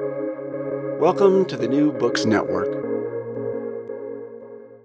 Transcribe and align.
Welcome 0.00 1.44
to 1.44 1.56
the 1.56 1.68
New 1.68 1.92
Books 1.92 2.24
Network. 2.24 2.72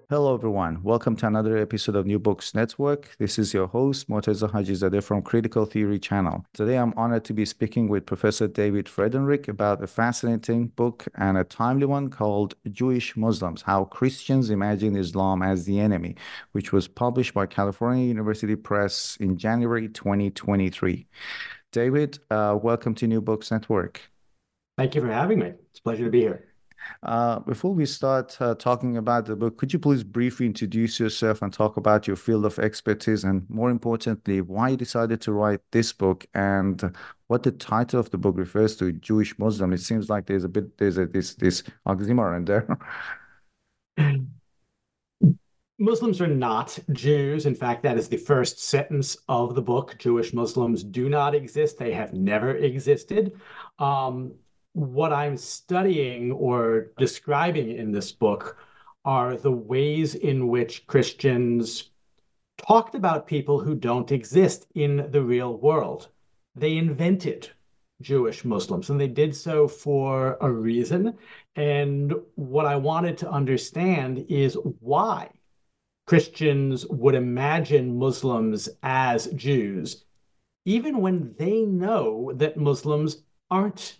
Hello, 0.08 0.36
everyone. 0.36 0.84
Welcome 0.84 1.16
to 1.16 1.26
another 1.26 1.58
episode 1.58 1.96
of 1.96 2.06
New 2.06 2.20
Books 2.20 2.54
Network. 2.54 3.16
This 3.18 3.40
is 3.40 3.52
your 3.52 3.66
host, 3.66 4.08
Morteza 4.08 4.52
Hajizadeh 4.52 5.02
from 5.04 5.24
Critical 5.24 5.66
Theory 5.66 5.98
Channel. 5.98 6.46
Today, 6.54 6.78
I'm 6.78 6.94
honored 6.96 7.26
to 7.26 7.34
be 7.34 7.46
speaking 7.46 7.88
with 7.88 8.06
Professor 8.06 8.48
David 8.48 8.86
Freidenreich 8.86 9.48
about 9.48 9.84
a 9.84 9.88
fascinating 9.88 10.68
book 10.68 11.08
and 11.16 11.40
a 11.40 11.44
timely 11.44 11.88
one 11.88 12.12
called 12.12 12.54
Jewish 12.72 13.18
Muslims 13.18 13.64
How 13.64 13.86
Christians 13.86 14.52
Imagine 14.52 14.96
Islam 14.96 15.42
as 15.42 15.66
the 15.66 15.80
Enemy, 15.80 16.18
which 16.52 16.72
was 16.72 16.88
published 16.88 17.34
by 17.34 17.48
California 17.48 18.06
University 18.06 18.56
Press 18.56 19.18
in 19.20 19.38
January 19.38 19.88
2023. 19.88 21.08
David, 21.72 22.20
uh, 22.30 22.60
welcome 22.62 22.94
to 22.94 23.08
New 23.08 23.22
Books 23.22 23.50
Network. 23.50 24.02
Thank 24.80 24.96
you 24.96 25.02
for 25.02 25.12
having 25.12 25.40
me. 25.40 25.48
It's 25.72 25.80
a 25.80 25.82
pleasure 25.82 26.06
to 26.06 26.10
be 26.10 26.22
here. 26.22 26.46
Uh, 27.04 27.40
before 27.40 27.74
we 27.74 27.86
start 27.86 28.38
uh, 28.40 28.56
talking 28.56 28.96
about 28.96 29.26
the 29.26 29.36
book, 29.36 29.58
could 29.58 29.74
you 29.74 29.80
please 29.80 30.06
briefly 30.06 30.46
introduce 30.46 31.02
yourself 31.02 31.42
and 31.42 31.52
talk 31.52 31.76
about 31.76 32.08
your 32.08 32.16
field 32.16 32.46
of 32.46 32.58
expertise 32.60 33.26
and, 33.26 33.46
more 33.50 33.70
importantly, 33.72 34.40
why 34.40 34.70
you 34.70 34.78
decided 34.78 35.20
to 35.20 35.34
write 35.34 35.60
this 35.72 35.92
book 35.92 36.26
and 36.34 36.96
what 37.28 37.44
the 37.44 37.52
title 37.52 38.00
of 38.00 38.10
the 38.12 38.18
book 38.18 38.38
refers 38.38 38.78
to, 38.78 38.94
Jewish 38.94 39.38
Muslim? 39.38 39.74
It 39.74 39.82
seems 39.82 40.10
like 40.10 40.28
there's 40.28 40.46
a 40.46 40.50
bit 40.50 40.78
there's 40.78 40.98
a 40.98 41.08
this 41.08 41.36
this 41.36 41.62
oxymoron 41.86 42.46
there. 42.46 42.66
Muslims 45.78 46.22
are 46.22 46.28
not 46.28 46.80
Jews. 46.94 47.46
In 47.46 47.56
fact, 47.56 47.84
that 47.84 47.98
is 47.98 48.08
the 48.08 48.16
first 48.16 48.62
sentence 48.62 49.18
of 49.28 49.56
the 49.56 49.62
book. 49.62 49.98
Jewish 50.00 50.34
Muslims 50.34 50.86
do 50.86 51.10
not 51.10 51.36
exist. 51.36 51.78
They 51.78 51.92
have 51.92 52.14
never 52.14 52.56
existed. 52.56 53.34
Um, 53.78 54.36
what 54.74 55.12
I'm 55.12 55.38
studying 55.38 56.32
or 56.32 56.92
describing 56.98 57.72
in 57.72 57.92
this 57.92 58.12
book 58.12 58.58
are 59.06 59.36
the 59.36 59.52
ways 59.52 60.16
in 60.16 60.48
which 60.48 60.86
Christians 60.88 61.90
talked 62.58 62.96
about 62.96 63.28
people 63.28 63.60
who 63.60 63.76
don't 63.76 64.12
exist 64.12 64.68
in 64.76 65.10
the 65.12 65.22
real 65.22 65.58
world. 65.58 66.10
They 66.56 66.78
invented 66.78 67.50
Jewish 68.02 68.46
Muslims, 68.46 68.90
and 68.90 69.00
they 69.00 69.08
did 69.08 69.36
so 69.36 69.68
for 69.68 70.38
a 70.42 70.52
reason. 70.52 71.18
And 71.56 72.14
what 72.36 72.66
I 72.66 72.76
wanted 72.76 73.18
to 73.20 73.32
understand 73.32 74.26
is 74.30 74.58
why 74.80 75.32
Christians 76.08 76.86
would 76.88 77.16
imagine 77.16 77.98
Muslims 77.98 78.70
as 78.84 79.28
Jews, 79.28 80.06
even 80.66 81.02
when 81.02 81.36
they 81.38 81.62
know 81.62 82.32
that 82.36 82.58
Muslims 82.58 83.24
aren't 83.50 83.98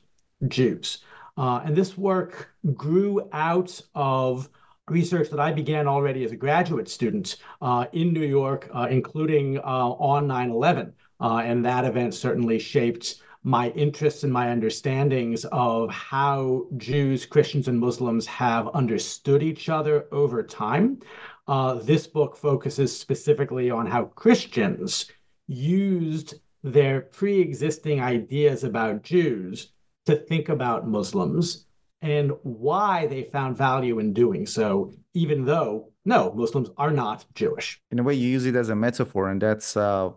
Jews. 0.48 1.00
Uh, 1.38 1.62
and 1.64 1.76
this 1.76 1.98
work 1.98 2.54
grew 2.76 3.28
out 3.32 3.80
of 3.96 4.50
research 4.90 5.30
that 5.30 5.40
I 5.40 5.52
began 5.52 5.88
already 5.88 6.24
as 6.24 6.32
a 6.32 6.36
graduate 6.36 6.90
student 6.90 7.38
uh, 7.62 7.86
in 7.94 8.12
New 8.12 8.26
York, 8.26 8.70
uh, 8.74 8.88
including 8.90 9.60
uh, 9.60 9.62
on 9.62 10.28
9 10.28 10.50
11. 10.50 10.94
Uh, 11.22 11.42
and 11.44 11.66
that 11.66 11.86
event 11.86 12.14
certainly 12.14 12.60
shaped 12.60 13.22
my 13.44 13.70
interests 13.70 14.24
and 14.24 14.34
my 14.34 14.50
understandings 14.50 15.46
of 15.46 15.90
how 15.90 16.66
Jews, 16.78 17.26
Christians, 17.26 17.68
and 17.68 17.80
Muslims 17.80 18.26
have 18.28 18.68
understood 18.70 19.44
each 19.44 19.70
other 19.70 20.08
over 20.12 20.44
time. 20.44 21.00
Uh, 21.48 21.76
this 21.76 22.06
book 22.06 22.36
focuses 22.36 22.98
specifically 22.98 23.72
on 23.72 23.86
how 23.86 24.06
Christians 24.06 25.10
used 25.48 26.36
their 26.64 27.02
pre 27.02 27.40
existing 27.40 28.02
ideas 28.02 28.66
about 28.66 29.04
Jews 29.04 29.72
to 30.06 30.16
think 30.16 30.50
about 30.50 30.88
Muslims 30.88 31.66
and 32.02 32.32
why 32.44 33.06
they 33.08 33.24
found 33.24 33.58
value 33.58 34.00
in 34.00 34.14
doing 34.14 34.46
so, 34.46 34.94
even 35.14 35.46
though, 35.46 35.92
no, 36.06 36.32
Muslims 36.34 36.70
are 36.78 36.92
not 36.92 37.26
Jewish. 37.36 37.82
In 37.92 38.00
a 38.00 38.04
way, 38.04 38.14
you 38.14 38.30
use 38.30 38.46
it 38.46 38.56
as 38.56 38.70
a 38.70 38.76
metaphor, 38.76 39.30
and 39.30 39.42
that's 39.42 39.76
uh, 39.76 40.10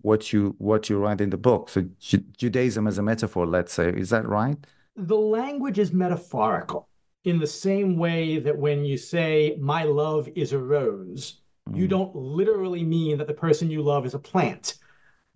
what 0.00 0.32
you 0.32 0.54
what 0.58 0.88
you 0.88 0.98
write 0.98 1.20
in 1.20 1.30
the 1.30 1.36
book. 1.36 1.68
So 1.68 1.84
Ju- 1.98 2.24
Judaism 2.36 2.86
as 2.86 2.98
a 2.98 3.02
metaphor, 3.02 3.46
let's 3.46 3.72
say, 3.72 3.90
is 3.90 4.10
that 4.10 4.26
right? 4.26 4.56
The 4.96 5.16
language 5.16 5.78
is 5.78 5.92
metaphorical 5.92 6.88
in 7.24 7.38
the 7.38 7.46
same 7.46 7.96
way 7.96 8.38
that 8.38 8.56
when 8.56 8.84
you 8.84 8.96
say, 8.96 9.56
my 9.60 9.82
love 9.84 10.28
is 10.34 10.52
a 10.52 10.58
rose, 10.58 11.40
mm. 11.68 11.76
you 11.76 11.86
don't 11.86 12.14
literally 12.16 12.82
mean 12.82 13.18
that 13.18 13.26
the 13.26 13.34
person 13.34 13.70
you 13.70 13.82
love 13.82 14.06
is 14.06 14.14
a 14.14 14.18
plant 14.18 14.76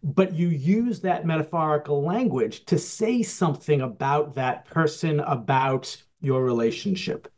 but 0.02 0.34
you 0.34 0.48
use 0.48 1.00
that 1.00 1.26
metaphorical 1.26 2.02
language 2.02 2.64
to 2.66 2.78
say 2.78 3.22
something 3.22 3.82
about 3.82 4.34
that 4.34 4.64
person, 4.64 5.20
about 5.20 5.96
your 6.20 6.44
relationship. 6.44 7.28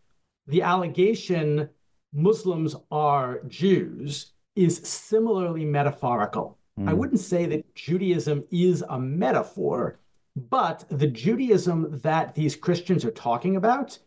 The 0.47 0.63
allegation 0.63 1.69
Muslims 2.13 2.77
are 2.91 3.41
Jews 3.49 4.33
is 4.57 4.79
similarly 4.79 5.65
metaphorical. 5.65 6.59
Mm. 6.79 6.89
I 6.89 6.93
hmm. 6.93 6.99
wouldn't 6.99 7.21
say 7.21 7.47
that 7.47 7.75
Judaism 7.75 8.45
is 8.51 8.85
a 8.89 8.99
metaphor, 8.99 9.99
but 10.37 10.85
the 10.91 11.09
Judaism 11.09 11.99
that 12.03 12.35
these 12.35 12.57
Christians 12.57 13.05
are 13.05 13.11
talking 13.11 13.57
about 13.57 13.99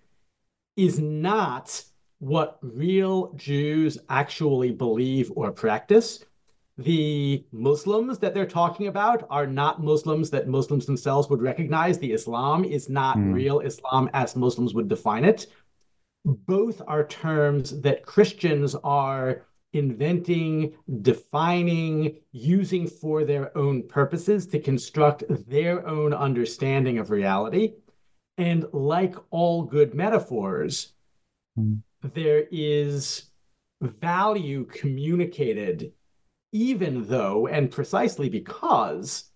is 0.78 1.00
not 1.00 1.84
what 2.20 2.58
real 2.62 3.34
Jews 3.34 3.98
actually 4.10 4.72
believe 4.72 5.32
or 5.36 5.52
practice 5.52 6.24
the 6.78 7.44
Muslims 7.52 8.20
that 8.20 8.34
they're 8.34 8.46
talking 8.46 8.88
about 8.88 9.26
are 9.32 9.48
not 9.48 9.82
Muslims 9.82 10.30
that 10.30 10.48
Muslims 10.48 10.86
themselves 10.86 11.28
would 11.30 11.42
recognize. 11.42 11.98
The 11.98 12.12
Islam 12.12 12.64
is 12.64 12.88
not 12.88 13.18
mm. 13.18 13.34
real 13.34 13.62
Islam 13.62 14.10
as 14.14 14.36
Muslims 14.36 14.76
would 14.76 14.88
define 14.88 15.26
it. 15.26 15.48
Both 16.24 16.82
are 16.88 17.08
terms 17.08 17.82
that 17.82 18.06
Christians 18.06 18.76
are 18.84 19.48
inventing, 19.74 20.74
defining, 21.02 22.18
using 22.32 22.88
for 22.88 23.24
their 23.24 23.58
own 23.58 23.88
purposes 23.88 24.46
to 24.48 24.60
construct 24.60 25.24
their 25.50 25.88
own 25.88 26.14
understanding 26.14 27.00
of 27.00 27.10
reality. 27.10 27.74
And 28.38 28.66
like 28.72 29.16
all 29.32 29.64
good 29.64 29.96
metaphors, 29.96 30.94
mm. 31.58 31.82
there 32.14 32.46
is 32.52 33.32
value 33.82 34.66
communicated 34.66 35.92
even 36.52 37.08
though 37.08 37.48
and 37.48 37.72
precisely 37.72 38.30
because 38.30 39.32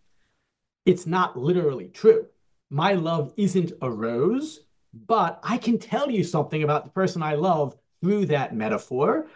it's 0.86 1.06
not 1.06 1.38
literally 1.38 1.90
true. 1.90 2.26
My 2.70 2.94
love 2.94 3.34
isn't 3.38 3.74
a 3.82 3.90
rose, 3.90 4.62
but 4.94 5.40
I 5.44 5.58
can 5.58 5.78
tell 5.78 6.10
you 6.10 6.24
something 6.24 6.64
about 6.64 6.86
the 6.86 6.92
person 6.92 7.22
I 7.22 7.36
love 7.36 7.76
through 8.02 8.28
that 8.28 8.56
metaphor. 8.56 9.28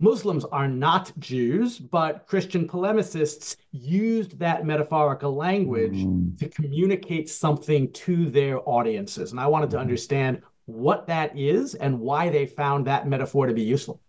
Muslims 0.00 0.46
are 0.46 0.66
not 0.66 1.12
Jews, 1.18 1.78
but 1.78 2.26
Christian 2.26 2.66
polemicists 2.66 3.56
used 3.70 4.38
that 4.38 4.64
metaphorical 4.64 5.34
language 5.34 5.92
mm. 5.92 6.38
to 6.38 6.48
communicate 6.48 7.28
something 7.28 7.92
to 7.92 8.30
their 8.30 8.66
audiences. 8.66 9.30
And 9.30 9.38
I 9.38 9.46
wanted 9.46 9.70
to 9.70 9.76
mm-hmm. 9.76 9.82
understand 9.82 10.42
what 10.64 11.06
that 11.08 11.38
is 11.38 11.74
and 11.74 12.00
why 12.00 12.30
they 12.30 12.46
found 12.46 12.86
that 12.86 13.06
metaphor 13.06 13.46
to 13.46 13.52
be 13.52 13.62
useful. 13.62 14.00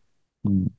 Mm. 0.47 0.71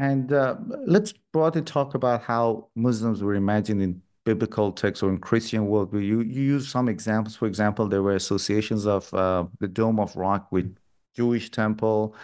And 0.00 0.32
uh, 0.32 0.56
let's 0.86 1.12
broadly 1.30 1.60
talk 1.60 1.94
about 1.94 2.22
how 2.22 2.68
Muslims 2.74 3.22
were 3.22 3.34
imagined 3.34 3.82
in 3.82 4.00
biblical 4.24 4.72
texts 4.72 5.02
or 5.02 5.10
in 5.10 5.18
Christian 5.18 5.68
worldview. 5.68 6.02
You, 6.02 6.20
you 6.22 6.42
use 6.54 6.70
some 6.70 6.88
examples. 6.88 7.36
For 7.36 7.46
example, 7.46 7.86
there 7.86 8.02
were 8.02 8.14
associations 8.14 8.86
of 8.86 9.12
uh, 9.12 9.44
the 9.58 9.68
Dome 9.68 10.00
of 10.00 10.16
Rock 10.16 10.50
with 10.50 10.74
Jewish 11.14 11.50
temple. 11.50 12.14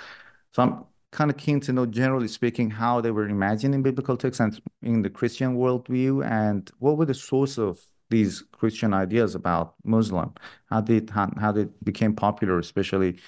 So 0.52 0.62
I'm 0.62 0.84
kind 1.10 1.30
of 1.30 1.36
keen 1.36 1.60
to 1.60 1.72
know, 1.74 1.84
generally 1.84 2.28
speaking, 2.28 2.70
how 2.70 3.02
they 3.02 3.10
were 3.10 3.28
imagined 3.28 3.74
in 3.74 3.82
biblical 3.82 4.16
texts 4.16 4.40
and 4.40 4.58
in 4.80 5.02
the 5.02 5.10
Christian 5.10 5.58
worldview, 5.58 6.24
and 6.24 6.70
what 6.78 6.96
were 6.96 7.04
the 7.04 7.12
source 7.12 7.58
of 7.58 7.78
these 8.08 8.42
Christian 8.52 8.94
ideas 8.94 9.34
about 9.34 9.74
Muslim? 9.84 10.32
How 10.70 10.80
did 10.80 11.10
how, 11.10 11.30
how 11.38 11.52
they 11.52 11.66
became 11.84 12.14
popular, 12.14 12.58
especially 12.58 13.18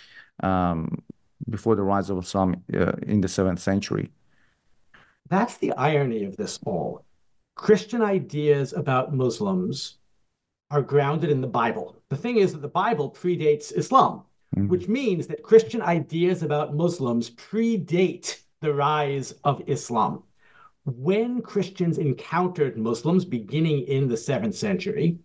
um, 0.43 1.02
before 1.50 1.76
the 1.76 1.82
rise 1.82 2.08
of 2.08 2.17
Islam 2.17 2.64
uh, 2.72 2.93
in 3.02 3.20
the 3.20 3.28
seventh 3.28 3.61
century? 3.61 4.11
That's 5.28 5.56
the 5.58 5.72
irony 5.72 6.25
of 6.25 6.36
this 6.36 6.58
all. 6.64 7.04
Christian 7.54 8.02
ideas 8.02 8.72
about 8.72 9.14
Muslims 9.14 9.98
are 10.70 10.82
grounded 10.82 11.30
in 11.30 11.40
the 11.40 11.46
Bible. 11.46 12.02
The 12.08 12.16
thing 12.16 12.36
is 12.36 12.52
that 12.52 12.62
the 12.62 12.69
Bible 12.69 13.10
predates 13.10 13.72
Islam, 13.76 14.22
mm-hmm. 14.56 14.69
which 14.69 14.88
means 14.88 15.26
that 15.26 15.42
Christian 15.42 15.82
ideas 15.82 16.42
about 16.42 16.75
Muslims 16.75 17.30
predate 17.30 18.42
the 18.60 18.72
rise 18.72 19.32
of 19.44 19.62
Islam. 19.66 20.22
When 20.84 21.42
Christians 21.42 21.98
encountered 21.98 22.78
Muslims 22.78 23.24
beginning 23.24 23.82
in 23.82 24.08
the 24.08 24.16
seventh 24.16 24.54
century, 24.54 25.19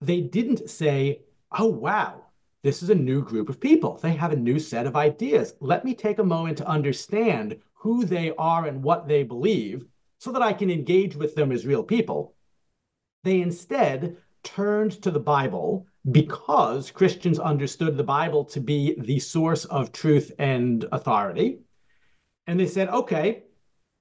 they 0.00 0.20
didn't 0.20 0.68
say, 0.70 1.22
oh, 1.58 1.66
wow, 1.66 2.22
this 2.62 2.82
is 2.82 2.90
a 2.90 2.94
new 2.94 3.22
group 3.22 3.48
of 3.48 3.60
people. 3.60 3.98
They 4.02 4.14
have 4.14 4.32
a 4.32 4.36
new 4.36 4.58
set 4.58 4.86
of 4.86 4.96
ideas. 4.96 5.54
Let 5.60 5.84
me 5.84 5.94
take 5.94 6.18
a 6.18 6.24
moment 6.24 6.58
to 6.58 6.68
understand 6.68 7.56
who 7.86 8.04
they 8.04 8.32
are 8.36 8.66
and 8.66 8.82
what 8.82 9.06
they 9.06 9.22
believe 9.22 9.84
so 10.18 10.32
that 10.32 10.42
I 10.42 10.52
can 10.52 10.72
engage 10.72 11.14
with 11.14 11.36
them 11.36 11.52
as 11.52 11.64
real 11.64 11.84
people. 11.84 12.34
They 13.22 13.40
instead 13.40 14.16
turned 14.42 15.00
to 15.02 15.12
the 15.12 15.20
Bible 15.20 15.86
because 16.10 16.90
Christians 16.90 17.38
understood 17.38 17.96
the 17.96 18.02
Bible 18.18 18.44
to 18.46 18.58
be 18.58 18.96
the 18.98 19.20
source 19.20 19.66
of 19.66 19.92
truth 19.92 20.32
and 20.40 20.84
authority. 20.90 21.60
And 22.48 22.58
they 22.58 22.66
said, 22.66 22.88
okay, 22.88 23.44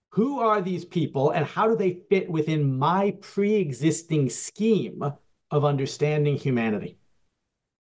who 0.10 0.40
are 0.40 0.62
these 0.64 0.86
people 0.86 1.30
and 1.30 1.46
how 1.46 1.68
do 1.68 1.76
they 1.76 2.00
fit 2.10 2.28
within 2.28 2.80
my 2.80 3.16
pre 3.22 3.54
existing 3.54 4.31
scheme 4.31 5.04
of 5.52 5.64
understanding 5.64 6.38
humanity? 6.38 6.98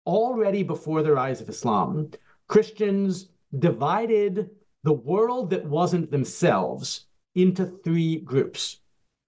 Already 0.06 0.64
before 0.64 1.02
the 1.02 1.14
rise 1.14 1.40
of 1.40 1.48
Islam, 1.48 2.12
Christians 2.50 3.30
divided 3.58 4.50
the 4.84 4.94
world 4.94 5.50
that 5.52 5.66
wasn't 5.66 6.12
themselves 6.12 7.06
into 7.36 7.66
three 7.66 8.18
groups. 8.18 8.80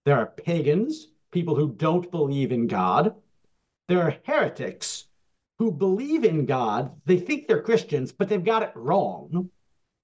There 0.06 0.18
are 0.18 0.28
pagans, 0.28 1.08
people 1.32 1.56
who 1.56 1.72
don't 1.72 2.12
believe 2.12 2.52
in 2.52 2.68
God. 2.68 3.16
There 3.88 4.02
are 4.02 4.18
heretics 4.24 5.06
who 5.60 5.72
believe 5.72 6.24
in 6.24 6.46
God. 6.46 6.92
They 7.06 7.18
think 7.18 7.48
they're 7.48 7.62
Christians, 7.62 8.12
but 8.12 8.30
they've 8.30 8.44
got 8.44 8.64
it 8.64 8.74
wrong. 8.76 9.50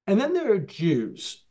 And 0.08 0.20
then 0.20 0.34
there 0.34 0.54
are 0.54 0.60
Jews 0.60 1.44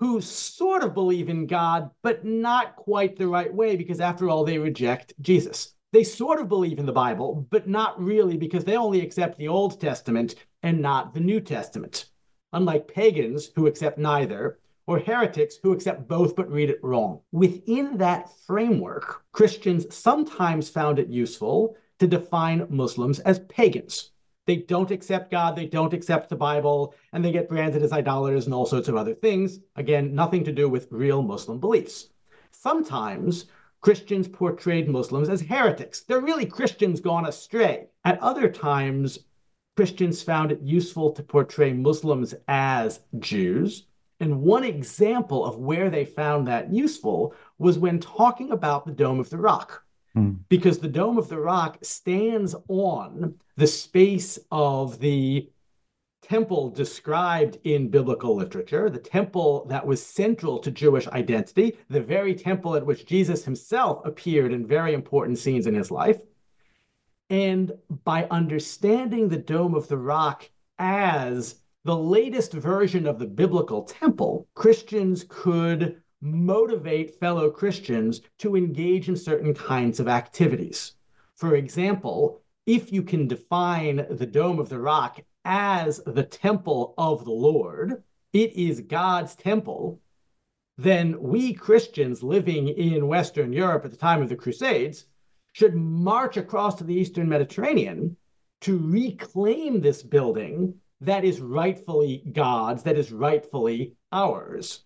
who 0.00 0.20
sort 0.20 0.82
of 0.82 0.94
believe 0.94 1.28
in 1.28 1.46
God, 1.46 1.90
but 2.02 2.24
not 2.24 2.76
quite 2.76 3.16
the 3.16 3.28
right 3.28 3.52
way 3.52 3.76
because, 3.76 4.00
after 4.00 4.28
all, 4.28 4.44
they 4.44 4.58
reject 4.58 5.14
Jesus. 5.20 5.72
They 5.92 6.04
sort 6.04 6.40
of 6.40 6.48
believe 6.48 6.78
in 6.78 6.86
the 6.86 6.92
Bible, 6.92 7.46
but 7.50 7.68
not 7.68 8.02
really 8.02 8.36
because 8.36 8.64
they 8.64 8.76
only 8.76 9.00
accept 9.00 9.38
the 9.38 9.48
Old 9.48 9.80
Testament 9.80 10.34
and 10.62 10.82
not 10.82 11.14
the 11.14 11.20
New 11.20 11.40
Testament. 11.40 12.06
Unlike 12.54 12.88
pagans 12.88 13.50
who 13.56 13.66
accept 13.66 13.98
neither, 13.98 14.58
or 14.86 15.00
heretics 15.00 15.56
who 15.56 15.72
accept 15.72 16.06
both 16.06 16.36
but 16.36 16.50
read 16.50 16.70
it 16.70 16.78
wrong. 16.84 17.20
Within 17.32 17.98
that 17.98 18.30
framework, 18.46 19.24
Christians 19.32 19.92
sometimes 19.92 20.68
found 20.68 21.00
it 21.00 21.08
useful 21.08 21.76
to 21.98 22.06
define 22.06 22.66
Muslims 22.70 23.18
as 23.20 23.40
pagans. 23.48 24.10
They 24.46 24.56
don't 24.56 24.92
accept 24.92 25.32
God, 25.32 25.56
they 25.56 25.66
don't 25.66 25.92
accept 25.92 26.28
the 26.28 26.36
Bible, 26.36 26.94
and 27.12 27.24
they 27.24 27.32
get 27.32 27.48
branded 27.48 27.82
as 27.82 27.92
idolaters 27.92 28.44
and 28.44 28.54
all 28.54 28.66
sorts 28.66 28.88
of 28.88 28.94
other 28.94 29.14
things. 29.14 29.58
Again, 29.74 30.14
nothing 30.14 30.44
to 30.44 30.52
do 30.52 30.68
with 30.68 30.92
real 30.92 31.22
Muslim 31.22 31.58
beliefs. 31.58 32.10
Sometimes 32.52 33.46
Christians 33.80 34.28
portrayed 34.28 34.88
Muslims 34.88 35.28
as 35.28 35.40
heretics. 35.40 36.02
They're 36.02 36.20
really 36.20 36.46
Christians 36.46 37.00
gone 37.00 37.26
astray. 37.26 37.88
At 38.04 38.20
other 38.20 38.48
times, 38.48 39.18
Christians 39.76 40.22
found 40.22 40.52
it 40.52 40.60
useful 40.62 41.10
to 41.12 41.22
portray 41.22 41.72
Muslims 41.72 42.34
as 42.48 43.00
Jews 43.18 43.86
and 44.20 44.42
one 44.42 44.64
example 44.64 45.44
of 45.44 45.58
where 45.58 45.90
they 45.90 46.04
found 46.04 46.46
that 46.46 46.72
useful 46.72 47.34
was 47.58 47.78
when 47.78 47.98
talking 47.98 48.52
about 48.52 48.86
the 48.86 48.92
Dome 48.92 49.20
of 49.20 49.30
the 49.30 49.38
Rock. 49.38 49.82
Mm. 50.16 50.38
Because 50.48 50.78
the 50.78 50.88
Dome 50.88 51.18
of 51.18 51.28
the 51.28 51.38
Rock 51.38 51.78
stands 51.82 52.54
on 52.68 53.34
the 53.56 53.66
space 53.66 54.38
of 54.52 55.00
the 55.00 55.50
temple 56.22 56.70
described 56.70 57.58
in 57.64 57.90
biblical 57.90 58.34
literature, 58.34 58.88
the 58.88 58.98
temple 58.98 59.66
that 59.68 59.86
was 59.86 60.04
central 60.04 60.58
to 60.58 60.70
Jewish 60.70 61.06
identity, 61.08 61.76
the 61.90 62.00
very 62.00 62.34
temple 62.34 62.76
at 62.76 62.86
which 62.86 63.06
Jesus 63.06 63.44
himself 63.44 64.04
appeared 64.06 64.52
in 64.52 64.66
very 64.66 64.94
important 64.94 65.38
scenes 65.38 65.66
in 65.66 65.74
his 65.74 65.90
life. 65.90 66.20
And 67.30 67.72
by 68.04 68.26
understanding 68.30 69.28
the 69.28 69.38
Dome 69.38 69.74
of 69.74 69.88
the 69.88 69.96
Rock 69.96 70.50
as 70.78 71.56
the 71.84 71.96
latest 71.96 72.52
version 72.52 73.06
of 73.06 73.18
the 73.18 73.26
biblical 73.26 73.82
temple, 73.82 74.48
Christians 74.54 75.24
could 75.28 76.02
motivate 76.20 77.18
fellow 77.20 77.50
Christians 77.50 78.22
to 78.38 78.56
engage 78.56 79.08
in 79.08 79.16
certain 79.16 79.54
kinds 79.54 80.00
of 80.00 80.08
activities. 80.08 80.94
For 81.34 81.54
example, 81.54 82.42
if 82.66 82.92
you 82.92 83.02
can 83.02 83.28
define 83.28 84.06
the 84.10 84.26
Dome 84.26 84.58
of 84.58 84.68
the 84.68 84.78
Rock 84.78 85.20
as 85.44 86.00
the 86.06 86.22
temple 86.22 86.94
of 86.96 87.24
the 87.24 87.32
Lord, 87.32 88.02
it 88.32 88.52
is 88.54 88.80
God's 88.80 89.34
temple, 89.34 90.00
then 90.78 91.20
we 91.20 91.52
Christians 91.52 92.22
living 92.22 92.68
in 92.68 93.06
Western 93.06 93.52
Europe 93.52 93.84
at 93.84 93.90
the 93.90 93.96
time 93.96 94.22
of 94.22 94.28
the 94.28 94.36
Crusades 94.36 95.04
should 95.54 95.76
march 95.76 96.36
across 96.36 96.74
to 96.74 96.84
the 96.84 96.94
Eastern 96.94 97.28
Mediterranean 97.28 98.16
to 98.60 98.76
reclaim 98.78 99.80
this 99.80 100.02
building 100.02 100.74
that 101.00 101.24
is 101.24 101.40
rightfully 101.40 102.24
God's, 102.32 102.82
that 102.82 102.98
is 102.98 103.12
rightfully 103.12 103.94
ours. 104.10 104.80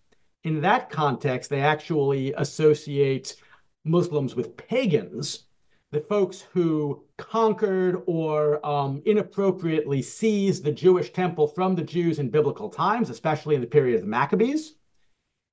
In 0.45 0.61
that 0.61 0.91
context, 0.91 1.49
they 1.49 1.63
actually 1.63 2.35
associate 2.35 3.37
Muslims 3.85 4.37
with 4.37 4.59
pagans, 4.59 5.47
the 5.91 6.01
folks 6.01 6.43
who 6.53 7.03
conquered 7.17 8.03
or 8.07 8.65
um, 8.67 9.01
inappropriately 9.07 10.03
seized 10.03 10.65
the 10.65 10.73
Jewish 10.73 11.15
temple 11.15 11.49
from 11.49 11.75
the 11.75 11.83
Jews 11.83 12.19
in 12.19 12.29
biblical 12.29 12.69
times, 12.69 13.09
especially 13.09 13.55
in 13.55 13.63
the 13.63 13.67
period 13.67 13.95
of 13.95 14.03
the 14.03 14.07
Maccabees. 14.07 14.75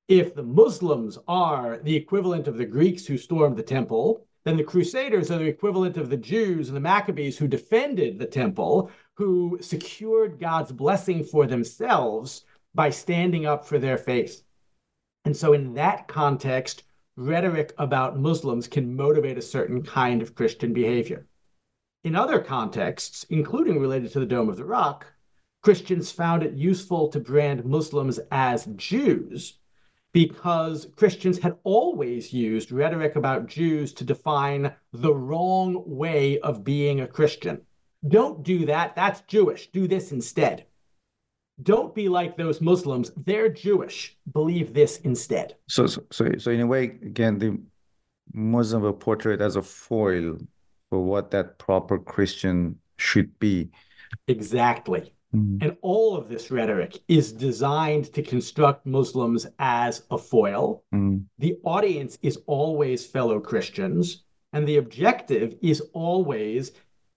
If 0.10 0.36
the 0.36 0.44
Muslims 0.44 1.18
are 1.26 1.78
the 1.78 1.96
equivalent 1.96 2.50
of 2.50 2.58
the 2.58 2.66
Greeks 2.66 3.06
who 3.06 3.18
stormed 3.18 3.56
the 3.56 3.64
temple, 3.64 4.28
then 4.46 4.58
the 4.58 4.64
Crusaders 4.64 5.32
are 5.32 5.40
the 5.40 5.48
equivalent 5.48 5.98
of 5.98 6.10
the 6.10 6.18
Jews 6.18 6.70
and 6.70 6.78
the 6.78 6.82
Maccabees 6.82 7.38
who 7.38 7.48
defended 7.48 8.20
the 8.20 8.28
temple, 8.28 8.92
who 9.16 9.58
secured 9.60 10.40
God's 10.40 10.72
blessing 10.72 11.24
for 11.24 11.48
themselves 11.48 12.46
by 12.76 12.92
standing 12.92 13.48
up 13.48 13.66
for 13.66 13.80
their 13.80 13.98
faith. 13.98 14.44
And 15.26 15.36
so, 15.36 15.54
in 15.54 15.74
that 15.74 16.08
context, 16.08 16.84
rhetoric 17.18 17.74
about 17.80 18.20
Muslims 18.20 18.68
can 18.68 18.96
motivate 18.96 19.40
a 19.40 19.42
certain 19.42 19.82
kind 19.82 20.22
of 20.22 20.36
Christian 20.36 20.74
behavior. 20.74 21.26
In 22.04 22.16
other 22.16 22.40
contexts, 22.40 23.26
including 23.32 23.80
related 23.80 24.12
to 24.12 24.20
the 24.20 24.28
Dome 24.28 24.50
of 24.50 24.58
the 24.58 24.66
Rock, 24.66 25.08
Christians 25.64 26.12
found 26.12 26.44
it 26.44 26.54
useful 26.54 27.08
to 27.08 27.20
brand 27.20 27.66
Muslims 27.66 28.20
as 28.32 28.68
Jews 28.76 29.58
because 30.16 30.88
Christians 30.96 31.38
had 31.40 31.58
always 31.66 32.32
used 32.32 32.72
rhetoric 32.72 33.18
about 33.18 33.48
Jews 33.48 33.92
to 33.96 34.06
define 34.06 34.74
the 34.94 35.14
wrong 35.14 35.84
way 35.86 36.40
of 36.40 36.64
being 36.64 37.02
a 37.02 37.08
Christian. 37.08 37.60
Don't 38.08 38.42
do 38.42 38.66
that. 38.66 38.96
That's 38.96 39.20
Jewish. 39.28 39.68
Do 39.74 39.90
this 39.90 40.14
instead. 40.14 40.68
Don't 41.62 41.94
be 41.94 42.08
like 42.08 42.38
those 42.38 42.62
Muslims. 42.62 43.12
They're 43.26 43.50
Jewish. 43.50 44.18
Believe 44.32 44.74
this 44.74 45.00
instead. 45.00 45.58
So, 45.68 45.86
so, 45.86 46.02
so 46.12 46.50
in 46.50 46.62
a 46.62 46.66
way, 46.66 46.86
again, 46.86 47.38
the 47.38 47.60
Muslim 48.32 48.84
were 48.84 48.94
portrayed 48.94 49.42
as 49.42 49.58
a 49.58 49.62
foil 49.62 50.38
for 50.90 51.04
what 51.04 51.32
that 51.32 51.60
proper 51.60 52.00
Christian 52.00 52.80
should 52.96 53.38
be. 53.40 53.70
Exactly. 54.30 55.14
Mm. 55.36 55.64
And 55.64 55.78
all 55.82 56.16
of 56.16 56.30
this 56.30 56.52
rhetoric 56.52 57.00
is 57.08 57.32
designed 57.32 58.14
to 58.14 58.22
construct 58.22 58.86
Muslims 58.86 59.46
as 59.60 60.04
a 60.10 60.18
foil. 60.18 60.84
Mm. 60.94 61.26
The 61.38 61.58
audience 61.64 62.18
is 62.22 62.40
always 62.48 63.06
fellow 63.06 63.40
Christians, 63.40 64.24
and 64.54 64.68
the 64.68 64.78
objective 64.78 65.56
is 65.62 65.82
always 65.94 66.72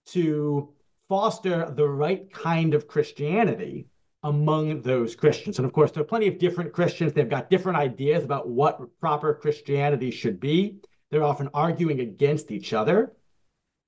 to 0.06 0.72
foster 1.08 1.70
the 1.70 1.88
right 1.88 2.30
kind 2.32 2.74
of 2.74 2.88
Christianity 2.88 3.86
among 4.24 4.82
those 4.82 5.14
Christians. 5.14 5.58
And 5.58 5.66
of 5.66 5.72
course, 5.72 5.92
there 5.92 6.02
are 6.02 6.06
plenty 6.06 6.26
of 6.26 6.38
different 6.38 6.72
Christians. 6.72 7.12
They've 7.12 7.28
got 7.28 7.50
different 7.50 7.78
ideas 7.78 8.24
about 8.24 8.48
what 8.48 8.98
proper 9.00 9.32
Christianity 9.34 10.10
should 10.10 10.40
be. 10.40 10.80
They're 11.10 11.22
often 11.22 11.48
arguing 11.54 12.00
against 12.00 12.50
each 12.50 12.72
other. 12.72 13.12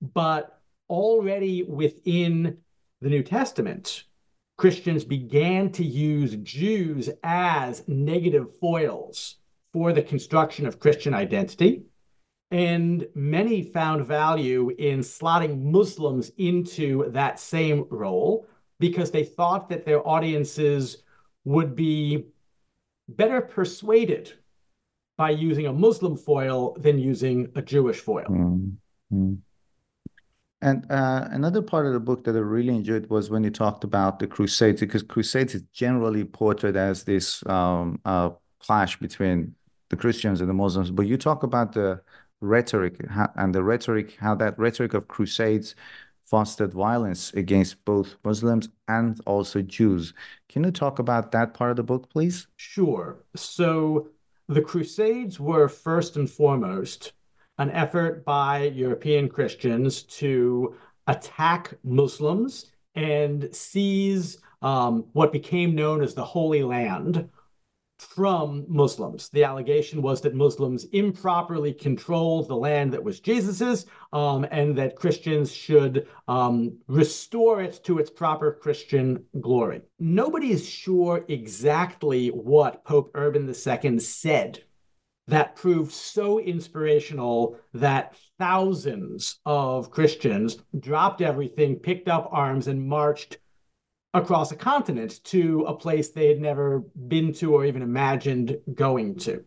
But 0.00 0.58
already 0.88 1.62
within 1.64 2.58
the 3.00 3.08
New 3.08 3.22
Testament, 3.22 4.04
Christians 4.60 5.04
began 5.04 5.72
to 5.72 5.82
use 5.82 6.36
Jews 6.42 7.08
as 7.24 7.82
negative 7.88 8.46
foils 8.60 9.36
for 9.72 9.94
the 9.94 10.02
construction 10.02 10.66
of 10.66 10.78
Christian 10.78 11.14
identity. 11.14 11.84
And 12.50 13.08
many 13.14 13.62
found 13.62 14.04
value 14.04 14.68
in 14.76 15.00
slotting 15.00 15.62
Muslims 15.62 16.30
into 16.36 17.10
that 17.12 17.40
same 17.40 17.86
role 17.88 18.46
because 18.78 19.10
they 19.10 19.24
thought 19.24 19.70
that 19.70 19.86
their 19.86 20.06
audiences 20.06 21.04
would 21.46 21.74
be 21.74 22.26
better 23.08 23.40
persuaded 23.40 24.34
by 25.16 25.30
using 25.30 25.68
a 25.68 25.72
Muslim 25.72 26.18
foil 26.18 26.74
than 26.78 26.98
using 26.98 27.50
a 27.54 27.62
Jewish 27.62 28.00
foil. 28.00 28.26
Mm-hmm. 28.28 29.34
And 30.62 30.90
uh, 30.90 31.26
another 31.30 31.62
part 31.62 31.86
of 31.86 31.94
the 31.94 32.00
book 32.00 32.24
that 32.24 32.36
I 32.36 32.40
really 32.40 32.74
enjoyed 32.74 33.08
was 33.08 33.30
when 33.30 33.44
you 33.44 33.50
talked 33.50 33.82
about 33.82 34.18
the 34.18 34.26
Crusades, 34.26 34.80
because 34.80 35.02
Crusades 35.02 35.54
is 35.54 35.62
generally 35.72 36.24
portrayed 36.24 36.76
as 36.76 37.04
this 37.04 37.44
um, 37.46 37.98
uh, 38.04 38.30
clash 38.58 38.98
between 38.98 39.54
the 39.88 39.96
Christians 39.96 40.40
and 40.40 40.50
the 40.50 40.54
Muslims. 40.54 40.90
But 40.90 41.06
you 41.06 41.16
talk 41.16 41.42
about 41.42 41.72
the 41.72 42.02
rhetoric 42.40 43.00
and 43.36 43.54
the 43.54 43.62
rhetoric, 43.62 44.16
how 44.20 44.34
that 44.36 44.58
rhetoric 44.58 44.94
of 44.94 45.08
Crusades 45.08 45.74
fostered 46.26 46.72
violence 46.72 47.32
against 47.32 47.84
both 47.84 48.16
Muslims 48.24 48.68
and 48.86 49.20
also 49.26 49.62
Jews. 49.62 50.14
Can 50.48 50.62
you 50.64 50.70
talk 50.70 50.98
about 50.98 51.32
that 51.32 51.54
part 51.54 51.70
of 51.70 51.76
the 51.76 51.82
book, 51.82 52.08
please? 52.10 52.46
Sure. 52.56 53.16
So 53.34 54.08
the 54.48 54.62
Crusades 54.62 55.40
were 55.40 55.68
first 55.68 56.16
and 56.16 56.30
foremost 56.30 57.12
an 57.60 57.70
effort 57.72 58.24
by 58.24 58.64
European 58.64 59.28
Christians 59.28 60.02
to 60.04 60.74
attack 61.06 61.74
Muslims 61.84 62.72
and 62.94 63.54
seize 63.54 64.38
um, 64.62 65.04
what 65.12 65.30
became 65.30 65.74
known 65.74 66.02
as 66.02 66.14
the 66.14 66.24
Holy 66.24 66.62
Land 66.62 67.28
from 67.98 68.64
Muslims. 68.66 69.28
The 69.28 69.44
allegation 69.44 70.00
was 70.00 70.22
that 70.22 70.34
Muslims 70.34 70.84
improperly 70.92 71.74
controlled 71.74 72.48
the 72.48 72.56
land 72.56 72.94
that 72.94 73.04
was 73.04 73.20
Jesus's, 73.20 73.84
um, 74.14 74.46
and 74.50 74.76
that 74.78 74.96
Christians 74.96 75.52
should 75.52 76.08
um, 76.28 76.78
restore 76.86 77.60
it 77.60 77.80
to 77.84 77.98
its 77.98 78.08
proper 78.08 78.52
Christian 78.52 79.22
glory. 79.42 79.82
Nobody 79.98 80.50
is 80.50 80.66
sure 80.66 81.26
exactly 81.28 82.28
what 82.28 82.84
Pope 82.84 83.10
Urban 83.14 83.46
II 83.46 83.98
said 83.98 84.62
that 85.30 85.54
proved 85.54 85.92
so 85.92 86.40
inspirational 86.40 87.56
that 87.72 88.16
thousands 88.38 89.38
of 89.46 89.90
Christians 89.90 90.58
dropped 90.78 91.20
everything, 91.20 91.76
picked 91.76 92.08
up 92.08 92.28
arms, 92.32 92.66
and 92.66 92.88
marched 92.88 93.38
across 94.12 94.50
a 94.50 94.56
continent 94.56 95.22
to 95.24 95.64
a 95.68 95.74
place 95.74 96.10
they 96.10 96.26
had 96.26 96.40
never 96.40 96.80
been 97.08 97.32
to 97.34 97.54
or 97.54 97.64
even 97.64 97.80
imagined 97.80 98.58
going 98.74 99.16
to. 99.18 99.44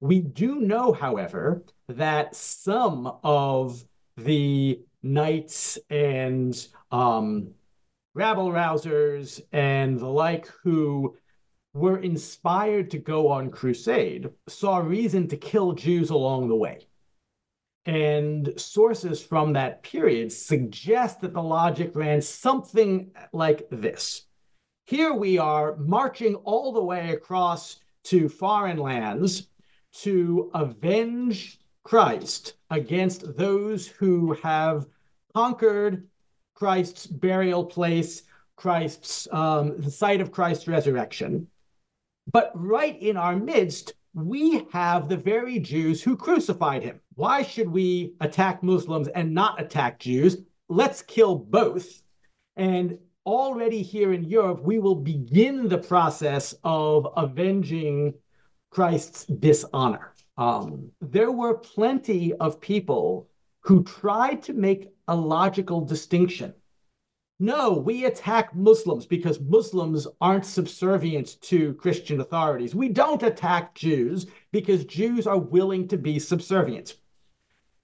We 0.00 0.20
do 0.20 0.60
know, 0.60 0.92
however, 0.92 1.64
that 1.88 2.34
some 2.34 3.12
of 3.22 3.84
the 4.16 4.80
knights 5.02 5.78
and 5.90 6.66
um, 6.90 7.50
rabble 8.14 8.50
rousers 8.50 9.42
and 9.52 9.98
the 9.98 10.06
like 10.06 10.48
who 10.62 11.16
were 11.78 11.98
inspired 11.98 12.90
to 12.90 12.98
go 12.98 13.28
on 13.28 13.50
crusade 13.50 14.30
saw 14.48 14.78
reason 14.78 15.28
to 15.28 15.36
kill 15.36 15.72
Jews 15.72 16.10
along 16.10 16.48
the 16.48 16.56
way. 16.56 16.86
And 17.86 18.52
sources 18.56 19.22
from 19.22 19.54
that 19.54 19.82
period 19.82 20.30
suggest 20.30 21.22
that 21.22 21.32
the 21.32 21.42
logic 21.42 21.92
ran 21.94 22.20
something 22.20 23.12
like 23.32 23.66
this. 23.70 24.26
Here 24.86 25.14
we 25.14 25.38
are 25.38 25.76
marching 25.76 26.34
all 26.34 26.72
the 26.72 26.84
way 26.84 27.10
across 27.10 27.80
to 28.04 28.28
foreign 28.28 28.78
lands 28.78 29.48
to 29.92 30.50
avenge 30.54 31.58
Christ 31.82 32.54
against 32.70 33.36
those 33.36 33.86
who 33.86 34.34
have 34.42 34.86
conquered 35.34 36.08
Christ's 36.54 37.06
burial 37.06 37.64
place, 37.64 38.22
Christ's 38.56 39.28
um, 39.30 39.80
the 39.80 39.90
site 39.90 40.20
of 40.20 40.32
Christ's 40.32 40.68
resurrection. 40.68 41.46
But 42.30 42.52
right 42.54 43.00
in 43.00 43.16
our 43.16 43.36
midst, 43.36 43.94
we 44.14 44.66
have 44.72 45.08
the 45.08 45.16
very 45.16 45.58
Jews 45.58 46.02
who 46.02 46.16
crucified 46.16 46.82
him. 46.82 47.00
Why 47.14 47.42
should 47.42 47.68
we 47.68 48.14
attack 48.20 48.62
Muslims 48.62 49.08
and 49.08 49.32
not 49.32 49.60
attack 49.60 49.98
Jews? 50.00 50.38
Let's 50.68 51.02
kill 51.02 51.36
both. 51.36 52.02
And 52.56 52.98
already 53.24 53.82
here 53.82 54.12
in 54.12 54.24
Europe, 54.24 54.62
we 54.62 54.78
will 54.78 54.94
begin 54.94 55.68
the 55.68 55.78
process 55.78 56.54
of 56.64 57.08
avenging 57.16 58.14
Christ's 58.70 59.24
dishonor. 59.24 60.12
Um, 60.36 60.90
there 61.00 61.32
were 61.32 61.54
plenty 61.54 62.34
of 62.34 62.60
people 62.60 63.28
who 63.60 63.84
tried 63.84 64.42
to 64.44 64.52
make 64.52 64.90
a 65.08 65.16
logical 65.16 65.80
distinction 65.80 66.54
no, 67.38 67.72
we 67.72 68.04
attack 68.04 68.54
Muslims 68.54 69.06
because 69.06 69.40
Muslims 69.40 70.08
aren't 70.20 70.44
subservient 70.44 71.40
to 71.42 71.74
Christian 71.74 72.20
authorities. 72.20 72.74
We 72.74 72.88
don't 72.88 73.22
attack 73.22 73.74
Jews 73.74 74.26
because 74.50 74.84
Jews 74.84 75.26
are 75.26 75.38
willing 75.38 75.86
to 75.88 75.96
be 75.96 76.18
subservient. 76.18 76.96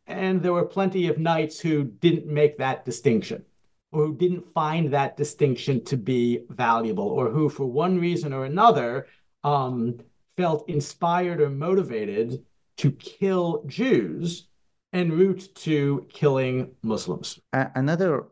And 0.07 0.43
there 0.43 0.53
were 0.53 0.67
plenty 0.67 1.07
of 1.07 1.19
knights 1.19 1.61
who 1.61 1.85
didn't 1.85 2.27
make 2.27 2.59
that 2.59 2.85
distinction, 2.85 3.45
or 3.93 4.07
who 4.07 4.17
didn't 4.17 4.53
find 4.53 4.93
that 4.93 5.17
distinction 5.17 5.85
to 5.85 5.97
be 5.97 6.41
valuable, 6.51 7.07
or 7.09 7.31
who, 7.31 7.49
for 7.49 7.67
one 7.67 7.99
reason 7.99 8.33
or 8.33 8.45
another, 8.45 9.07
um, 9.45 9.99
felt 10.37 10.69
inspired 10.69 11.41
or 11.41 11.49
motivated 11.49 12.45
to 12.79 12.91
kill 12.91 13.63
Jews 13.67 14.49
en 14.93 15.13
route 15.13 15.49
to 15.55 16.07
killing 16.11 16.73
Muslims. 16.83 17.39
Another 17.53 18.27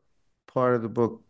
part 0.52 0.74
of 0.74 0.82
the 0.82 0.88
book, 0.88 1.22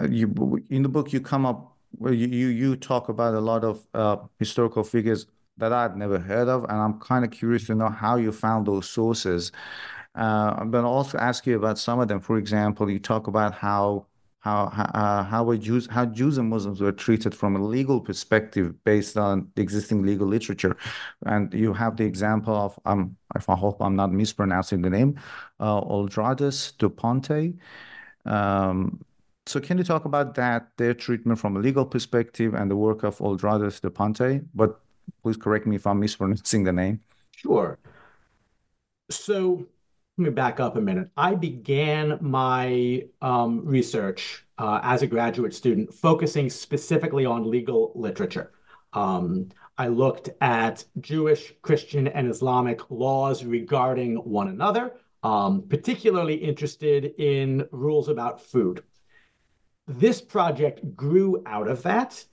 uh, 0.00 0.08
you 0.08 0.64
in 0.70 0.82
the 0.82 0.88
book 0.88 1.12
you 1.12 1.20
come 1.20 1.46
up 1.46 1.76
where 1.98 2.12
you 2.12 2.28
you, 2.28 2.48
you 2.48 2.76
talk 2.76 3.08
about 3.08 3.34
a 3.34 3.40
lot 3.40 3.64
of 3.64 3.86
uh, 3.94 4.16
historical 4.38 4.84
figures 4.84 5.26
that 5.58 5.72
I'd 5.72 5.96
never 5.96 6.18
heard 6.18 6.48
of, 6.48 6.64
and 6.64 6.72
I'm 6.72 6.98
kind 7.00 7.24
of 7.24 7.30
curious 7.30 7.66
to 7.66 7.74
know 7.74 7.88
how 7.88 8.16
you 8.16 8.32
found 8.32 8.66
those 8.66 8.88
sources. 8.88 9.52
Uh, 10.14 10.54
I'm 10.58 10.70
going 10.70 10.84
to 10.84 10.88
also 10.90 11.18
ask 11.18 11.46
you 11.46 11.56
about 11.56 11.78
some 11.78 12.00
of 12.00 12.08
them. 12.08 12.20
For 12.20 12.36
example, 12.38 12.90
you 12.90 12.98
talk 12.98 13.26
about 13.26 13.54
how 13.54 14.06
how 14.40 14.64
uh, 14.94 15.22
how 15.24 15.44
were 15.44 15.56
Jews 15.56 15.86
how 15.90 16.04
Jews 16.06 16.36
and 16.38 16.48
Muslims 16.50 16.80
were 16.80 16.92
treated 16.92 17.34
from 17.34 17.56
a 17.56 17.62
legal 17.64 18.00
perspective 18.00 18.74
based 18.84 19.16
on 19.16 19.48
the 19.54 19.62
existing 19.62 20.02
legal 20.02 20.26
literature, 20.26 20.76
and 21.26 21.52
you 21.54 21.72
have 21.72 21.96
the 21.96 22.04
example 22.04 22.54
of 22.54 22.78
um 22.84 23.16
if 23.36 23.48
I 23.48 23.56
hope 23.56 23.80
I'm 23.80 23.96
not 23.96 24.12
mispronouncing 24.12 24.82
the 24.82 24.90
name, 24.90 25.18
uh, 25.60 25.80
Oldrades 25.80 26.72
de 26.78 26.88
Ponte. 26.90 27.30
Um, 27.30 27.58
so 28.26 29.60
can 29.60 29.78
you 29.78 29.84
talk 29.84 30.04
about 30.04 30.34
that, 30.36 30.68
their 30.76 30.94
treatment 30.94 31.38
from 31.38 31.56
a 31.56 31.60
legal 31.60 31.84
perspective 31.84 32.54
and 32.54 32.70
the 32.70 32.76
work 32.76 33.02
of 33.02 33.18
Oldrades 33.18 33.80
de 33.80 33.90
Ponte? 33.90 34.42
But 34.54 34.80
please 35.22 35.36
correct 35.36 35.66
me 35.66 35.76
if 35.76 35.86
I'm 35.86 36.00
mispronouncing 36.00 36.64
the 36.64 36.72
name. 36.72 37.00
Sure. 37.36 37.78
So 39.10 39.66
let 40.18 40.24
me 40.24 40.30
back 40.30 40.60
up 40.60 40.76
a 40.76 40.80
minute. 40.80 41.10
I 41.16 41.34
began 41.34 42.18
my 42.20 43.04
um, 43.20 43.64
research 43.64 44.44
uh, 44.58 44.80
as 44.82 45.02
a 45.02 45.06
graduate 45.06 45.54
student 45.54 45.92
focusing 45.92 46.48
specifically 46.50 47.26
on 47.26 47.50
legal 47.50 47.92
literature. 47.94 48.52
Um, 48.92 49.48
I 49.78 49.88
looked 49.88 50.28
at 50.40 50.84
Jewish, 51.00 51.54
Christian, 51.62 52.06
and 52.08 52.28
Islamic 52.28 52.90
laws 52.90 53.42
regarding 53.44 54.16
one 54.16 54.48
another 54.48 54.92
um, 55.22 55.62
particularly 55.68 56.34
interested 56.34 57.14
in 57.18 57.66
rules 57.70 58.08
about 58.08 58.40
food. 58.40 58.82
This 59.86 60.20
project 60.20 60.96
grew 60.96 61.42
out 61.46 61.68
of 61.68 61.82
that. 61.82 62.24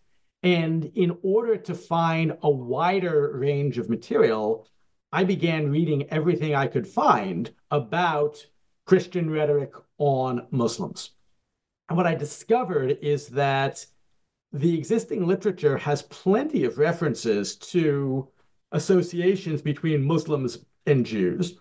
And 0.41 0.85
in 0.95 1.17
order 1.21 1.57
to 1.57 1.75
find 1.75 2.37
a 2.41 2.49
wider 2.49 3.31
range 3.37 3.77
of 3.77 3.89
material, 3.89 4.67
I 5.11 5.23
began 5.23 5.71
reading 5.71 6.07
everything 6.09 6.55
I 6.55 6.67
could 6.67 6.87
find 6.87 7.53
about 7.71 8.45
Christian 8.85 9.29
rhetoric 9.29 9.73
on 9.97 10.47
Muslims. 10.51 11.11
And 11.89 11.97
what 11.97 12.07
I 12.07 12.15
discovered 12.15 12.97
is 13.01 13.27
that 13.29 13.85
the 14.53 14.77
existing 14.77 15.27
literature 15.27 15.77
has 15.77 16.03
plenty 16.03 16.63
of 16.63 16.77
references 16.77 17.55
to 17.55 18.27
associations 18.71 19.61
between 19.61 20.03
Muslims 20.03 20.59
and 20.85 21.05
Jews 21.05 21.59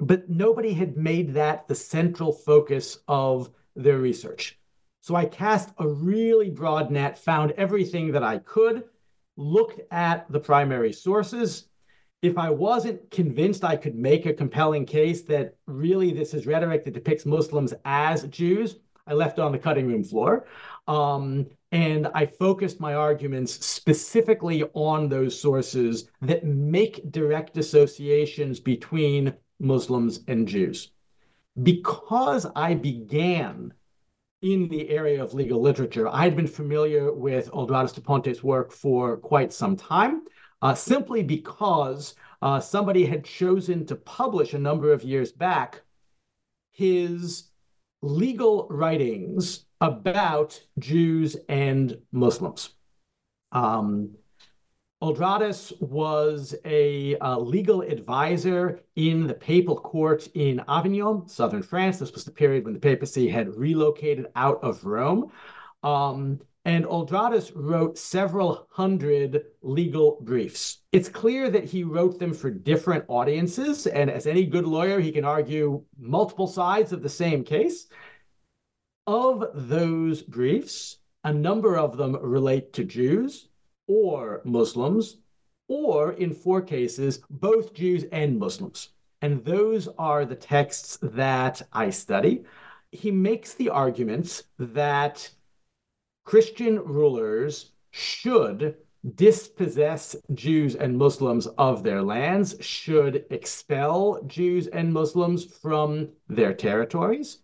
but 0.00 0.28
nobody 0.28 0.72
had 0.72 0.96
made 0.96 1.34
that 1.34 1.68
the 1.68 1.74
central 1.74 2.32
focus 2.32 2.98
of 3.08 3.50
their 3.76 3.98
research. 3.98 4.58
So 5.00 5.14
I 5.14 5.26
cast 5.26 5.70
a 5.78 5.86
really 5.86 6.50
broad 6.50 6.90
net, 6.90 7.18
found 7.18 7.52
everything 7.52 8.12
that 8.12 8.22
I 8.22 8.38
could, 8.38 8.84
looked 9.36 9.80
at 9.92 10.30
the 10.30 10.40
primary 10.40 10.92
sources. 10.92 11.66
If 12.22 12.38
I 12.38 12.48
wasn't 12.48 13.10
convinced 13.10 13.64
I 13.64 13.76
could 13.76 13.96
make 13.96 14.24
a 14.24 14.32
compelling 14.32 14.86
case 14.86 15.22
that 15.22 15.56
really 15.66 16.12
this 16.12 16.32
is 16.32 16.46
rhetoric 16.46 16.84
that 16.84 16.94
depicts 16.94 17.26
Muslims 17.26 17.74
as 17.84 18.22
Jews, 18.28 18.76
I 19.06 19.12
left 19.12 19.38
on 19.38 19.52
the 19.52 19.58
cutting 19.58 19.86
room 19.86 20.02
floor. 20.02 20.46
Um, 20.88 21.46
and 21.72 22.08
I 22.14 22.24
focused 22.24 22.80
my 22.80 22.94
arguments 22.94 23.66
specifically 23.66 24.64
on 24.74 25.08
those 25.08 25.38
sources 25.38 26.08
that 26.22 26.44
make 26.44 27.10
direct 27.10 27.58
associations 27.58 28.60
between 28.60 29.34
Muslims, 29.58 30.20
and 30.28 30.46
Jews. 30.48 30.90
Because 31.62 32.46
I 32.56 32.74
began 32.74 33.72
in 34.42 34.68
the 34.68 34.90
area 34.90 35.22
of 35.22 35.34
legal 35.34 35.60
literature, 35.60 36.08
I 36.08 36.24
had 36.24 36.36
been 36.36 36.46
familiar 36.46 37.12
with 37.12 37.50
Oldradus 37.52 37.94
de 37.94 38.00
Ponte's 38.00 38.42
work 38.42 38.72
for 38.72 39.16
quite 39.16 39.52
some 39.52 39.76
time, 39.76 40.22
uh, 40.62 40.74
simply 40.74 41.22
because 41.22 42.14
uh, 42.42 42.60
somebody 42.60 43.06
had 43.06 43.24
chosen 43.24 43.86
to 43.86 43.96
publish 43.96 44.54
a 44.54 44.58
number 44.58 44.92
of 44.92 45.02
years 45.02 45.32
back 45.32 45.82
his 46.72 47.50
legal 48.02 48.66
writings 48.68 49.64
about 49.80 50.60
Jews 50.78 51.36
and 51.48 51.98
Muslims. 52.12 52.70
Um, 53.52 54.16
Oldradus 55.04 55.78
was 55.82 56.54
a 56.64 57.18
uh, 57.18 57.38
legal 57.38 57.82
advisor 57.82 58.80
in 58.96 59.26
the 59.26 59.34
papal 59.34 59.76
court 59.76 60.26
in 60.32 60.62
Avignon, 60.66 61.28
southern 61.28 61.62
France. 61.62 61.98
This 61.98 62.12
was 62.12 62.24
the 62.24 62.30
period 62.30 62.64
when 62.64 62.72
the 62.72 62.80
papacy 62.80 63.28
had 63.28 63.54
relocated 63.54 64.28
out 64.34 64.64
of 64.64 64.82
Rome. 64.86 65.30
Um, 65.82 66.40
And 66.64 66.86
Oldradus 66.86 67.52
wrote 67.54 67.98
several 67.98 68.66
hundred 68.70 69.44
legal 69.60 70.18
briefs. 70.22 70.78
It's 70.90 71.10
clear 71.10 71.50
that 71.50 71.64
he 71.64 71.84
wrote 71.84 72.18
them 72.18 72.32
for 72.32 72.50
different 72.50 73.04
audiences. 73.08 73.86
And 73.86 74.08
as 74.10 74.26
any 74.26 74.46
good 74.46 74.64
lawyer, 74.64 75.00
he 75.00 75.12
can 75.12 75.26
argue 75.26 75.84
multiple 75.98 76.46
sides 76.46 76.94
of 76.94 77.02
the 77.02 77.10
same 77.10 77.44
case. 77.44 77.88
Of 79.06 79.50
those 79.52 80.22
briefs, 80.22 80.96
a 81.22 81.32
number 81.34 81.76
of 81.76 81.98
them 81.98 82.16
relate 82.16 82.72
to 82.72 82.84
Jews 82.84 83.48
or 83.86 84.42
Muslims, 84.44 85.18
or 85.68 86.12
in 86.12 86.32
four 86.32 86.62
cases, 86.62 87.20
both 87.30 87.74
Jews 87.74 88.04
and 88.12 88.38
Muslims. 88.38 88.90
And 89.22 89.44
those 89.44 89.88
are 89.98 90.24
the 90.24 90.36
texts 90.36 90.98
that 91.02 91.62
I 91.72 91.90
study. 91.90 92.44
He 92.92 93.10
makes 93.10 93.54
the 93.54 93.70
argument 93.70 94.42
that 94.58 95.30
Christian 96.24 96.78
rulers 96.78 97.72
should 97.90 98.76
dispossess 99.14 100.16
Jews 100.32 100.74
and 100.74 100.96
Muslims 100.96 101.46
of 101.46 101.82
their 101.82 102.02
lands, 102.02 102.56
should 102.60 103.26
expel 103.30 104.22
Jews 104.26 104.66
and 104.66 104.92
Muslims 104.92 105.44
from 105.44 106.08
their 106.28 106.54
territories. 106.54 107.38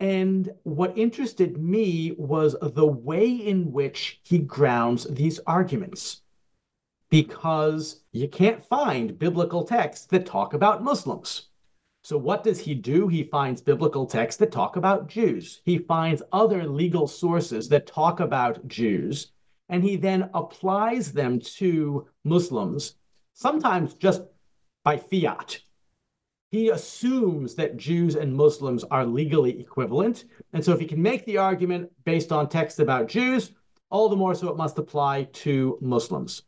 And 0.00 0.50
what 0.62 0.96
interested 0.96 1.58
me 1.58 2.14
was 2.16 2.56
the 2.60 2.86
way 2.86 3.28
in 3.28 3.70
which 3.70 4.20
he 4.24 4.38
grounds 4.38 5.04
these 5.04 5.38
arguments. 5.46 6.22
Because 7.10 8.02
you 8.12 8.28
can't 8.28 8.64
find 8.64 9.18
biblical 9.18 9.64
texts 9.64 10.06
that 10.06 10.24
talk 10.24 10.54
about 10.54 10.82
Muslims. 10.82 11.48
So, 12.02 12.16
what 12.16 12.44
does 12.44 12.60
he 12.60 12.74
do? 12.74 13.08
He 13.08 13.24
finds 13.24 13.60
biblical 13.60 14.06
texts 14.06 14.38
that 14.38 14.52
talk 14.52 14.76
about 14.76 15.08
Jews. 15.08 15.60
He 15.64 15.76
finds 15.76 16.22
other 16.32 16.66
legal 16.66 17.06
sources 17.06 17.68
that 17.68 17.86
talk 17.86 18.20
about 18.20 18.66
Jews, 18.66 19.32
and 19.68 19.84
he 19.84 19.96
then 19.96 20.30
applies 20.32 21.12
them 21.12 21.40
to 21.58 22.08
Muslims, 22.24 22.94
sometimes 23.34 23.94
just 23.94 24.22
by 24.82 24.96
fiat. 24.96 25.60
He 26.50 26.70
assumes 26.70 27.54
that 27.54 27.76
Jews 27.76 28.16
and 28.16 28.34
Muslims 28.34 28.84
are 28.84 29.06
legally 29.06 29.60
equivalent. 29.60 30.24
And 30.52 30.64
so, 30.64 30.72
if 30.72 30.80
he 30.80 30.86
can 30.86 31.00
make 31.00 31.24
the 31.24 31.38
argument 31.38 31.90
based 32.04 32.32
on 32.32 32.48
texts 32.48 32.80
about 32.80 33.08
Jews, 33.08 33.52
all 33.90 34.08
the 34.08 34.16
more 34.16 34.34
so 34.34 34.48
it 34.48 34.56
must 34.56 34.78
apply 34.78 35.24
to 35.24 35.78
Muslims. 35.80 36.42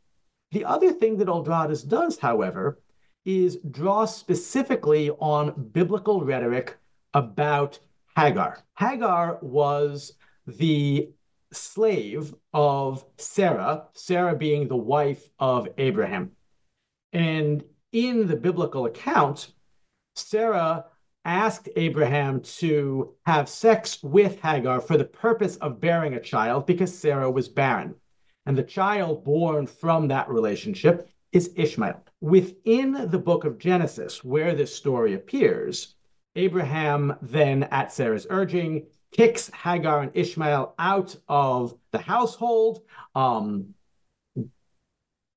The 0.51 0.65
other 0.65 0.93
thing 0.93 1.17
that 1.19 1.29
Oldradus 1.29 1.87
does, 1.87 2.19
however, 2.19 2.81
is 3.25 3.59
draw 3.71 4.05
specifically 4.05 5.11
on 5.11 5.71
biblical 5.73 6.25
rhetoric 6.25 6.77
about 7.15 7.79
Hagar. 8.17 8.63
Hagar 8.79 9.39
was 9.41 10.15
the 10.47 11.11
slave 11.53 12.35
of 12.53 13.05
Sarah, 13.19 13.85
Sarah 13.95 14.37
being 14.37 14.69
the 14.69 14.77
wife 14.77 15.31
of 15.39 15.69
Abraham. 15.79 16.33
And 17.13 17.63
in 17.93 18.27
the 18.27 18.37
biblical 18.37 18.87
account, 18.87 19.53
Sarah 20.15 20.87
asked 21.25 21.69
Abraham 21.77 22.41
to 22.41 23.15
have 23.27 23.49
sex 23.49 24.03
with 24.03 24.41
Hagar 24.41 24.81
for 24.81 24.97
the 24.97 25.05
purpose 25.05 25.57
of 25.57 25.81
bearing 25.81 26.15
a 26.15 26.21
child 26.21 26.67
because 26.67 26.97
Sarah 26.97 27.31
was 27.31 27.49
barren. 27.49 27.95
And 28.45 28.59
the 28.59 28.65
child 28.65 29.25
born 29.25 29.67
from 29.67 30.09
that 30.09 30.29
relationship 30.29 31.09
is 31.31 31.53
Ishmael. 31.57 32.05
Within 32.21 33.09
the 33.11 33.19
book 33.19 33.45
of 33.45 33.59
Genesis, 33.59 34.25
where 34.25 34.55
this 34.55 34.75
story 34.75 35.15
appears, 35.15 35.95
Abraham 36.35 37.17
then, 37.23 37.65
at 37.65 37.93
Sarah's 37.93 38.27
urging, 38.31 38.87
kicks 39.13 39.49
Hagar 39.51 40.03
and 40.03 40.11
Ishmael 40.15 40.75
out 40.79 41.15
of 41.29 41.75
the 41.93 41.99
household, 41.99 42.83
um, 43.15 43.75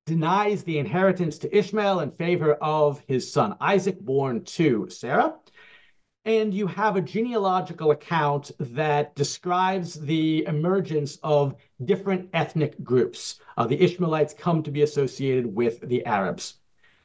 denies 0.05 0.63
the 0.63 0.77
inheritance 0.77 1.39
to 1.39 1.57
Ishmael 1.57 2.01
in 2.01 2.11
favor 2.11 2.53
of 2.55 3.01
his 3.07 3.31
son 3.31 3.55
Isaac, 3.59 3.99
born 3.99 4.43
to 4.45 4.87
Sarah. 4.89 5.35
And 6.25 6.53
you 6.53 6.65
have 6.67 6.95
a 6.95 7.01
genealogical 7.01 7.91
account 7.91 8.51
that 8.59 9.15
describes 9.15 9.93
the 9.93 10.45
emergence 10.47 11.17
of 11.21 11.55
different 11.83 12.29
ethnic 12.33 12.83
groups. 12.83 13.39
Uh, 13.57 13.67
the 13.67 13.79
Ishmaelites 13.79 14.33
come 14.33 14.63
to 14.63 14.71
be 14.71 14.81
associated 14.81 15.53
with 15.53 15.81
the 15.81 16.03
Arabs. 16.05 16.55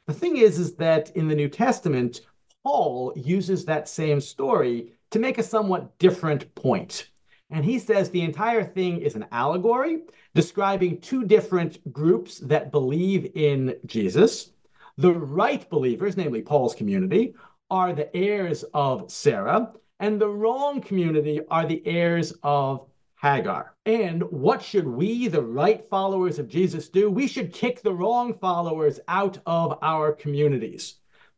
The 0.07 0.13
thing 0.13 0.37
is, 0.37 0.57
is 0.57 0.75
that 0.75 1.15
in 1.15 1.27
the 1.27 1.35
New 1.35 1.49
Testament, 1.49 2.21
Paul 2.63 3.13
uses 3.15 3.65
that 3.65 3.87
same 3.87 4.21
story 4.21 4.93
to 5.11 5.19
make 5.19 5.37
a 5.37 5.43
somewhat 5.43 5.97
different 5.99 6.53
point. 6.55 7.10
And 7.51 7.65
he 7.65 7.79
says 7.79 8.09
the 8.09 8.21
entire 8.21 8.63
thing 8.63 9.01
is 9.01 9.15
an 9.15 9.25
allegory 9.31 10.03
describing 10.33 11.01
two 11.01 11.25
different 11.25 11.91
groups 11.91 12.39
that 12.39 12.71
believe 12.71 13.31
in 13.35 13.75
Jesus. 13.85 14.51
The 14.97 15.11
right 15.11 15.69
believers, 15.69 16.15
namely 16.15 16.41
Paul's 16.41 16.75
community, 16.75 17.35
are 17.69 17.93
the 17.93 18.15
heirs 18.15 18.63
of 18.73 19.11
Sarah, 19.11 19.73
and 19.99 20.19
the 20.19 20.29
wrong 20.29 20.81
community 20.81 21.41
are 21.49 21.65
the 21.65 21.85
heirs 21.85 22.33
of 22.41 22.87
Hagar. 23.21 23.75
And 23.85 24.23
what 24.31 24.63
should 24.63 24.87
we, 24.87 25.27
the 25.27 25.43
right 25.43 25.87
followers 25.89 26.39
of 26.39 26.47
Jesus, 26.47 26.89
do? 26.89 27.11
We 27.11 27.27
should 27.27 27.53
kick 27.53 27.81
the 27.81 27.93
wrong 27.93 28.33
followers 28.39 28.99
out 29.07 29.37
of 29.45 29.77
our 29.81 30.11
communities 30.11 30.95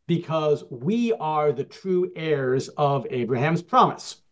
because 0.07 0.63
we 0.69 1.11
are 1.13 1.51
the 1.51 1.63
true 1.63 2.11
heirs 2.15 2.69
of 2.69 3.05
Abraham's 3.09 3.61
promise. 3.61 4.22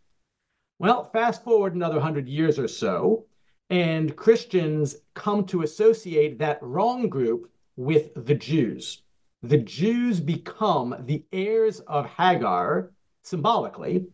Well, 0.82 1.12
fast 1.13 1.44
forward 1.44 1.76
another 1.76 2.00
hundred 2.00 2.28
years 2.28 2.58
or 2.58 2.67
so, 2.67 3.26
and 3.70 4.15
Christians 4.15 4.96
come 5.13 5.46
to 5.46 5.62
associate 5.62 6.39
that 6.39 6.58
wrong 6.63 7.08
group 7.08 7.52
with 7.76 8.10
the 8.26 8.34
Jews 8.34 9.04
the 9.44 9.60
Jews 9.60 10.20
become 10.20 10.96
the 11.06 11.24
heirs 11.32 11.82
of 11.82 12.08
Hagar 12.08 12.94
symbolically, 13.22 14.08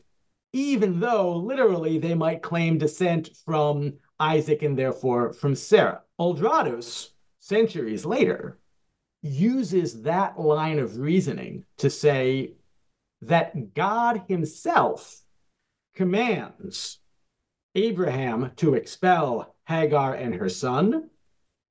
even 0.52 1.00
though 1.00 1.38
literally 1.38 2.00
they 2.00 2.16
might 2.16 2.42
claim 2.42 2.78
descent 2.78 3.30
from 3.46 3.94
Isaac 4.20 4.62
and 4.62 4.78
therefore 4.78 5.32
from 5.32 5.56
Sarah. 5.56 6.02
Oldradus, 6.20 7.12
centuries 7.40 8.06
later, 8.06 8.58
uses 9.22 10.02
that 10.02 10.38
line 10.38 10.80
of 10.80 10.98
reasoning 10.98 11.64
to 11.78 11.90
say 11.90 12.56
that 13.22 13.74
God 13.74 14.24
himself 14.28 15.22
commands 15.98 17.00
Abraham 17.74 18.52
to 18.58 18.76
expel 18.76 19.56
Hagar 19.66 20.14
and 20.14 20.36
her 20.36 20.48
son, 20.48 21.10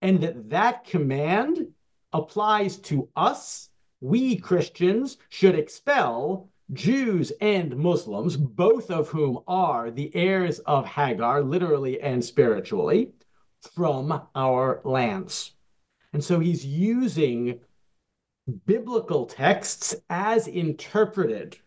and 0.02 0.20
that 0.20 0.50
that 0.50 0.84
command 0.84 1.68
applies 2.12 2.76
to 2.78 3.08
us. 3.14 3.70
We 4.00 4.36
Christians 4.36 5.16
should 5.28 5.54
expel 5.54 6.50
Jews 6.72 7.30
and 7.40 7.76
Muslims, 7.76 8.36
both 8.36 8.90
of 8.90 9.08
whom 9.08 9.38
are 9.46 9.92
the 9.92 10.14
heirs 10.14 10.58
of 10.58 10.86
Hagar, 10.86 11.40
literally 11.40 12.00
and 12.00 12.24
spiritually, 12.24 13.12
from 13.74 14.22
our 14.34 14.80
lands. 14.84 15.52
And 16.12 16.22
so 16.22 16.40
he's 16.40 16.66
using 16.66 17.60
biblical 18.66 19.26
texts 19.26 19.94
as 20.10 20.48
interpreted 20.48 21.58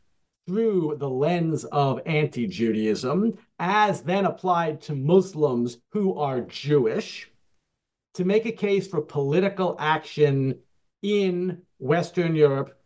through 0.49 0.95
the 0.97 1.07
lens 1.07 1.63
of 1.65 2.01
anti 2.07 2.47
Judaism, 2.47 3.37
as 3.59 4.01
then 4.01 4.25
applied 4.25 4.81
to 4.81 4.95
Muslims 4.95 5.77
who 5.91 6.17
are 6.17 6.41
Jewish, 6.41 7.31
to 8.15 8.25
make 8.25 8.47
a 8.47 8.51
case 8.51 8.87
for 8.87 8.99
political 8.99 9.75
action 9.77 10.57
in 11.03 11.61
Western 11.77 12.33
Europe, 12.35 12.79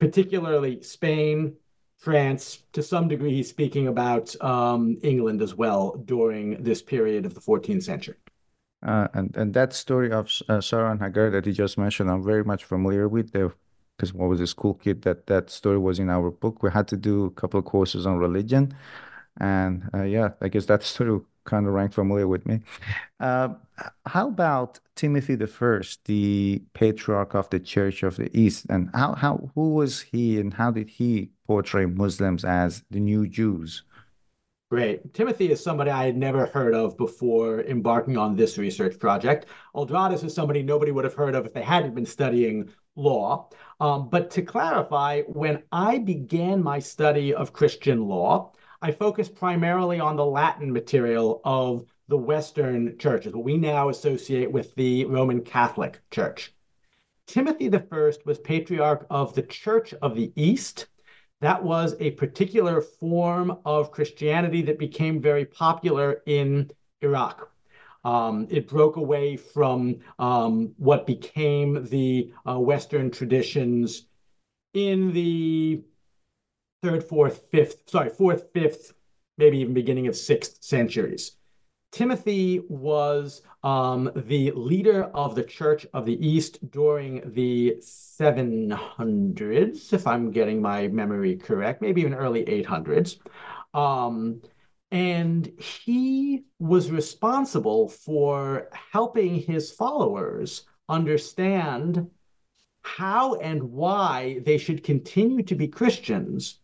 particularly 0.00 0.82
Spain, 0.82 1.54
France. 1.96 2.64
To 2.72 2.82
some 2.82 3.06
degree, 3.06 3.36
he's 3.36 3.48
speaking 3.48 3.86
about 3.86 4.34
um, 4.42 4.98
England 5.04 5.42
as 5.42 5.54
well 5.54 6.02
during 6.06 6.60
this 6.60 6.82
period 6.82 7.24
of 7.24 7.34
the 7.34 7.40
14th 7.40 7.84
century. 7.84 8.16
Uh, 8.84 9.06
and 9.14 9.36
and 9.36 9.54
that 9.54 9.72
story 9.72 10.10
of 10.10 10.28
uh, 10.48 10.60
Sarah 10.60 10.90
and 10.90 11.00
Hagar 11.00 11.30
that 11.30 11.46
you 11.46 11.52
just 11.52 11.78
mentioned, 11.78 12.10
I'm 12.10 12.24
very 12.24 12.42
much 12.42 12.64
familiar 12.64 13.06
with. 13.06 13.30
Because 13.96 14.12
I 14.18 14.24
was 14.24 14.40
a 14.40 14.46
school 14.46 14.74
kid, 14.74 15.02
that 15.02 15.26
that 15.26 15.50
story 15.50 15.78
was 15.78 15.98
in 15.98 16.10
our 16.10 16.30
book. 16.30 16.62
We 16.62 16.70
had 16.70 16.88
to 16.88 16.96
do 16.96 17.26
a 17.26 17.30
couple 17.30 17.58
of 17.58 17.64
courses 17.64 18.06
on 18.06 18.18
religion, 18.18 18.74
and 19.40 19.88
uh, 19.94 20.02
yeah, 20.02 20.30
I 20.40 20.48
guess 20.48 20.66
that 20.66 20.82
story 20.94 21.20
kind 21.44 21.66
of 21.66 21.72
rang 21.72 21.88
familiar 21.88 22.28
with 22.28 22.44
me. 22.44 22.60
Uh, 23.20 23.50
how 24.04 24.28
about 24.28 24.80
Timothy 24.96 25.36
the 25.36 25.46
First, 25.46 26.04
the 26.04 26.62
patriarch 26.74 27.34
of 27.34 27.48
the 27.50 27.60
Church 27.60 28.02
of 28.02 28.16
the 28.16 28.30
East, 28.38 28.66
and 28.68 28.90
how 28.94 29.14
how 29.14 29.50
who 29.54 29.74
was 29.74 30.02
he, 30.02 30.38
and 30.40 30.52
how 30.52 30.70
did 30.70 30.90
he 30.90 31.30
portray 31.46 31.86
Muslims 31.86 32.44
as 32.44 32.84
the 32.90 33.00
new 33.00 33.26
Jews? 33.26 33.84
Great. 34.68 35.14
Timothy 35.14 35.52
is 35.52 35.62
somebody 35.62 35.90
I 35.92 36.06
had 36.06 36.16
never 36.16 36.46
heard 36.46 36.74
of 36.74 36.96
before 36.96 37.60
embarking 37.62 38.16
on 38.16 38.34
this 38.34 38.58
research 38.58 38.98
project. 38.98 39.46
Oldradus 39.76 40.24
is 40.24 40.34
somebody 40.34 40.60
nobody 40.60 40.90
would 40.90 41.04
have 41.04 41.14
heard 41.14 41.36
of 41.36 41.46
if 41.46 41.54
they 41.54 41.62
hadn't 41.62 41.94
been 41.94 42.04
studying 42.04 42.68
law. 42.96 43.48
Um, 43.78 44.08
but 44.08 44.30
to 44.32 44.42
clarify, 44.42 45.22
when 45.22 45.62
I 45.70 45.98
began 45.98 46.62
my 46.62 46.78
study 46.78 47.34
of 47.34 47.52
Christian 47.52 48.06
law, 48.08 48.52
I 48.80 48.90
focused 48.92 49.34
primarily 49.34 50.00
on 50.00 50.16
the 50.16 50.24
Latin 50.24 50.72
material 50.72 51.40
of 51.44 51.84
the 52.08 52.16
Western 52.16 52.96
churches, 52.98 53.34
what 53.34 53.44
we 53.44 53.56
now 53.56 53.88
associate 53.88 54.50
with 54.50 54.74
the 54.76 55.04
Roman 55.06 55.42
Catholic 55.42 56.00
Church. 56.10 56.54
Timothy 57.26 57.68
I 57.68 58.18
was 58.24 58.38
patriarch 58.38 59.06
of 59.10 59.34
the 59.34 59.42
Church 59.42 59.92
of 59.94 60.14
the 60.14 60.32
East. 60.36 60.86
That 61.40 61.62
was 61.62 61.96
a 61.98 62.12
particular 62.12 62.80
form 62.80 63.58
of 63.64 63.90
Christianity 63.90 64.62
that 64.62 64.78
became 64.78 65.20
very 65.20 65.44
popular 65.44 66.22
in 66.26 66.70
Iraq. 67.02 67.50
Um, 68.06 68.46
it 68.50 68.68
broke 68.68 68.94
away 68.94 69.36
from 69.36 69.96
um, 70.20 70.72
what 70.76 71.08
became 71.08 71.84
the 71.86 72.32
uh, 72.48 72.60
Western 72.60 73.10
traditions 73.10 74.06
in 74.74 75.12
the 75.12 75.82
third, 76.84 77.02
fourth, 77.02 77.46
fifth, 77.50 77.90
sorry, 77.90 78.10
fourth, 78.10 78.52
fifth, 78.52 78.94
maybe 79.38 79.58
even 79.58 79.74
beginning 79.74 80.06
of 80.06 80.14
sixth 80.14 80.62
centuries. 80.62 81.32
Timothy 81.90 82.60
was 82.68 83.42
um, 83.64 84.12
the 84.14 84.52
leader 84.52 85.10
of 85.12 85.34
the 85.34 85.42
Church 85.42 85.84
of 85.92 86.06
the 86.06 86.24
East 86.24 86.70
during 86.70 87.32
the 87.32 87.74
700s, 87.80 89.92
if 89.92 90.06
I'm 90.06 90.30
getting 90.30 90.62
my 90.62 90.86
memory 90.86 91.34
correct, 91.34 91.82
maybe 91.82 92.02
even 92.02 92.14
early 92.14 92.44
800s. 92.44 93.18
Um, 93.74 94.42
and 94.96 95.52
he 95.58 96.46
was 96.58 96.90
responsible 96.90 97.86
for 97.86 98.70
helping 98.92 99.34
his 99.34 99.70
followers 99.70 100.64
understand 100.88 102.08
how 102.80 103.34
and 103.34 103.62
why 103.62 104.40
they 104.46 104.56
should 104.56 104.82
continue 104.82 105.42
to 105.42 105.54
be 105.54 105.68
Christians 105.68 106.60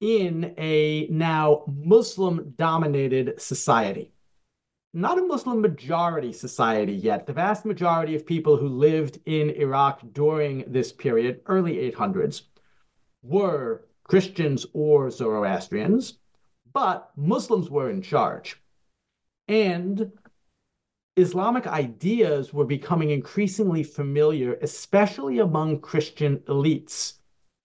in 0.00 0.56
a 0.58 1.06
now 1.08 1.62
Muslim 1.68 2.52
dominated 2.58 3.40
society. 3.40 4.12
Not 4.92 5.20
a 5.20 5.22
Muslim 5.22 5.60
majority 5.60 6.32
society 6.32 6.94
yet. 6.94 7.28
The 7.28 7.32
vast 7.32 7.64
majority 7.64 8.16
of 8.16 8.26
people 8.26 8.56
who 8.56 8.66
lived 8.66 9.20
in 9.24 9.50
Iraq 9.50 10.00
during 10.12 10.64
this 10.66 10.92
period, 10.92 11.42
early 11.46 11.74
800s, 11.92 12.42
were 13.22 13.86
Christians 14.02 14.66
or 14.72 15.12
Zoroastrians 15.12 16.18
but 16.72 17.10
Muslims 17.16 17.70
were 17.70 17.90
in 17.90 18.02
charge. 18.02 18.60
And 19.48 20.12
Islamic 21.16 21.66
ideas 21.66 22.54
were 22.54 22.64
becoming 22.64 23.10
increasingly 23.10 23.82
familiar, 23.82 24.54
especially 24.62 25.40
among 25.40 25.80
Christian 25.80 26.38
elites, 26.48 27.18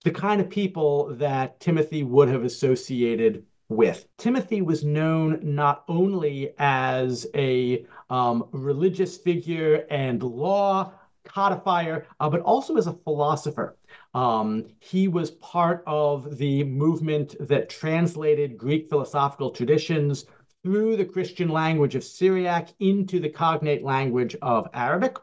the 0.04 0.10
kind 0.10 0.40
of 0.40 0.50
people 0.50 1.14
that 1.14 1.58
Timothy 1.60 2.02
would 2.02 2.28
have 2.28 2.44
associated 2.44 3.46
with. 3.70 4.06
Timothy 4.18 4.60
was 4.60 4.84
known 4.84 5.40
not 5.42 5.84
only 5.88 6.52
as 6.58 7.26
a 7.34 7.86
um, 8.10 8.48
religious 8.52 9.16
figure 9.16 9.86
and 9.90 10.22
law 10.22 10.92
codifier, 11.24 12.06
uh, 12.20 12.28
but 12.28 12.40
also 12.42 12.76
as 12.76 12.86
a 12.86 12.92
philosopher. 12.92 13.77
Um, 14.14 14.66
he 14.80 15.08
was 15.08 15.32
part 15.32 15.82
of 15.86 16.38
the 16.38 16.64
movement 16.64 17.36
that 17.40 17.68
translated 17.68 18.58
Greek 18.58 18.88
philosophical 18.88 19.50
traditions 19.50 20.24
through 20.62 20.96
the 20.96 21.04
Christian 21.04 21.48
language 21.48 21.94
of 21.94 22.04
Syriac 22.04 22.68
into 22.80 23.20
the 23.20 23.28
cognate 23.28 23.84
language 23.84 24.34
of 24.42 24.68
Arabic. 24.74 25.18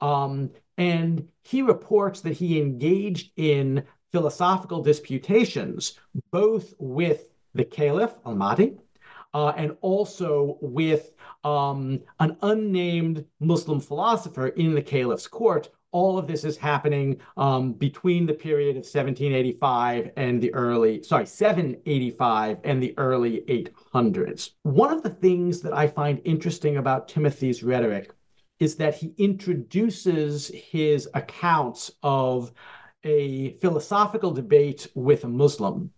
Um, 0.00 0.50
and 0.76 1.26
he 1.42 1.62
reports 1.62 2.20
that 2.20 2.34
he 2.34 2.60
engaged 2.60 3.32
in 3.36 3.84
philosophical 4.12 4.82
disputations 4.82 5.98
both 6.30 6.74
with 6.78 7.28
the 7.54 7.64
Caliph 7.64 8.14
al 8.24 8.34
Mahdi 8.34 8.76
uh, 9.34 9.52
and 9.56 9.76
also 9.80 10.56
with 10.60 11.12
um, 11.44 12.00
an 12.20 12.36
unnamed 12.42 13.24
Muslim 13.40 13.80
philosopher 13.80 14.48
in 14.48 14.74
the 14.74 14.82
caliph's 14.82 15.26
court. 15.26 15.68
All 15.92 16.18
of 16.18 16.26
this 16.26 16.44
is 16.44 16.56
happening 16.56 17.20
um, 17.36 17.72
between 17.72 18.26
the 18.26 18.34
period 18.34 18.70
of 18.70 18.84
1785 18.84 20.10
and 20.16 20.42
the 20.42 20.52
early, 20.52 21.02
sorry, 21.02 21.26
785 21.26 22.58
and 22.64 22.82
the 22.82 22.94
early 22.98 23.42
800s. 23.48 24.50
One 24.62 24.92
of 24.92 25.02
the 25.02 25.10
things 25.10 25.62
that 25.62 25.72
I 25.72 25.86
find 25.86 26.20
interesting 26.24 26.76
about 26.76 27.08
Timothy's 27.08 27.62
rhetoric 27.62 28.12
is 28.58 28.76
that 28.76 28.94
he 28.94 29.14
introduces 29.18 30.48
his 30.48 31.08
accounts 31.14 31.90
of 32.02 32.52
a 33.04 33.52
philosophical 33.58 34.32
debate 34.32 34.88
with 34.94 35.24
a 35.24 35.28
Muslim 35.28 35.90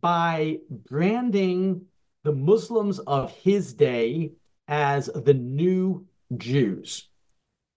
by 0.00 0.58
branding 0.70 1.82
the 2.24 2.32
Muslims 2.32 2.98
of 3.00 3.30
his 3.32 3.72
day 3.72 4.32
as 4.68 5.06
the 5.14 5.34
new 5.34 6.06
Jews. 6.36 7.08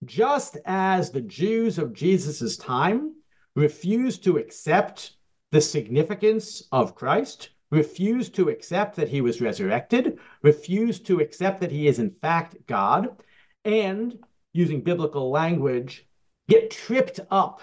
Just 0.05 0.57
as 0.65 1.11
the 1.11 1.21
Jews 1.21 1.77
of 1.77 1.93
Jesus' 1.93 2.57
time 2.57 3.15
refused 3.55 4.23
to 4.23 4.37
accept 4.37 5.13
the 5.51 5.61
significance 5.61 6.63
of 6.71 6.95
Christ, 6.95 7.49
refused 7.71 8.33
to 8.35 8.49
accept 8.49 8.95
that 8.95 9.09
he 9.09 9.21
was 9.21 9.41
resurrected, 9.41 10.17
refused 10.41 11.05
to 11.07 11.19
accept 11.19 11.59
that 11.61 11.71
he 11.71 11.87
is 11.87 11.99
in 11.99 12.11
fact 12.11 12.55
God, 12.65 13.21
and 13.65 14.17
using 14.53 14.81
biblical 14.81 15.29
language, 15.29 16.07
get 16.47 16.71
tripped 16.71 17.19
up 17.29 17.61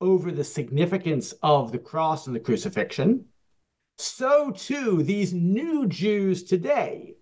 over 0.00 0.30
the 0.30 0.44
significance 0.44 1.32
of 1.42 1.72
the 1.72 1.78
cross 1.78 2.26
and 2.26 2.34
the 2.34 2.40
crucifixion, 2.40 3.26
so 3.98 4.50
too 4.50 5.02
these 5.02 5.32
new 5.32 5.86
Jews 5.86 6.42
today 6.42 7.14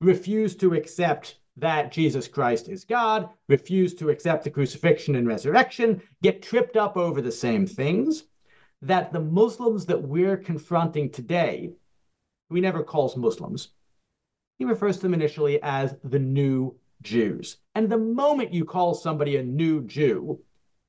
refuse 0.00 0.56
to 0.56 0.74
accept 0.74 1.39
that 1.60 1.92
Jesus 1.92 2.26
Christ 2.26 2.68
is 2.68 2.84
God, 2.84 3.28
refuse 3.48 3.94
to 3.94 4.10
accept 4.10 4.44
the 4.44 4.50
crucifixion 4.50 5.14
and 5.14 5.28
resurrection, 5.28 6.02
get 6.22 6.42
tripped 6.42 6.76
up 6.76 6.96
over 6.96 7.20
the 7.20 7.32
same 7.32 7.66
things, 7.66 8.24
that 8.82 9.12
the 9.12 9.20
Muslims 9.20 9.86
that 9.86 10.02
we're 10.02 10.36
confronting 10.36 11.10
today, 11.10 11.70
he 12.52 12.60
never 12.60 12.82
calls 12.82 13.16
Muslims. 13.16 13.68
He 14.58 14.64
refers 14.64 14.96
to 14.96 15.02
them 15.02 15.14
initially 15.14 15.62
as 15.62 15.96
the 16.02 16.18
new 16.18 16.76
Jews. 17.02 17.58
And 17.74 17.88
the 17.88 17.98
moment 17.98 18.52
you 18.52 18.64
call 18.64 18.94
somebody 18.94 19.36
a 19.36 19.42
new 19.42 19.82
Jew, 19.82 20.40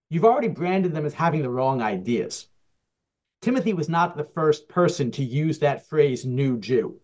you've 0.09 0.25
already 0.25 0.47
branded 0.47 0.93
them 0.93 1.05
as 1.05 1.13
having 1.13 1.41
the 1.41 1.49
wrong 1.49 1.81
ideas. 1.81 2.47
Timothy 3.41 3.73
was 3.73 3.89
not 3.89 4.15
the 4.15 4.23
first 4.23 4.67
person 4.69 5.11
to 5.11 5.23
use 5.23 5.59
that 5.59 5.87
phrase, 5.87 6.25
new 6.25 6.57
Jew. 6.59 6.99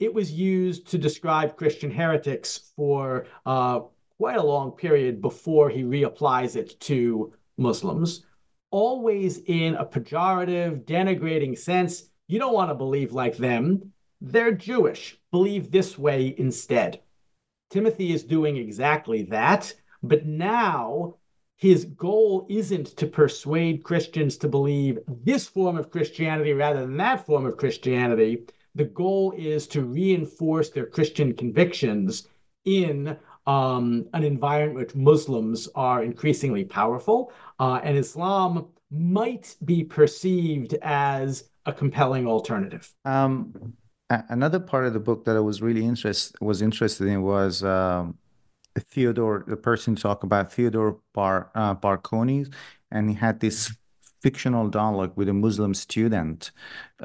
It 0.00 0.12
was 0.12 0.32
used 0.32 0.88
to 0.88 0.98
describe 0.98 1.56
Christian 1.56 1.90
heretics 1.90 2.72
for 2.76 3.26
uh, 3.46 3.80
quite 4.18 4.36
a 4.36 4.42
long 4.42 4.72
period 4.72 5.20
before 5.20 5.70
he 5.70 5.82
reapplies 5.82 6.56
it 6.56 6.78
to 6.80 7.32
Muslims, 7.56 8.24
always 8.70 9.38
in 9.38 9.76
a 9.76 9.84
pejorative, 9.84 10.84
denigrating 10.84 11.56
sense. 11.56 12.04
You 12.26 12.38
don't 12.38 12.54
want 12.54 12.70
to 12.70 12.74
believe 12.74 13.12
like 13.12 13.36
them. 13.36 13.92
They're 14.20 14.52
Jewish. 14.52 15.18
Believe 15.30 15.70
this 15.70 15.98
way 15.98 16.34
instead. 16.38 17.00
Timothy 17.70 18.12
is 18.12 18.24
doing 18.24 18.56
exactly 18.56 19.22
that, 19.24 19.74
but 20.02 20.26
now 20.26 21.16
his 21.56 21.84
goal 21.84 22.46
isn't 22.48 22.96
to 22.96 23.06
persuade 23.06 23.84
Christians 23.84 24.36
to 24.38 24.48
believe 24.48 24.98
this 25.06 25.46
form 25.46 25.76
of 25.76 25.90
Christianity 25.90 26.52
rather 26.52 26.80
than 26.80 26.96
that 26.96 27.24
form 27.26 27.46
of 27.46 27.56
Christianity. 27.56 28.44
The 28.74 28.84
goal 28.84 29.32
is 29.36 29.66
to 29.68 29.82
reinforce 29.82 30.70
their 30.70 30.86
Christian 30.86 31.32
convictions 31.34 32.28
in 32.64 33.16
um, 33.46 34.06
an 34.14 34.24
environment 34.24 34.76
which 34.76 34.94
Muslims 34.94 35.68
are 35.74 36.02
increasingly 36.02 36.64
powerful, 36.64 37.32
uh, 37.60 37.80
and 37.82 37.96
Islam 37.96 38.66
might 38.90 39.56
be 39.64 39.84
perceived 39.84 40.74
as 40.82 41.44
a 41.66 41.72
compelling 41.72 42.26
alternative. 42.26 42.92
Um, 43.04 43.74
another 44.10 44.60
part 44.60 44.86
of 44.86 44.92
the 44.92 45.00
book 45.00 45.24
that 45.24 45.36
I 45.36 45.40
was 45.40 45.62
really 45.62 45.84
interest 45.84 46.36
was 46.40 46.62
interested 46.62 47.06
in 47.06 47.22
was 47.22 47.62
um, 47.62 48.18
Theodore, 48.78 49.44
the 49.46 49.56
person 49.56 49.94
talk 49.96 50.22
about 50.22 50.52
Theodore 50.52 50.98
Bar 51.12 51.50
uh, 51.54 51.74
and 52.90 53.10
he 53.10 53.14
had 53.14 53.40
this 53.40 53.74
fictional 54.24 54.68
dialogue 54.68 55.12
with 55.16 55.28
a 55.28 55.34
Muslim 55.46 55.74
student. 55.74 56.50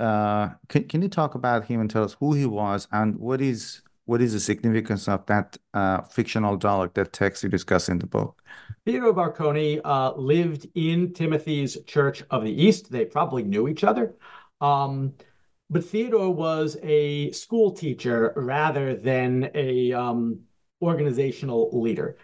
Uh, 0.06 0.46
can 0.70 0.84
can 0.92 1.02
you 1.02 1.10
talk 1.10 1.36
about 1.36 1.66
him 1.70 1.82
and 1.82 1.90
tell 1.90 2.06
us 2.10 2.16
who 2.20 2.30
he 2.34 2.46
was 2.46 2.88
and 2.92 3.10
what 3.28 3.42
is 3.42 3.82
what 4.10 4.22
is 4.22 4.32
the 4.34 4.40
significance 4.40 5.08
of 5.08 5.24
that 5.28 5.58
uh, 5.74 6.02
fictional 6.02 6.56
dialogue, 6.58 6.94
that 6.96 7.14
text 7.14 7.44
you 7.44 7.50
discuss 7.50 7.90
in 7.90 8.00
the 8.00 8.08
book? 8.08 8.42
Theodore 8.86 9.14
Barkoni 9.14 9.82
uh, 9.84 10.14
lived 10.16 10.66
in 10.74 11.14
Timothy's 11.14 11.78
Church 11.86 12.24
of 12.32 12.44
the 12.44 12.56
East. 12.66 12.90
They 12.90 13.06
probably 13.06 13.44
knew 13.44 13.68
each 13.68 13.84
other. 13.84 14.16
Um, 14.62 15.14
but 15.70 15.86
Theodore 15.86 16.34
was 16.34 16.78
a 16.82 17.32
school 17.32 17.70
teacher 17.72 18.34
rather 18.36 18.96
than 18.96 19.52
a 19.54 19.94
um, 19.94 20.40
organizational 20.82 21.70
leader. 21.84 22.18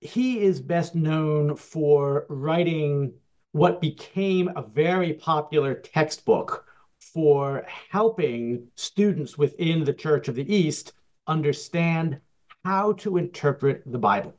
He 0.00 0.40
is 0.40 0.60
best 0.60 0.94
known 0.94 1.54
for 1.56 2.24
writing 2.30 3.12
what 3.52 3.80
became 3.80 4.50
a 4.56 4.62
very 4.62 5.12
popular 5.12 5.74
textbook 5.74 6.66
for 6.98 7.64
helping 7.90 8.66
students 8.74 9.36
within 9.36 9.84
the 9.84 9.92
Church 9.92 10.28
of 10.28 10.34
the 10.34 10.54
East 10.54 10.94
understand 11.26 12.18
how 12.64 12.92
to 12.94 13.18
interpret 13.18 13.82
the 13.86 13.98
Bible. 13.98 14.34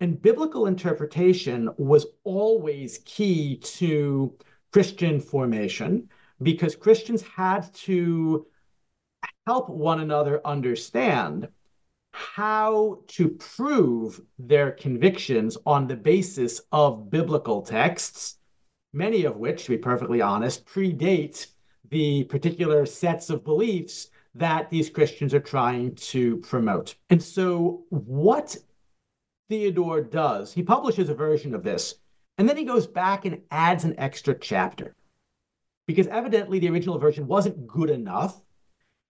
And 0.00 0.20
biblical 0.20 0.66
interpretation 0.66 1.70
was 1.76 2.06
always 2.24 3.00
key 3.04 3.56
to 3.56 4.34
Christian 4.72 5.20
formation 5.20 6.08
because 6.42 6.76
Christians 6.76 7.22
had 7.22 7.72
to 7.74 8.46
help 9.46 9.68
one 9.68 10.00
another 10.00 10.40
understand 10.44 11.48
how 12.12 13.02
to 13.08 13.28
prove 13.28 14.20
their 14.38 14.72
convictions 14.72 15.56
on 15.66 15.86
the 15.86 15.96
basis 15.96 16.60
of 16.72 17.10
biblical 17.10 17.62
texts, 17.62 18.38
many 18.92 19.24
of 19.24 19.36
which, 19.36 19.64
to 19.64 19.70
be 19.70 19.78
perfectly 19.78 20.20
honest, 20.20 20.66
predate 20.66 21.46
the 21.90 22.24
particular 22.24 22.86
sets 22.86 23.30
of 23.30 23.44
beliefs 23.44 24.08
that 24.34 24.70
these 24.70 24.90
Christians 24.90 25.34
are 25.34 25.40
trying 25.40 25.94
to 25.96 26.36
promote. 26.38 26.94
And 27.10 27.22
so, 27.22 27.84
what 27.90 28.56
Theodore 29.48 30.02
does, 30.02 30.52
he 30.52 30.62
publishes 30.62 31.08
a 31.08 31.14
version 31.14 31.54
of 31.54 31.64
this, 31.64 31.96
and 32.38 32.48
then 32.48 32.56
he 32.56 32.64
goes 32.64 32.86
back 32.86 33.24
and 33.24 33.42
adds 33.50 33.84
an 33.84 33.94
extra 33.98 34.34
chapter 34.38 34.94
because 35.90 36.06
evidently 36.06 36.60
the 36.60 36.70
original 36.70 36.98
version 36.98 37.26
wasn't 37.26 37.66
good 37.66 37.90
enough. 37.90 38.40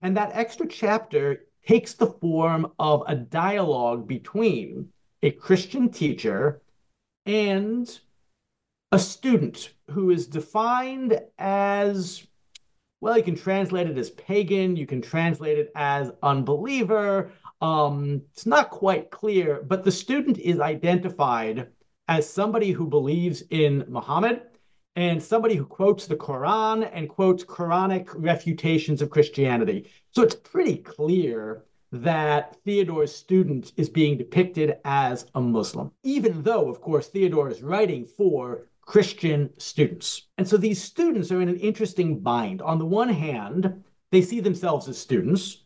And 0.00 0.16
that 0.16 0.30
extra 0.32 0.66
chapter 0.66 1.44
takes 1.70 1.94
the 1.94 2.06
form 2.06 2.72
of 2.80 3.04
a 3.06 3.14
dialogue 3.14 4.08
between 4.08 4.88
a 5.22 5.30
Christian 5.30 5.88
teacher 5.88 6.60
and 7.26 8.00
a 8.90 8.98
student 8.98 9.72
who 9.88 10.10
is 10.10 10.26
defined 10.26 11.20
as 11.38 12.26
well, 13.00 13.16
you 13.16 13.22
can 13.22 13.36
translate 13.36 13.88
it 13.88 13.96
as 13.96 14.10
pagan, 14.10 14.74
you 14.74 14.84
can 14.84 15.00
translate 15.00 15.58
it 15.58 15.70
as 15.76 16.10
unbeliever. 16.24 17.30
Um, 17.60 18.22
it's 18.32 18.46
not 18.46 18.70
quite 18.70 19.12
clear, 19.12 19.62
but 19.62 19.84
the 19.84 19.92
student 19.92 20.38
is 20.38 20.58
identified 20.58 21.68
as 22.08 22.28
somebody 22.28 22.72
who 22.72 22.88
believes 22.88 23.44
in 23.50 23.84
Muhammad 23.88 24.42
and 24.96 25.22
somebody 25.22 25.54
who 25.54 25.64
quotes 25.64 26.06
the 26.06 26.16
Quran 26.16 26.88
and 26.92 27.08
quotes 27.08 27.44
Quranic 27.44 28.08
refutations 28.14 29.00
of 29.00 29.10
Christianity. 29.10 29.90
So 30.12 30.22
it's 30.22 30.34
pretty 30.34 30.76
clear 30.78 31.64
that 31.92 32.56
Theodore's 32.64 33.14
student 33.14 33.72
is 33.76 33.88
being 33.88 34.16
depicted 34.16 34.78
as 34.84 35.26
a 35.34 35.40
Muslim, 35.40 35.90
even 36.02 36.42
though, 36.42 36.68
of 36.68 36.80
course, 36.80 37.08
Theodore 37.08 37.50
is 37.50 37.62
writing 37.62 38.04
for 38.04 38.66
Christian 38.82 39.50
students. 39.58 40.28
And 40.38 40.46
so 40.48 40.56
these 40.56 40.82
students 40.82 41.30
are 41.30 41.40
in 41.40 41.48
an 41.48 41.58
interesting 41.58 42.20
bind. 42.20 42.62
On 42.62 42.78
the 42.78 42.86
one 42.86 43.08
hand, 43.08 43.84
they 44.10 44.22
see 44.22 44.40
themselves 44.40 44.88
as 44.88 44.98
students. 44.98 45.64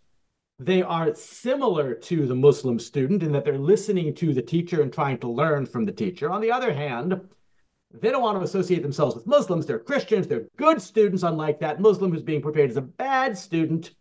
They 0.59 0.83
are 0.83 1.15
similar 1.15 1.95
to 1.95 2.27
the 2.27 2.35
Muslim 2.35 2.79
student 2.79 3.23
in 3.23 3.33
that 3.33 3.45
they're 3.45 3.59
listening 3.59 4.15
to 4.17 4.33
the 4.33 4.43
teacher 4.43 4.83
and 4.83 4.93
trying 4.93 5.19
to 5.19 5.29
learn 5.29 5.67
from 5.67 5.85
the 5.85 5.93
teacher. 5.93 6.31
On 6.31 6.41
the 6.41 6.53
other 6.53 6.73
hand, 6.73 7.21
they 8.01 8.11
don't 8.11 8.23
want 8.23 8.39
to 8.39 8.45
associate 8.45 8.83
themselves 8.83 9.15
with 9.15 9.27
Muslims. 9.27 9.67
They're 9.67 9.79
Christians. 9.79 10.27
They're 10.27 10.49
good 10.57 10.83
students, 10.83 11.23
unlike 11.23 11.61
that 11.61 11.81
Muslim 11.81 12.11
who's 12.11 12.23
being 12.23 12.43
portrayed 12.43 12.71
as 12.71 12.77
a 12.77 12.83
bad 12.83 13.39
student. 13.39 13.93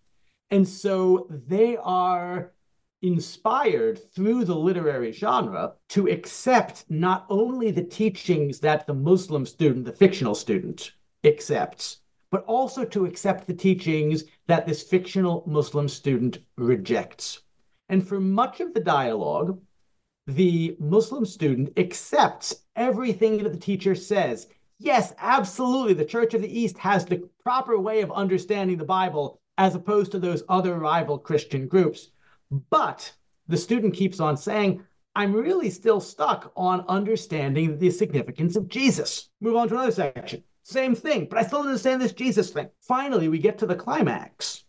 And 0.52 0.68
so 0.68 1.28
they 1.30 1.78
are 1.78 2.54
inspired 3.02 4.12
through 4.14 4.46
the 4.46 4.56
literary 4.56 5.12
genre 5.12 5.74
to 5.90 6.08
accept 6.08 6.86
not 6.90 7.26
only 7.30 7.70
the 7.70 7.84
teachings 7.84 8.60
that 8.62 8.88
the 8.88 8.94
Muslim 8.94 9.46
student, 9.46 9.86
the 9.86 9.92
fictional 9.92 10.34
student, 10.34 10.92
accepts, 11.24 12.00
but 12.32 12.44
also 12.46 12.84
to 12.86 13.06
accept 13.06 13.46
the 13.46 13.54
teachings 13.54 14.24
that 14.48 14.66
this 14.66 14.82
fictional 14.82 15.44
Muslim 15.46 15.88
student 15.88 16.40
rejects. 16.56 17.42
And 17.90 18.08
for 18.08 18.20
much 18.20 18.60
of 18.60 18.74
the 18.74 18.80
dialogue, 18.80 19.60
the 20.28 20.76
Muslim 20.80 21.26
student 21.26 21.78
accepts 21.78 22.56
everything 22.76 23.44
that 23.44 23.52
the 23.52 23.60
teacher 23.60 23.96
says. 23.96 24.48
Yes, 24.80 25.14
absolutely. 25.18 25.94
The 25.94 26.06
Church 26.06 26.34
of 26.34 26.42
the 26.42 26.60
East 26.60 26.78
has 26.78 27.06
the 27.06 27.28
proper 27.44 27.80
way 27.80 28.02
of 28.02 28.12
understanding 28.12 28.78
the 28.78 28.86
Bible 28.86 29.40
as 29.58 29.76
opposed 29.76 30.12
to 30.12 30.20
those 30.20 30.44
other 30.50 30.80
rival 30.80 31.18
Christian 31.18 31.68
groups. 31.68 32.10
But 32.70 33.12
the 33.48 33.58
student 33.58 33.94
keeps 33.94 34.20
on 34.20 34.38
saying, 34.38 34.84
I'm 35.16 35.34
really 35.34 35.70
still 35.70 36.00
stuck 36.00 36.52
on 36.56 36.86
understanding 36.88 37.78
the 37.78 37.92
significance 37.92 38.56
of 38.56 38.68
Jesus. 38.68 39.30
Move 39.42 39.56
on 39.56 39.68
to 39.70 39.76
another 39.76 39.92
section. 39.92 40.44
Same 40.64 40.96
thing, 40.96 41.28
but 41.30 41.38
I 41.38 41.44
still 41.44 41.60
understand 41.60 42.02
this 42.02 42.14
Jesus 42.14 42.50
thing. 42.50 42.70
Finally, 42.82 43.28
we 43.28 43.38
get 43.38 43.58
to 43.60 43.66
the 43.66 43.76
climax. 43.76 44.63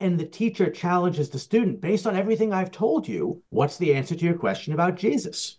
And 0.00 0.18
the 0.18 0.26
teacher 0.26 0.70
challenges 0.70 1.28
the 1.28 1.38
student 1.38 1.80
based 1.80 2.06
on 2.06 2.16
everything 2.16 2.52
I've 2.52 2.70
told 2.70 3.06
you, 3.06 3.42
what's 3.50 3.76
the 3.76 3.94
answer 3.94 4.14
to 4.14 4.24
your 4.24 4.38
question 4.38 4.72
about 4.72 4.96
Jesus? 4.96 5.58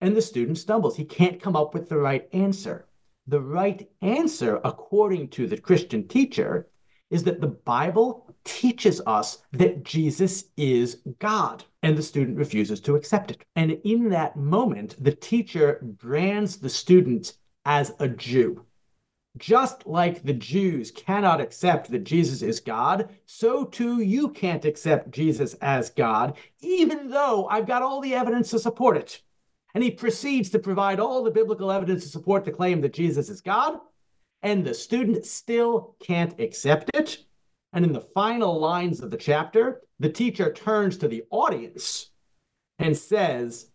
And 0.00 0.16
the 0.16 0.22
student 0.22 0.58
stumbles. 0.58 0.96
He 0.96 1.04
can't 1.04 1.40
come 1.40 1.54
up 1.54 1.74
with 1.74 1.90
the 1.90 1.98
right 1.98 2.26
answer. 2.32 2.86
The 3.26 3.40
right 3.40 3.88
answer, 4.00 4.60
according 4.64 5.28
to 5.30 5.46
the 5.46 5.58
Christian 5.58 6.08
teacher, 6.08 6.68
is 7.10 7.22
that 7.24 7.40
the 7.40 7.46
Bible 7.46 8.34
teaches 8.44 9.00
us 9.06 9.38
that 9.52 9.84
Jesus 9.84 10.44
is 10.56 11.02
God, 11.18 11.64
and 11.82 11.96
the 11.96 12.02
student 12.02 12.38
refuses 12.38 12.80
to 12.80 12.96
accept 12.96 13.30
it. 13.30 13.44
And 13.54 13.72
in 13.84 14.08
that 14.10 14.36
moment, 14.36 14.96
the 15.02 15.14
teacher 15.14 15.78
brands 15.82 16.56
the 16.56 16.70
student 16.70 17.34
as 17.64 17.92
a 17.98 18.08
Jew. 18.08 18.64
Just 19.36 19.86
like 19.86 20.22
the 20.22 20.32
Jews 20.32 20.90
cannot 20.90 21.40
accept 21.40 21.90
that 21.90 22.04
Jesus 22.04 22.42
is 22.42 22.60
God, 22.60 23.10
so 23.26 23.64
too 23.64 24.00
you 24.00 24.28
can't 24.28 24.64
accept 24.64 25.10
Jesus 25.10 25.54
as 25.54 25.90
God, 25.90 26.36
even 26.60 27.08
though 27.08 27.48
I've 27.48 27.66
got 27.66 27.82
all 27.82 28.00
the 28.00 28.14
evidence 28.14 28.50
to 28.50 28.58
support 28.58 28.96
it. 28.96 29.22
And 29.74 29.82
he 29.82 29.90
proceeds 29.90 30.50
to 30.50 30.60
provide 30.60 31.00
all 31.00 31.24
the 31.24 31.32
biblical 31.32 31.72
evidence 31.72 32.04
to 32.04 32.08
support 32.08 32.44
the 32.44 32.52
claim 32.52 32.80
that 32.82 32.92
Jesus 32.92 33.28
is 33.28 33.40
God 33.40 33.80
and 34.44 34.62
the 34.62 34.74
student 34.74 35.24
still 35.24 35.96
can't 36.00 36.38
accept 36.38 36.90
it. 36.94 37.24
And 37.72 37.84
in 37.84 37.92
the 37.92 38.00
final 38.00 38.60
lines 38.60 39.00
of 39.00 39.10
the 39.10 39.16
chapter, 39.16 39.80
the 39.98 40.10
teacher 40.10 40.52
turns 40.52 40.98
to 40.98 41.08
the 41.08 41.24
audience 41.30 42.10
and 42.78 42.96
says, 42.96 43.70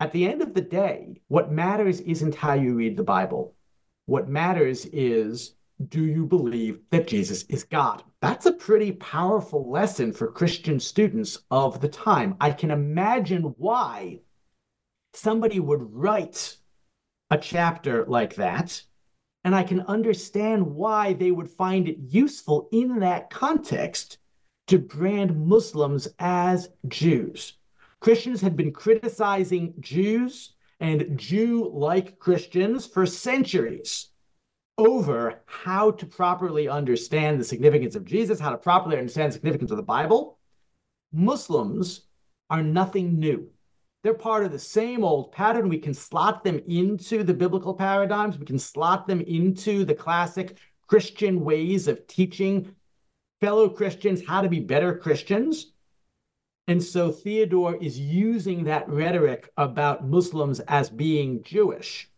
At 0.00 0.12
the 0.12 0.26
end 0.26 0.40
of 0.40 0.54
the 0.54 0.62
day, 0.62 1.20
what 1.28 1.52
matters 1.52 2.00
isn't 2.00 2.34
how 2.34 2.54
you 2.54 2.74
read 2.74 2.96
the 2.96 3.04
Bible. 3.04 3.54
What 4.08 4.26
matters 4.26 4.86
is, 4.86 5.52
do 5.88 6.02
you 6.02 6.24
believe 6.24 6.80
that 6.88 7.08
Jesus 7.08 7.42
is 7.50 7.62
God? 7.62 8.02
That's 8.22 8.46
a 8.46 8.54
pretty 8.54 8.92
powerful 8.92 9.70
lesson 9.70 10.14
for 10.14 10.32
Christian 10.32 10.80
students 10.80 11.40
of 11.50 11.82
the 11.82 11.90
time. 11.90 12.34
I 12.40 12.52
can 12.52 12.70
imagine 12.70 13.54
why 13.58 14.20
somebody 15.12 15.60
would 15.60 15.92
write 15.92 16.56
a 17.30 17.36
chapter 17.36 18.06
like 18.06 18.36
that 18.36 18.82
and 19.44 19.54
I 19.54 19.62
can 19.62 19.82
understand 19.82 20.66
why 20.66 21.12
they 21.12 21.30
would 21.30 21.50
find 21.50 21.86
it 21.86 21.98
useful 21.98 22.70
in 22.72 23.00
that 23.00 23.28
context 23.28 24.16
to 24.68 24.78
brand 24.78 25.46
Muslims 25.46 26.08
as 26.18 26.70
Jews. 26.88 27.58
Christians 28.00 28.40
had 28.40 28.56
been 28.56 28.72
criticizing 28.72 29.74
Jews 29.80 30.54
and 30.80 31.18
Jew 31.18 31.70
like 31.72 32.18
Christians 32.18 32.86
for 32.86 33.06
centuries 33.06 34.08
over 34.76 35.42
how 35.46 35.90
to 35.90 36.06
properly 36.06 36.68
understand 36.68 37.40
the 37.40 37.44
significance 37.44 37.96
of 37.96 38.04
Jesus, 38.04 38.38
how 38.38 38.50
to 38.50 38.56
properly 38.56 38.96
understand 38.96 39.30
the 39.30 39.34
significance 39.34 39.70
of 39.70 39.76
the 39.76 39.82
Bible. 39.82 40.38
Muslims 41.12 42.02
are 42.48 42.62
nothing 42.62 43.18
new. 43.18 43.48
They're 44.04 44.14
part 44.14 44.44
of 44.44 44.52
the 44.52 44.58
same 44.58 45.02
old 45.02 45.32
pattern. 45.32 45.68
We 45.68 45.78
can 45.78 45.94
slot 45.94 46.44
them 46.44 46.60
into 46.68 47.24
the 47.24 47.34
biblical 47.34 47.74
paradigms. 47.74 48.38
We 48.38 48.46
can 48.46 48.58
slot 48.58 49.08
them 49.08 49.20
into 49.22 49.84
the 49.84 49.94
classic 49.94 50.56
Christian 50.86 51.44
ways 51.44 51.88
of 51.88 52.06
teaching 52.06 52.74
fellow 53.40 53.68
Christians 53.68 54.24
how 54.24 54.40
to 54.40 54.48
be 54.48 54.60
better 54.60 54.96
Christians. 54.96 55.72
And 56.68 56.84
so 56.84 57.10
Theodore 57.10 57.76
is 57.76 57.98
using 57.98 58.64
that 58.64 58.86
rhetoric 58.90 59.50
about 59.56 60.06
Muslims 60.06 60.60
as 60.60 60.90
being 60.90 61.42
Jewish 61.42 62.10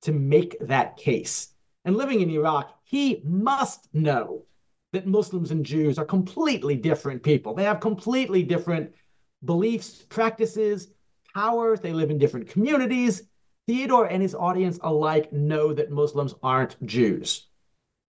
to 0.00 0.12
make 0.12 0.56
that 0.60 0.96
case. 0.96 1.48
And 1.84 1.96
living 1.96 2.22
in 2.22 2.30
Iraq, 2.30 2.74
he 2.84 3.20
must 3.22 3.94
know 3.94 4.46
that 4.94 5.06
Muslims 5.06 5.50
and 5.50 5.64
Jews 5.64 5.98
are 5.98 6.06
completely 6.06 6.74
different 6.74 7.22
people. 7.22 7.54
They 7.54 7.64
have 7.64 7.80
completely 7.80 8.42
different 8.42 8.92
beliefs, 9.44 10.02
practices, 10.08 10.88
powers, 11.34 11.80
they 11.80 11.92
live 11.92 12.10
in 12.10 12.18
different 12.18 12.48
communities. 12.48 13.24
Theodore 13.66 14.06
and 14.06 14.22
his 14.22 14.34
audience 14.34 14.78
alike 14.82 15.32
know 15.34 15.74
that 15.74 15.90
Muslims 15.90 16.34
aren't 16.42 16.82
Jews. 16.86 17.48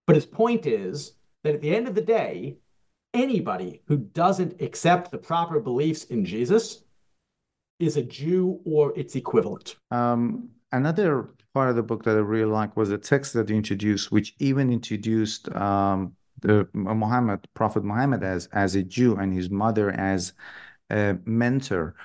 But 0.08 0.15
his 0.15 0.26
point 0.26 0.65
is 0.65 1.13
that 1.43 1.56
at 1.56 1.62
the 1.62 1.76
end 1.76 1.89
of 1.89 1.96
the 1.96 2.02
day, 2.02 2.58
anybody 3.13 3.82
who 3.86 3.97
doesn't 3.97 4.62
accept 4.62 5.12
the 5.12 5.17
proper 5.17 5.60
beliefs 5.60 6.06
in 6.06 6.26
Jesus 6.26 6.84
is 7.80 7.97
a 7.97 8.04
Jew 8.04 8.60
or 8.65 8.97
its 8.97 9.15
equivalent. 9.15 9.76
Um, 9.91 10.49
another 10.71 11.30
part 11.54 11.69
of 11.69 11.76
the 11.76 11.84
book 11.84 12.04
that 12.04 12.15
I 12.15 12.19
really 12.19 12.52
like 12.52 12.76
was 12.76 12.91
a 12.91 12.97
text 12.97 13.34
that 13.34 13.49
you 13.49 13.56
introduced, 13.56 14.12
which 14.12 14.36
even 14.39 14.71
introduced 14.71 15.54
um, 15.56 16.13
the 16.41 16.67
Muhammad, 16.73 17.47
Prophet 17.54 17.84
Muhammad 17.84 18.23
as 18.23 18.47
as 18.52 18.76
a 18.76 18.84
Jew 18.84 19.15
and 19.15 19.34
his 19.34 19.49
mother 19.49 19.91
as 19.91 20.34
a 20.89 21.17
mentor. 21.26 21.95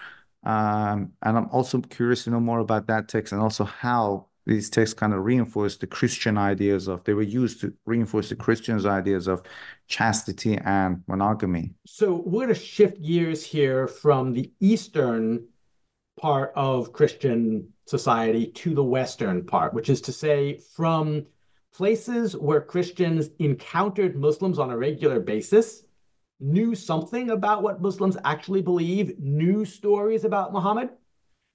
Um, 0.44 1.12
and 1.22 1.36
I'm 1.36 1.48
also 1.50 1.80
curious 1.80 2.24
to 2.24 2.30
know 2.30 2.40
more 2.40 2.60
about 2.60 2.86
that 2.86 3.08
text 3.08 3.32
and 3.32 3.42
also 3.42 3.64
how 3.64 4.28
these 4.46 4.70
texts 4.70 4.94
kind 4.94 5.12
of 5.12 5.24
reinforce 5.24 5.76
the 5.76 5.86
Christian 5.86 6.38
ideas 6.38 6.88
of, 6.88 7.04
they 7.04 7.12
were 7.12 7.22
used 7.22 7.60
to 7.60 7.74
reinforce 7.84 8.30
the 8.30 8.36
Christians' 8.36 8.86
ideas 8.86 9.26
of 9.26 9.42
chastity 9.88 10.58
and 10.58 11.02
monogamy. 11.08 11.74
So 11.86 12.22
we're 12.24 12.44
going 12.44 12.54
to 12.54 12.60
shift 12.60 13.02
gears 13.02 13.44
here 13.44 13.88
from 13.88 14.32
the 14.32 14.52
Eastern 14.60 15.48
part 16.20 16.52
of 16.54 16.92
Christian 16.92 17.72
society 17.86 18.48
to 18.48 18.74
the 18.74 18.84
Western 18.84 19.44
part, 19.44 19.72
which 19.72 19.88
is 19.88 20.00
to 20.02 20.12
say, 20.12 20.60
from 20.76 21.26
places 21.74 22.36
where 22.36 22.60
Christians 22.60 23.30
encountered 23.38 24.16
Muslims 24.16 24.58
on 24.58 24.70
a 24.70 24.76
regular 24.76 25.20
basis, 25.20 25.84
knew 26.40 26.74
something 26.74 27.30
about 27.30 27.62
what 27.62 27.80
Muslims 27.80 28.16
actually 28.24 28.62
believe, 28.62 29.18
knew 29.18 29.64
stories 29.64 30.24
about 30.24 30.52
Muhammad, 30.52 30.90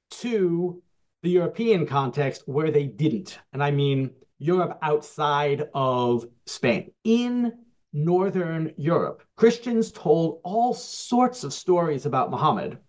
to 0.10 0.82
the 1.22 1.30
European 1.30 1.86
context 1.86 2.44
where 2.46 2.72
they 2.72 2.86
didn't. 2.86 3.40
And 3.54 3.64
I 3.64 3.72
mean 3.72 4.12
Europe 4.40 4.78
outside 4.82 5.70
of 5.74 6.26
Spain. 6.46 6.92
In 7.04 7.63
Northern 7.94 8.74
Europe, 8.76 9.24
Christians 9.36 9.92
told 9.92 10.42
all 10.44 10.74
sorts 10.74 11.44
of 11.44 11.54
stories 11.54 12.06
about 12.06 12.32
Muhammad 12.32 12.80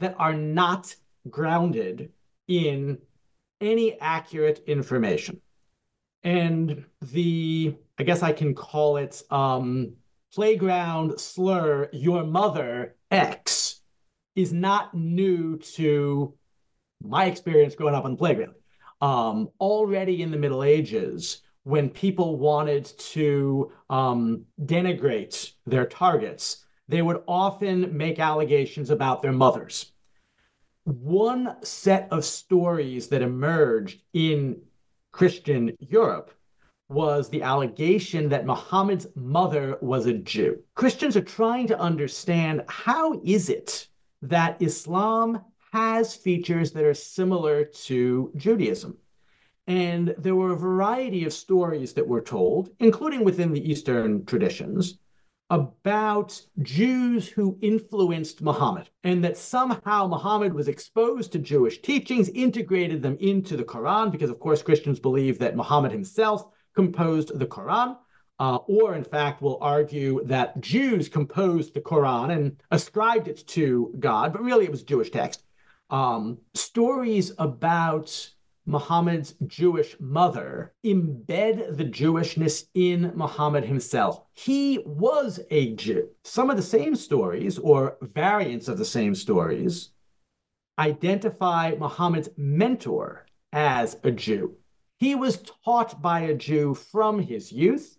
that 0.00 0.16
are 0.18 0.34
not 0.34 0.94
grounded 1.30 2.10
in 2.48 2.98
any 3.60 3.98
accurate 4.00 4.64
information. 4.66 5.40
And 6.24 6.84
the, 7.00 7.76
I 7.98 8.02
guess 8.02 8.22
I 8.22 8.32
can 8.32 8.54
call 8.54 8.96
it 8.96 9.22
um, 9.30 9.94
playground 10.34 11.20
slur, 11.20 11.88
your 11.92 12.24
mother 12.24 12.96
X, 13.10 13.80
is 14.34 14.52
not 14.52 14.94
new 14.94 15.58
to 15.58 16.34
my 17.02 17.26
experience 17.26 17.74
growing 17.74 17.94
up 17.94 18.04
on 18.04 18.12
the 18.12 18.16
playground. 18.16 18.54
Um, 19.00 19.50
already 19.60 20.22
in 20.22 20.32
the 20.32 20.36
Middle 20.36 20.64
Ages, 20.64 21.42
when 21.68 21.90
people 21.90 22.38
wanted 22.38 22.86
to 22.96 23.70
um, 23.90 24.42
denigrate 24.64 25.52
their 25.66 25.84
targets, 25.84 26.64
they 26.88 27.02
would 27.02 27.22
often 27.28 27.94
make 27.94 28.18
allegations 28.18 28.88
about 28.88 29.20
their 29.20 29.32
mothers. 29.32 29.92
One 30.84 31.56
set 31.62 32.08
of 32.10 32.24
stories 32.24 33.08
that 33.08 33.20
emerged 33.20 34.00
in 34.14 34.62
Christian 35.12 35.76
Europe 35.78 36.30
was 36.88 37.28
the 37.28 37.42
allegation 37.42 38.30
that 38.30 38.46
Muhammad's 38.46 39.06
mother 39.14 39.76
was 39.82 40.06
a 40.06 40.14
Jew. 40.14 40.62
Christians 40.74 41.18
are 41.18 41.20
trying 41.20 41.66
to 41.66 41.78
understand 41.78 42.64
how 42.68 43.20
is 43.22 43.50
it 43.50 43.88
that 44.22 44.62
Islam 44.62 45.44
has 45.70 46.16
features 46.16 46.72
that 46.72 46.84
are 46.84 46.94
similar 46.94 47.62
to 47.62 48.32
Judaism. 48.36 48.96
And 49.68 50.14
there 50.16 50.34
were 50.34 50.52
a 50.52 50.56
variety 50.56 51.26
of 51.26 51.32
stories 51.32 51.92
that 51.92 52.08
were 52.08 52.22
told, 52.22 52.70
including 52.80 53.22
within 53.22 53.52
the 53.52 53.70
Eastern 53.70 54.24
traditions, 54.24 54.98
about 55.50 56.40
Jews 56.62 57.28
who 57.28 57.58
influenced 57.60 58.40
Muhammad, 58.40 58.88
and 59.04 59.22
that 59.24 59.36
somehow 59.36 60.06
Muhammad 60.06 60.54
was 60.54 60.68
exposed 60.68 61.32
to 61.32 61.38
Jewish 61.38 61.82
teachings, 61.82 62.30
integrated 62.30 63.02
them 63.02 63.18
into 63.20 63.58
the 63.58 63.64
Quran, 63.64 64.10
because 64.10 64.30
of 64.30 64.40
course 64.40 64.62
Christians 64.62 65.00
believe 65.00 65.38
that 65.38 65.56
Muhammad 65.56 65.92
himself 65.92 66.46
composed 66.74 67.38
the 67.38 67.46
Quran, 67.46 67.96
uh, 68.38 68.56
or 68.68 68.94
in 68.94 69.04
fact 69.04 69.42
will 69.42 69.58
argue 69.60 70.22
that 70.24 70.58
Jews 70.60 71.10
composed 71.10 71.74
the 71.74 71.80
Quran 71.80 72.34
and 72.34 72.62
ascribed 72.70 73.28
it 73.28 73.46
to 73.48 73.94
God, 73.98 74.32
but 74.32 74.42
really 74.42 74.64
it 74.64 74.70
was 74.70 74.82
Jewish 74.82 75.10
text. 75.10 75.42
Um, 75.90 76.38
stories 76.54 77.32
about 77.38 78.30
Muhammad's 78.68 79.34
Jewish 79.46 79.96
mother 79.98 80.74
embed 80.84 81.78
the 81.78 81.84
Jewishness 81.86 82.66
in 82.74 83.12
Muhammad 83.14 83.64
himself. 83.64 84.20
He 84.34 84.80
was 84.84 85.40
a 85.50 85.74
Jew. 85.74 86.10
Some 86.22 86.50
of 86.50 86.56
the 86.56 86.62
same 86.62 86.94
stories, 86.94 87.56
or 87.56 87.96
variants 88.02 88.68
of 88.68 88.76
the 88.76 88.84
same 88.84 89.14
stories, 89.14 89.92
identify 90.78 91.76
Muhammad's 91.78 92.28
mentor 92.36 93.24
as 93.54 93.96
a 94.04 94.10
Jew. 94.10 94.54
He 94.98 95.14
was 95.14 95.42
taught 95.64 96.02
by 96.02 96.20
a 96.20 96.34
Jew 96.34 96.74
from 96.74 97.20
his 97.20 97.50
youth, 97.50 97.96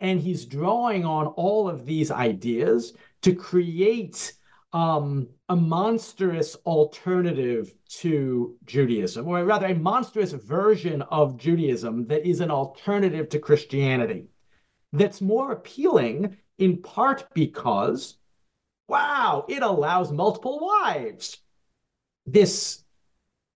and 0.00 0.20
he's 0.20 0.46
drawing 0.46 1.04
on 1.04 1.28
all 1.28 1.68
of 1.68 1.86
these 1.86 2.10
ideas 2.10 2.92
to 3.22 3.36
create 3.36 4.32
um, 4.72 5.28
a 5.48 5.56
monstrous 5.56 6.56
alternative 6.66 7.74
to 7.88 8.56
Judaism, 8.66 9.26
or 9.26 9.44
rather 9.44 9.66
a 9.66 9.74
monstrous 9.74 10.32
version 10.32 11.02
of 11.02 11.38
Judaism 11.38 12.06
that 12.08 12.26
is 12.26 12.40
an 12.40 12.50
alternative 12.50 13.28
to 13.30 13.38
Christianity. 13.38 14.26
That's 14.92 15.20
more 15.20 15.52
appealing 15.52 16.36
in 16.58 16.82
part 16.82 17.32
because, 17.34 18.16
wow, 18.88 19.44
it 19.48 19.62
allows 19.62 20.12
multiple 20.12 20.58
wives. 20.60 21.38
This 22.26 22.84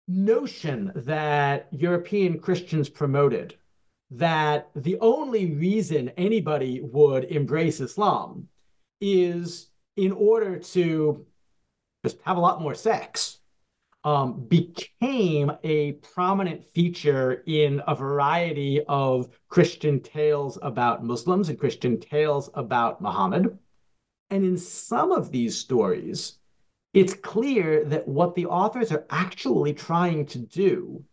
notion 0.09 0.92
that 0.94 1.68
European 1.72 2.38
Christians 2.38 2.88
promoted 2.88 3.57
that 4.11 4.70
the 4.75 4.98
only 5.01 5.55
reason 5.55 6.11
anybody 6.16 6.81
would 6.83 7.25
embrace 7.25 7.81
Islam 7.81 8.48
is 9.01 9.68
in 9.97 10.13
order 10.13 10.59
to 10.59 11.27
just 12.05 12.19
have 12.23 12.37
a 12.37 12.41
lot 12.41 12.61
more 12.61 12.75
sex, 12.75 13.39
um, 14.05 14.45
became 14.47 15.53
a 15.63 15.93
prominent 15.93 16.65
feature 16.75 17.45
in 17.47 17.81
a 17.87 17.95
variety 17.95 18.83
of 18.89 19.29
Christian 19.49 20.01
tales 20.01 20.59
about 20.63 21.05
Muslims 21.05 21.49
and 21.49 21.59
Christian 21.59 22.01
tales 22.01 22.51
about 22.55 23.01
Muhammad. 23.01 23.59
And 24.31 24.45
in 24.45 24.57
some 24.57 25.13
of 25.13 25.31
these 25.31 25.57
stories, 25.57 26.39
it's 26.95 27.15
clear 27.15 27.85
that 27.85 28.09
what 28.09 28.35
the 28.35 28.47
authors 28.47 28.91
are 28.91 29.07
actually 29.11 29.73
trying 29.73 30.27
to 30.27 30.39
do 30.39 31.05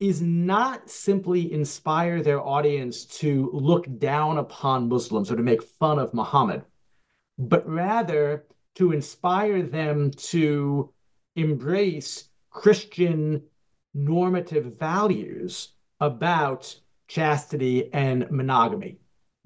is 0.00 0.22
not 0.22 0.88
simply 0.90 1.52
inspire 1.52 2.22
their 2.22 2.40
audience 2.40 3.04
to 3.04 3.50
look 3.52 3.86
down 3.98 4.38
upon 4.38 4.88
Muslims 4.88 5.30
or 5.30 5.36
to 5.36 5.42
make 5.42 5.62
fun 5.62 5.98
of 5.98 6.14
Muhammad 6.14 6.64
but 7.38 7.68
rather 7.68 8.44
to 8.76 8.92
inspire 8.92 9.62
them 9.62 10.10
to 10.10 10.92
embrace 11.34 12.28
Christian 12.50 13.42
normative 13.94 14.78
values 14.78 15.70
about 16.00 16.78
chastity 17.08 17.92
and 17.92 18.30
monogamy. 18.30 18.98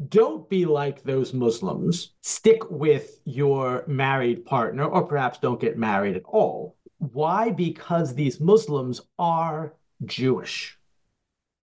Don't 0.09 0.49
be 0.49 0.65
like 0.65 1.03
those 1.03 1.35
Muslims. 1.35 2.13
Stick 2.23 2.71
with 2.71 3.21
your 3.25 3.85
married 3.87 4.47
partner, 4.47 4.85
or 4.85 5.07
perhaps 5.07 5.39
don't 5.39 5.61
get 5.61 5.77
married 5.77 6.17
at 6.17 6.25
all. 6.25 6.77
Why? 6.99 7.51
Because 7.51 8.15
these 8.15 8.41
Muslims 8.41 9.03
are 9.19 9.75
Jewish. 10.05 10.79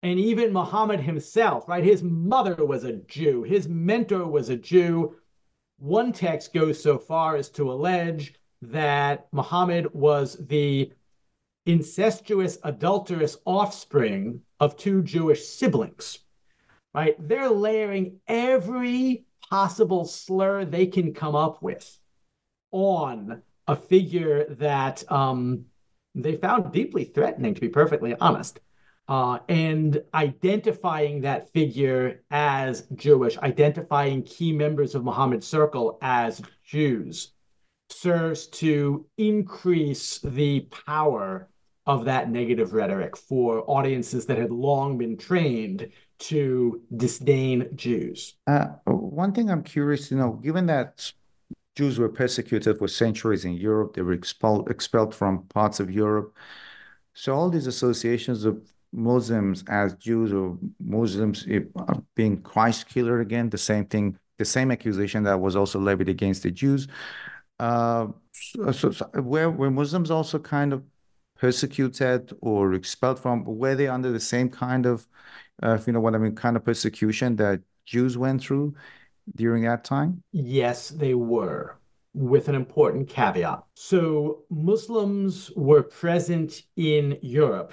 And 0.02 0.18
even 0.18 0.52
Muhammad 0.52 1.00
himself, 1.00 1.68
right? 1.68 1.84
His 1.84 2.02
mother 2.02 2.64
was 2.64 2.84
a 2.84 2.94
Jew, 2.94 3.42
his 3.42 3.68
mentor 3.68 4.26
was 4.26 4.48
a 4.48 4.56
Jew. 4.56 5.16
One 5.82 6.12
text 6.12 6.54
goes 6.54 6.80
so 6.80 6.96
far 6.96 7.34
as 7.34 7.48
to 7.50 7.72
allege 7.72 8.34
that 8.62 9.26
Muhammad 9.32 9.92
was 9.92 10.36
the 10.46 10.92
incestuous, 11.66 12.56
adulterous 12.62 13.36
offspring 13.44 14.42
of 14.60 14.76
two 14.76 15.02
Jewish 15.02 15.44
siblings, 15.44 16.20
right? 16.94 17.16
They're 17.18 17.50
layering 17.50 18.20
every 18.28 19.24
possible 19.50 20.04
slur 20.04 20.64
they 20.64 20.86
can 20.86 21.12
come 21.12 21.34
up 21.34 21.60
with 21.64 21.98
on 22.70 23.42
a 23.66 23.74
figure 23.74 24.54
that 24.54 25.02
um, 25.10 25.64
they 26.14 26.36
found 26.36 26.72
deeply 26.72 27.06
threatening, 27.06 27.54
to 27.54 27.60
be 27.60 27.68
perfectly 27.68 28.14
honest 28.20 28.60
uh, 29.12 29.38
and 29.50 30.02
identifying 30.14 31.20
that 31.20 31.52
figure 31.52 32.22
as 32.30 32.86
Jewish, 32.94 33.36
identifying 33.36 34.22
key 34.22 34.54
members 34.54 34.94
of 34.94 35.04
Muhammad's 35.04 35.46
circle 35.46 35.98
as 36.00 36.40
Jews, 36.64 37.32
serves 37.90 38.46
to 38.46 39.04
increase 39.18 40.18
the 40.20 40.60
power 40.86 41.50
of 41.84 42.06
that 42.06 42.30
negative 42.30 42.72
rhetoric 42.72 43.14
for 43.14 43.70
audiences 43.70 44.24
that 44.24 44.38
had 44.38 44.50
long 44.50 44.96
been 44.96 45.18
trained 45.18 45.90
to 46.18 46.80
disdain 46.96 47.68
Jews. 47.74 48.36
Uh, 48.46 48.68
one 48.86 49.34
thing 49.34 49.50
I'm 49.50 49.62
curious 49.62 50.08
to 50.08 50.14
know, 50.14 50.40
given 50.42 50.64
that 50.68 51.12
Jews 51.76 51.98
were 51.98 52.08
persecuted 52.08 52.78
for 52.78 52.88
centuries 52.88 53.44
in 53.44 53.52
Europe, 53.58 53.92
they 53.92 54.00
were 54.00 54.14
expelled, 54.14 54.70
expelled 54.70 55.14
from 55.14 55.42
parts 55.48 55.80
of 55.80 55.90
Europe. 55.90 56.34
So 57.12 57.34
all 57.34 57.50
these 57.50 57.66
associations 57.66 58.46
of 58.46 58.71
Muslims 58.92 59.64
as 59.68 59.94
Jews 59.94 60.32
or 60.32 60.58
Muslims 60.78 61.46
being 62.14 62.42
Christ 62.42 62.88
killer 62.88 63.20
again, 63.20 63.50
the 63.50 63.58
same 63.58 63.86
thing, 63.86 64.18
the 64.38 64.44
same 64.44 64.70
accusation 64.70 65.24
that 65.24 65.40
was 65.40 65.56
also 65.56 65.78
levied 65.78 66.08
against 66.08 66.42
the 66.42 66.50
Jews. 66.50 66.88
Uh, 67.58 68.08
so, 68.32 68.90
so, 68.90 69.06
were, 69.14 69.50
were 69.50 69.70
Muslims 69.70 70.10
also 70.10 70.38
kind 70.38 70.72
of 70.72 70.82
persecuted 71.38 72.32
or 72.40 72.74
expelled 72.74 73.18
from, 73.18 73.44
were 73.44 73.74
they 73.74 73.88
under 73.88 74.12
the 74.12 74.20
same 74.20 74.48
kind 74.48 74.86
of, 74.86 75.06
uh, 75.62 75.78
you 75.86 75.92
know 75.92 76.00
what 76.00 76.14
I 76.14 76.18
mean, 76.18 76.34
kind 76.34 76.56
of 76.56 76.64
persecution 76.64 77.36
that 77.36 77.60
Jews 77.86 78.16
went 78.18 78.42
through 78.42 78.74
during 79.34 79.64
that 79.64 79.84
time? 79.84 80.22
Yes, 80.32 80.90
they 80.90 81.14
were 81.14 81.78
with 82.14 82.48
an 82.48 82.54
important 82.54 83.08
caveat. 83.08 83.64
So, 83.74 84.44
Muslims 84.50 85.50
were 85.56 85.82
present 85.82 86.62
in 86.76 87.18
Europe, 87.22 87.72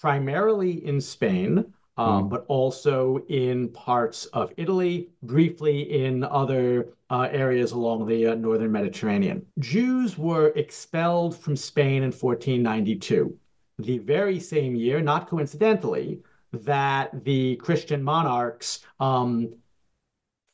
primarily 0.00 0.84
in 0.86 1.00
Spain, 1.00 1.72
um, 1.96 2.24
mm. 2.24 2.30
but 2.30 2.44
also 2.48 3.24
in 3.28 3.68
parts 3.70 4.26
of 4.26 4.52
Italy, 4.56 5.08
briefly 5.22 6.04
in 6.04 6.24
other 6.24 6.88
uh, 7.10 7.28
areas 7.30 7.72
along 7.72 8.06
the 8.06 8.28
uh, 8.28 8.34
northern 8.34 8.72
Mediterranean. 8.72 9.44
Jews 9.58 10.18
were 10.18 10.48
expelled 10.56 11.36
from 11.36 11.56
Spain 11.56 12.02
in 12.02 12.12
1492, 12.12 13.36
the 13.78 13.98
very 13.98 14.38
same 14.40 14.74
year, 14.74 15.00
not 15.00 15.28
coincidentally, 15.28 16.20
that 16.52 17.24
the 17.24 17.56
Christian 17.56 18.02
monarchs 18.02 18.80
um, 19.00 19.52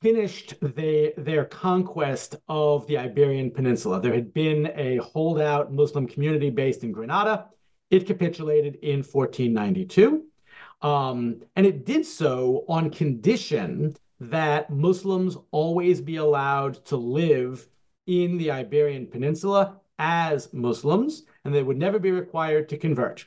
finished 0.02 0.54
the, 0.60 1.14
their 1.16 1.44
conquest 1.44 2.36
of 2.48 2.86
the 2.88 2.98
Iberian 2.98 3.50
Peninsula. 3.50 4.00
There 4.00 4.12
had 4.12 4.34
been 4.34 4.72
a 4.74 4.96
holdout 4.96 5.72
Muslim 5.72 6.08
community 6.08 6.50
based 6.50 6.82
in 6.82 6.90
Granada. 6.90 7.46
It 7.92 8.06
capitulated 8.06 8.76
in 8.76 9.04
1492. 9.04 10.24
Um, 10.80 11.42
and 11.54 11.66
it 11.66 11.84
did 11.84 12.06
so 12.06 12.64
on 12.66 12.88
condition 12.88 13.94
that 14.18 14.70
Muslims 14.70 15.36
always 15.50 16.00
be 16.00 16.16
allowed 16.16 16.84
to 16.86 16.96
live 16.96 17.68
in 18.06 18.38
the 18.38 18.50
Iberian 18.50 19.06
Peninsula 19.06 19.78
as 19.98 20.52
Muslims, 20.54 21.24
and 21.44 21.54
they 21.54 21.62
would 21.62 21.76
never 21.76 21.98
be 21.98 22.10
required 22.10 22.66
to 22.70 22.78
convert. 22.78 23.26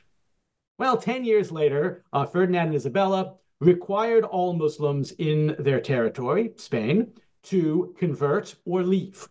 Well, 0.78 0.96
10 0.96 1.24
years 1.24 1.52
later, 1.52 2.04
uh, 2.12 2.26
Ferdinand 2.26 2.66
and 2.66 2.74
Isabella 2.74 3.34
required 3.60 4.24
all 4.24 4.52
Muslims 4.52 5.12
in 5.12 5.54
their 5.60 5.80
territory, 5.80 6.52
Spain, 6.56 7.12
to 7.44 7.94
convert 7.98 8.56
or 8.64 8.82
leave. 8.82 9.28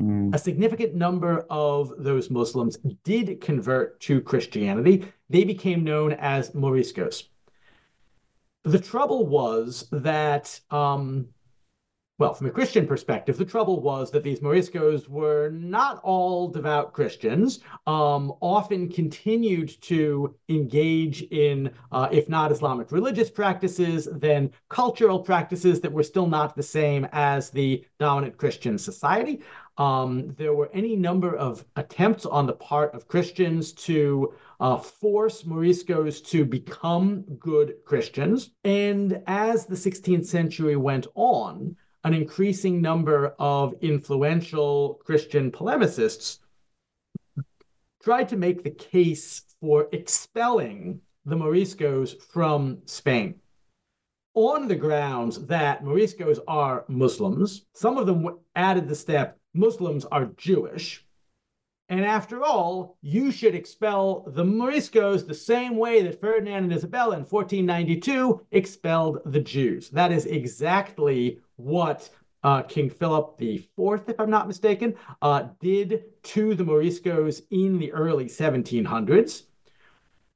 Mm. 0.00 0.34
A 0.34 0.38
significant 0.38 0.94
number 0.94 1.46
of 1.50 1.92
those 1.98 2.30
Muslims 2.30 2.78
did 3.04 3.40
convert 3.40 4.00
to 4.00 4.20
Christianity. 4.20 5.04
They 5.28 5.44
became 5.44 5.84
known 5.84 6.12
as 6.14 6.50
Moriscos. 6.50 7.24
The 8.62 8.78
trouble 8.78 9.26
was 9.26 9.88
that 9.90 10.60
um, 10.70 11.28
well, 12.20 12.34
from 12.34 12.48
a 12.48 12.50
Christian 12.50 12.86
perspective, 12.86 13.38
the 13.38 13.46
trouble 13.46 13.80
was 13.80 14.10
that 14.10 14.22
these 14.22 14.40
Moriscos 14.40 15.08
were 15.08 15.48
not 15.48 16.02
all 16.02 16.48
devout 16.48 16.92
Christians, 16.92 17.60
um, 17.86 18.34
often 18.42 18.90
continued 18.90 19.80
to 19.80 20.34
engage 20.50 21.22
in, 21.22 21.70
uh, 21.92 22.10
if 22.12 22.28
not 22.28 22.52
Islamic 22.52 22.92
religious 22.92 23.30
practices, 23.30 24.06
then 24.12 24.50
cultural 24.68 25.18
practices 25.18 25.80
that 25.80 25.90
were 25.90 26.02
still 26.02 26.26
not 26.26 26.54
the 26.54 26.62
same 26.62 27.08
as 27.12 27.48
the 27.48 27.82
dominant 27.98 28.36
Christian 28.36 28.76
society. 28.76 29.40
Um, 29.78 30.34
there 30.36 30.52
were 30.52 30.68
any 30.74 30.96
number 30.96 31.34
of 31.34 31.64
attempts 31.76 32.26
on 32.26 32.44
the 32.44 32.52
part 32.52 32.94
of 32.94 33.08
Christians 33.08 33.72
to 33.72 34.34
uh, 34.60 34.76
force 34.76 35.44
Moriscos 35.44 36.22
to 36.26 36.44
become 36.44 37.22
good 37.38 37.76
Christians. 37.86 38.50
And 38.62 39.22
as 39.26 39.64
the 39.64 39.74
16th 39.74 40.26
century 40.26 40.76
went 40.76 41.06
on, 41.14 41.76
an 42.04 42.14
increasing 42.14 42.80
number 42.80 43.34
of 43.38 43.74
influential 43.80 45.00
Christian 45.04 45.50
polemicists 45.50 46.38
tried 48.02 48.28
to 48.28 48.36
make 48.36 48.62
the 48.62 48.70
case 48.70 49.42
for 49.60 49.88
expelling 49.92 51.00
the 51.26 51.36
Moriscos 51.36 52.20
from 52.32 52.78
Spain 52.86 53.34
on 54.34 54.68
the 54.68 54.76
grounds 54.76 55.44
that 55.46 55.82
Moriscos 55.84 56.38
are 56.48 56.84
Muslims. 56.88 57.66
Some 57.74 57.98
of 57.98 58.06
them 58.06 58.38
added 58.56 58.88
the 58.88 58.94
step 58.94 59.38
Muslims 59.52 60.04
are 60.06 60.26
Jewish. 60.36 61.04
And 61.90 62.04
after 62.04 62.44
all, 62.44 62.96
you 63.02 63.32
should 63.32 63.56
expel 63.56 64.24
the 64.28 64.44
Moriscos 64.44 65.26
the 65.26 65.34
same 65.34 65.76
way 65.76 66.02
that 66.02 66.20
Ferdinand 66.20 66.62
and 66.62 66.72
Isabella 66.72 67.16
in 67.16 67.24
1492 67.24 68.46
expelled 68.52 69.18
the 69.26 69.40
Jews. 69.40 69.90
That 69.90 70.12
is 70.12 70.26
exactly 70.26 71.40
what 71.56 72.08
uh, 72.44 72.62
King 72.62 72.90
Philip 72.90 73.42
IV, 73.42 73.66
if 73.76 74.20
I'm 74.20 74.30
not 74.30 74.46
mistaken, 74.46 74.94
uh, 75.20 75.48
did 75.60 76.04
to 76.22 76.54
the 76.54 76.62
Moriscos 76.62 77.42
in 77.50 77.80
the 77.80 77.92
early 77.92 78.26
1700s. 78.26 79.42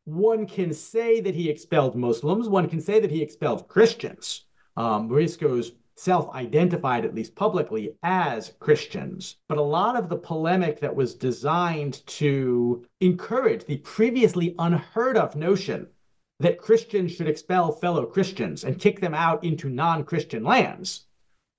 One 0.07 0.49
can 0.49 0.75
say 0.75 1.21
that 1.21 1.37
he 1.37 1.49
expelled 1.49 1.95
Muslims. 1.95 2.49
One 2.49 2.69
can 2.69 2.81
say 2.81 2.99
that 2.99 3.13
he 3.13 3.23
expelled 3.23 3.69
Christians. 3.69 4.43
Um, 4.77 5.09
Moriscos 5.09 5.71
self 5.97 6.29
identified, 6.35 7.05
at 7.05 7.15
least 7.15 7.37
publicly, 7.37 7.95
as 8.03 8.55
Christians. 8.59 9.37
But 9.49 9.59
a 9.59 9.63
lot 9.63 9.97
of 9.97 10.09
the 10.09 10.17
polemic 10.17 10.81
that 10.81 10.97
was 10.97 11.15
designed 11.15 12.05
to 12.07 12.85
encourage 13.01 13.65
the 13.65 13.79
previously 13.79 14.55
unheard 14.59 15.17
of 15.17 15.37
notion 15.37 15.89
that 16.41 16.59
Christians 16.59 17.13
should 17.13 17.29
expel 17.29 17.71
fellow 17.71 18.07
Christians 18.07 18.65
and 18.65 18.79
kick 18.81 19.01
them 19.01 19.15
out 19.15 19.45
into 19.45 19.69
non 19.69 20.05
Christian 20.05 20.43
lands 20.43 21.07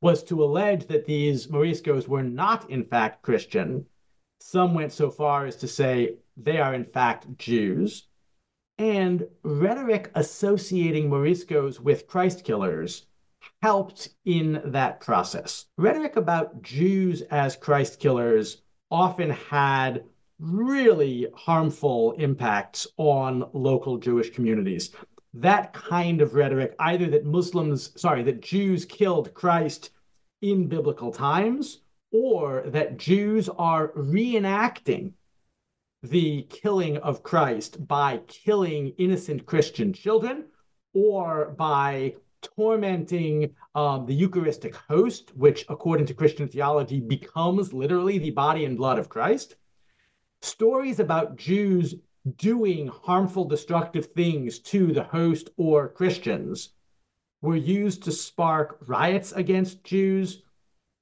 was 0.01 0.21
to 0.23 0.43
allege 0.43 0.87
that 0.87 1.05
these 1.05 1.47
Moriscos 1.47 2.07
were 2.07 2.23
not, 2.23 2.69
in 2.69 2.83
fact, 2.83 3.21
Christian. 3.21 3.85
Some 4.39 4.73
went 4.73 4.91
so 4.91 5.09
far 5.09 5.45
as 5.45 5.55
to 5.57 5.67
say 5.67 6.17
they 6.35 6.57
are, 6.57 6.73
in 6.73 6.85
fact, 6.85 7.37
Jews. 7.37 8.07
And 8.77 9.27
rhetoric 9.43 10.11
associating 10.13 11.09
Moriscos 11.09 11.79
with 11.79 12.07
Christ 12.07 12.43
killers 12.43 13.07
helped 13.65 14.09
in 14.25 14.61
that 14.63 14.99
process. 14.99 15.65
Rhetoric 15.75 16.17
about 16.17 16.61
Jews 16.61 17.23
as 17.31 17.55
Christ 17.55 17.99
killers 17.99 18.61
often 18.91 19.31
had 19.31 20.03
really 20.37 21.25
harmful 21.33 22.11
impacts 22.19 22.85
on 22.97 23.49
local 23.53 23.97
Jewish 23.97 24.29
communities. 24.29 24.91
That 25.33 25.73
kind 25.73 26.21
of 26.21 26.35
rhetoric, 26.35 26.75
either 26.77 27.07
that 27.09 27.25
Muslims, 27.25 27.99
sorry, 27.99 28.21
that 28.21 28.43
Jews 28.43 28.85
killed 28.85 29.33
Christ 29.33 29.89
in 30.43 30.67
biblical 30.67 31.11
times, 31.11 31.79
or 32.11 32.65
that 32.67 32.97
Jews 32.97 33.49
are 33.49 33.87
reenacting 33.93 35.13
the 36.03 36.43
killing 36.51 36.97
of 36.97 37.23
Christ 37.23 37.87
by 37.87 38.19
killing 38.27 38.93
innocent 38.99 39.47
Christian 39.47 39.91
children, 39.91 40.43
or 40.93 41.55
by 41.57 42.13
tormenting 42.55 43.55
um, 43.73 44.05
the 44.05 44.13
Eucharistic 44.13 44.75
host, 44.75 45.31
which, 45.35 45.65
according 45.69 46.05
to 46.07 46.13
Christian 46.13 46.47
theology, 46.47 46.99
becomes 46.99 47.73
literally 47.73 48.17
the 48.17 48.31
body 48.31 48.65
and 48.65 48.77
blood 48.77 48.99
of 48.99 49.09
Christ. 49.09 49.55
Stories 50.41 50.99
about 50.99 51.35
Jews 51.37 51.95
doing 52.37 52.87
harmful, 52.87 53.45
destructive 53.45 54.07
things 54.07 54.59
to 54.59 54.91
the 54.91 55.03
host 55.03 55.49
or 55.57 55.89
Christians 55.89 56.69
were 57.41 57.55
used 57.55 58.03
to 58.03 58.11
spark 58.11 58.77
riots 58.87 59.31
against 59.31 59.83
Jews, 59.83 60.41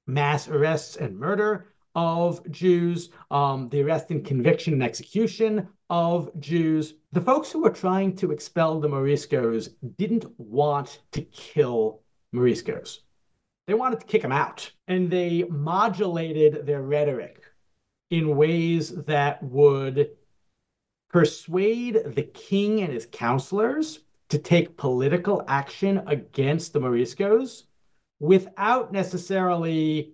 mass 0.05 0.47
arrests 0.47 0.97
and 0.97 1.17
murder 1.17 1.67
of 1.95 2.49
Jews, 2.51 3.09
um, 3.31 3.69
the 3.69 3.81
arrest 3.81 4.11
and 4.11 4.25
conviction 4.25 4.73
and 4.73 4.83
execution 4.83 5.67
of 5.89 6.29
Jews. 6.39 6.95
The 7.13 7.21
folks 7.21 7.51
who 7.51 7.61
were 7.61 7.69
trying 7.69 8.15
to 8.15 8.31
expel 8.31 8.79
the 8.79 8.87
Moriscos 8.87 9.69
didn't 9.99 10.25
want 10.39 11.03
to 11.11 11.21
kill 11.21 12.01
Moriscos. 12.33 13.01
They 13.67 13.75
wanted 13.75 13.99
to 13.99 14.07
kick 14.07 14.23
them 14.23 14.31
out. 14.31 14.71
And 14.87 15.11
they 15.11 15.43
modulated 15.43 16.65
their 16.65 16.81
rhetoric 16.81 17.43
in 18.09 18.35
ways 18.35 18.89
that 19.03 19.43
would 19.43 20.09
persuade 21.11 22.01
the 22.03 22.23
king 22.23 22.81
and 22.81 22.91
his 22.91 23.07
counselors 23.11 23.99
to 24.29 24.39
take 24.39 24.75
political 24.75 25.45
action 25.47 26.01
against 26.07 26.73
the 26.73 26.79
Moriscos 26.79 27.65
without 28.19 28.91
necessarily 28.91 30.13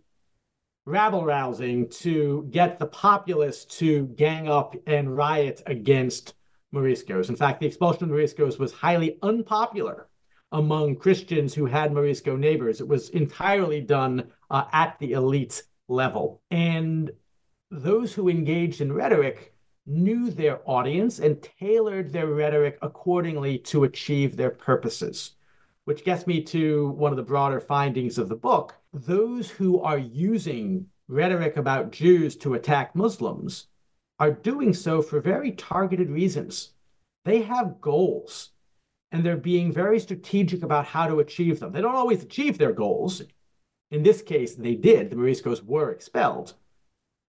rabble 0.86 1.24
rousing 1.24 1.88
to 1.88 2.46
get 2.52 2.78
the 2.78 2.88
populace 2.88 3.64
to 3.64 4.08
gang 4.08 4.50
up 4.50 4.76
and 4.86 5.16
riot 5.16 5.64
against 5.66 6.34
Moriscos. 6.74 7.30
In 7.30 7.36
fact, 7.36 7.60
the 7.60 7.68
expulsion 7.68 8.04
of 8.04 8.10
Moriscos 8.10 8.60
was 8.60 8.72
highly 8.72 9.18
unpopular 9.22 10.08
among 10.52 10.96
Christians 10.96 11.54
who 11.54 11.66
had 11.66 11.94
Morisco 11.94 12.36
neighbors. 12.36 12.82
It 12.82 12.88
was 12.88 13.10
entirely 13.10 13.82
done 13.82 14.32
uh, 14.50 14.66
at 14.72 14.98
the 15.00 15.14
elite 15.14 15.64
level. 15.88 16.42
And 16.52 17.12
those 17.72 18.14
who 18.14 18.30
engaged 18.30 18.82
in 18.82 18.92
rhetoric 18.92 19.54
knew 19.86 20.30
their 20.30 20.62
audience 20.66 21.20
and 21.20 21.42
tailored 21.60 22.12
their 22.12 22.28
rhetoric 22.28 22.78
accordingly 22.82 23.58
to 23.58 23.84
achieve 23.84 24.36
their 24.36 24.52
purposes. 24.52 25.32
Which 25.86 26.06
gets 26.06 26.28
me 26.28 26.44
to 26.44 26.90
one 26.92 27.12
of 27.12 27.18
the 27.18 27.24
broader 27.24 27.60
findings 27.60 28.18
of 28.20 28.30
the 28.30 28.36
book. 28.36 28.76
Those 28.94 29.50
who 29.50 29.82
are 29.82 29.98
using 29.98 30.86
rhetoric 31.08 31.58
about 31.58 31.92
Jews 31.92 32.36
to 32.38 32.54
attack 32.54 32.96
Muslims 32.96 33.68
are 34.20 34.32
doing 34.32 34.74
so 34.74 35.02
for 35.02 35.20
very 35.20 35.52
targeted 35.52 36.10
reasons. 36.10 36.72
They 37.26 37.42
have 37.44 37.82
goals 37.82 38.50
and 39.12 39.26
they're 39.26 39.38
being 39.38 39.72
very 39.72 40.00
strategic 40.00 40.64
about 40.64 40.86
how 40.86 41.08
to 41.08 41.20
achieve 41.20 41.60
them. 41.60 41.72
They 41.72 41.82
don't 41.82 41.96
always 41.96 42.24
achieve 42.24 42.58
their 42.58 42.74
goals. 42.74 43.22
In 43.92 44.04
this 44.04 44.22
case, 44.22 44.56
they 44.56 44.76
did. 44.76 45.10
The 45.10 45.16
Moriscos 45.16 45.64
were 45.64 45.92
expelled. 45.92 46.54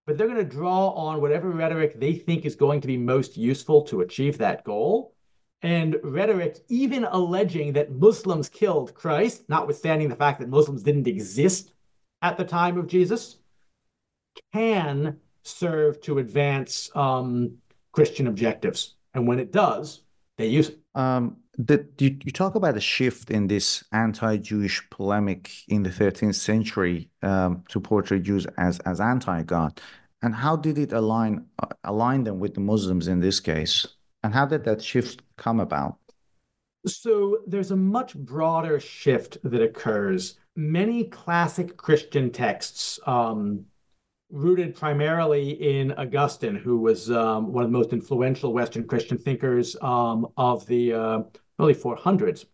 But 0.05 0.17
they're 0.17 0.27
going 0.27 0.37
to 0.37 0.43
draw 0.43 0.89
on 0.89 1.21
whatever 1.21 1.49
rhetoric 1.49 1.99
they 1.99 2.13
think 2.13 2.45
is 2.45 2.55
going 2.55 2.81
to 2.81 2.87
be 2.87 2.97
most 2.97 3.37
useful 3.37 3.81
to 3.83 4.01
achieve 4.01 4.37
that 4.37 4.63
goal. 4.63 5.15
And 5.63 5.97
rhetoric, 6.03 6.59
even 6.69 7.03
alleging 7.05 7.73
that 7.73 7.91
Muslims 7.91 8.49
killed 8.49 8.93
Christ, 8.93 9.43
notwithstanding 9.47 10.09
the 10.09 10.15
fact 10.15 10.39
that 10.39 10.49
Muslims 10.49 10.83
didn't 10.83 11.07
exist 11.07 11.73
at 12.21 12.37
the 12.37 12.43
time 12.43 12.77
of 12.77 12.87
Jesus, 12.87 13.37
can 14.53 15.19
serve 15.43 16.01
to 16.01 16.19
advance 16.19 16.89
um, 16.95 17.57
Christian 17.91 18.27
objectives. 18.27 18.95
And 19.13 19.27
when 19.27 19.39
it 19.39 19.51
does, 19.51 20.01
they 20.37 20.47
use 20.47 20.69
it. 20.69 20.79
Um, 20.95 21.37
the, 21.57 21.85
you, 21.99 22.17
you 22.23 22.31
talk 22.31 22.55
about 22.55 22.77
a 22.77 22.81
shift 22.81 23.29
in 23.29 23.47
this 23.47 23.83
anti-Jewish 23.91 24.89
polemic 24.89 25.51
in 25.67 25.83
the 25.83 25.89
13th 25.89 26.35
century 26.35 27.09
um, 27.21 27.63
to 27.69 27.79
portray 27.79 28.19
Jews 28.19 28.45
as, 28.57 28.79
as 28.79 28.99
anti-God. 28.99 29.79
And 30.21 30.35
how 30.35 30.55
did 30.55 30.77
it 30.77 30.93
align 30.93 31.45
uh, 31.59 31.67
align 31.83 32.23
them 32.23 32.39
with 32.39 32.53
the 32.53 32.59
Muslims 32.59 33.07
in 33.07 33.19
this 33.19 33.39
case? 33.39 33.87
And 34.23 34.33
how 34.33 34.45
did 34.45 34.63
that 34.65 34.81
shift 34.81 35.23
come 35.37 35.59
about? 35.59 35.97
So 36.85 37.39
there's 37.47 37.71
a 37.71 37.75
much 37.75 38.15
broader 38.15 38.79
shift 38.79 39.37
that 39.43 39.61
occurs. 39.61 40.35
Many 40.55 41.05
classic 41.05 41.77
Christian 41.77 42.31
texts, 42.31 42.99
um, 43.05 43.65
rooted 44.31 44.75
primarily 44.75 45.51
in 45.51 45.91
Augustine, 45.93 46.55
who 46.55 46.77
was 46.77 47.11
um, 47.11 47.51
one 47.51 47.63
of 47.63 47.71
the 47.71 47.77
most 47.77 47.93
influential 47.93 48.53
Western 48.53 48.87
Christian 48.87 49.17
thinkers 49.17 49.75
um, 49.81 50.27
of 50.37 50.65
the 50.67 50.93
uh, 50.93 51.19
early 51.59 51.75
400s. 51.75 52.45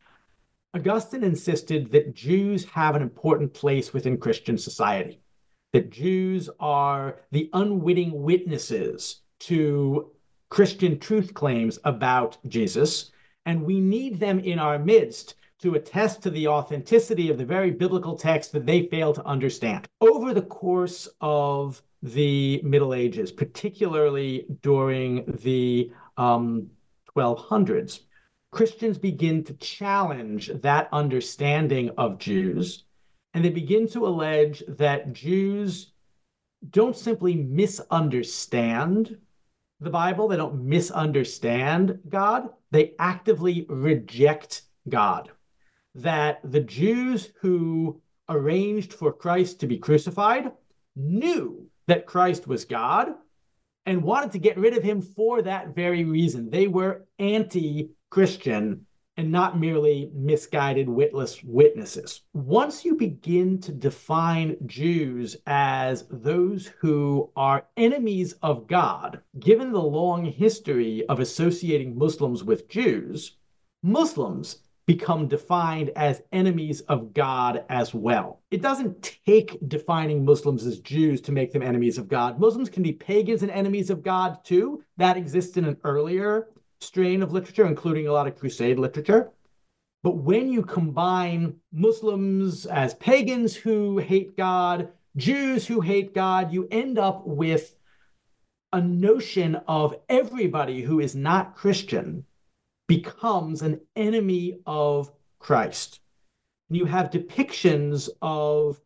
Augustine 0.73 1.23
insisted 1.23 1.91
that 1.91 2.13
Jews 2.13 2.65
have 2.65 2.95
an 2.95 3.01
important 3.01 3.53
place 3.53 3.93
within 3.93 4.17
Christian 4.17 4.57
society, 4.57 5.21
that 5.73 5.89
Jews 5.89 6.49
are 6.59 7.21
the 7.31 7.49
unwitting 7.53 8.21
witnesses 8.21 9.21
to 9.39 10.11
Christian 10.49 10.99
truth 10.99 11.33
claims 11.33 11.79
about 11.83 12.37
Jesus, 12.47 13.11
and 13.45 13.63
we 13.63 13.79
need 13.79 14.19
them 14.19 14.39
in 14.39 14.59
our 14.59 14.79
midst 14.79 15.35
to 15.59 15.75
attest 15.75 16.21
to 16.21 16.29
the 16.29 16.47
authenticity 16.47 17.29
of 17.29 17.37
the 17.37 17.45
very 17.45 17.71
biblical 17.71 18.15
text 18.15 18.51
that 18.51 18.65
they 18.65 18.87
fail 18.87 19.13
to 19.13 19.25
understand. 19.25 19.87
Over 20.01 20.33
the 20.33 20.43
course 20.43 21.09
of 21.19 21.81
the 22.03 22.61
Middle 22.63 22.93
Ages, 22.93 23.31
particularly 23.31 24.45
during 24.61 25.25
the 25.43 25.91
um, 26.17 26.69
1200s, 27.15 28.01
Christians 28.51 28.97
begin 28.97 29.43
to 29.45 29.53
challenge 29.55 30.51
that 30.61 30.89
understanding 30.91 31.89
of 31.97 32.19
Jews, 32.19 32.85
and 33.33 33.43
they 33.43 33.49
begin 33.49 33.87
to 33.89 34.05
allege 34.05 34.63
that 34.67 35.11
Jews 35.11 35.91
don't 36.69 36.95
simply 36.95 37.35
misunderstand 37.35 39.17
the 39.79 39.89
Bible, 39.89 40.27
they 40.27 40.37
don't 40.37 40.63
misunderstand 40.63 41.99
God, 42.09 42.49
they 42.71 42.93
actively 42.99 43.65
reject 43.69 44.63
God 44.89 45.31
that 45.97 46.39
the 46.43 46.61
Jews 46.61 47.31
who 47.41 48.01
arranged 48.29 48.93
for 48.93 49.11
Christ 49.11 49.59
to 49.59 49.67
be 49.67 49.77
crucified 49.77 50.51
knew 50.95 51.67
that 51.87 52.05
Christ 52.05 52.47
was 52.47 52.65
God 52.65 53.13
and 53.85 54.03
wanted 54.03 54.31
to 54.33 54.39
get 54.39 54.57
rid 54.57 54.75
of 54.75 54.83
him 54.83 55.01
for 55.01 55.41
that 55.41 55.73
very 55.73 56.03
reason. 56.03 56.49
They 56.49 56.67
were 56.67 57.05
anti 57.19 57.91
Christian 58.09 58.85
and 59.17 59.31
not 59.31 59.59
merely 59.59 60.11
misguided, 60.13 60.87
witless 60.87 61.43
witnesses. 61.43 62.21
Once 62.33 62.85
you 62.85 62.95
begin 62.95 63.59
to 63.61 63.71
define 63.71 64.55
Jews 64.67 65.35
as 65.47 66.05
those 66.11 66.67
who 66.79 67.31
are 67.35 67.65
enemies 67.77 68.33
of 68.43 68.67
God, 68.67 69.21
given 69.39 69.71
the 69.71 69.81
long 69.81 70.25
history 70.25 71.03
of 71.07 71.19
associating 71.19 71.97
Muslims 71.97 72.43
with 72.43 72.69
Jews, 72.69 73.37
Muslims 73.81 74.59
become 74.87 75.27
defined 75.27 75.91
as 75.97 76.23
enemies 76.31 76.79
of 76.81 77.13
God 77.13 77.65
as 77.69 77.93
well. 77.93 78.41
It 78.51 78.61
doesn't 78.61 79.19
take 79.25 79.57
defining 79.67 80.23
Muslims 80.23 80.65
as 80.65 80.79
Jews 80.79 81.19
to 81.21 81.33
make 81.33 81.51
them 81.51 81.61
enemies 81.61 81.97
of 81.97 82.07
God. 82.07 82.39
Muslims 82.39 82.69
can 82.69 82.83
be 82.83 82.93
pagans 82.93 83.43
and 83.43 83.51
enemies 83.51 83.89
of 83.89 84.01
God 84.01 84.43
too. 84.45 84.81
That 84.95 85.17
exists 85.17 85.57
in 85.57 85.65
an 85.65 85.77
earlier 85.83 86.47
strain 86.79 87.21
of 87.21 87.33
literature, 87.33 87.67
including 87.67 88.07
a 88.07 88.13
lot 88.13 88.27
of 88.27 88.39
Crusade 88.39 88.79
literature. 88.79 89.31
But 90.03 90.17
when 90.17 90.49
you 90.49 90.63
combine 90.63 91.55
Muslims 91.73 92.65
as 92.65 92.93
pagans 92.95 93.55
who 93.55 93.97
hate 93.97 94.37
God, 94.37 94.89
Jews 95.17 95.67
who 95.67 95.81
hate 95.81 96.13
God, 96.13 96.53
you 96.53 96.65
end 96.71 96.97
up 96.97 97.27
with 97.27 97.75
a 98.71 98.79
notion 98.79 99.55
of 99.67 99.95
everybody 100.07 100.81
who 100.81 101.01
is 101.01 101.13
not 101.15 101.55
Christian 101.55 102.25
becomes 102.87 103.61
an 103.61 103.81
enemy 103.95 104.59
of 104.65 105.11
Christ. 105.39 105.99
You 106.69 106.85
have 106.85 107.11
depictions 107.11 108.09
of 108.21 108.79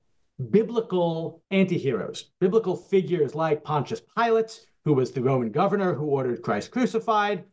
biblical 0.50 1.44
antiheroes, 1.52 2.26
biblical 2.40 2.76
figures 2.76 3.36
like 3.36 3.64
Pontius 3.64 4.02
Pilate, 4.18 4.66
who 4.86 4.94
was 4.94 5.12
the 5.12 5.22
Roman 5.22 5.52
governor 5.52 5.94
who 5.94 6.06
ordered 6.06 6.42
Christ 6.42 6.72
crucified, 6.72 7.46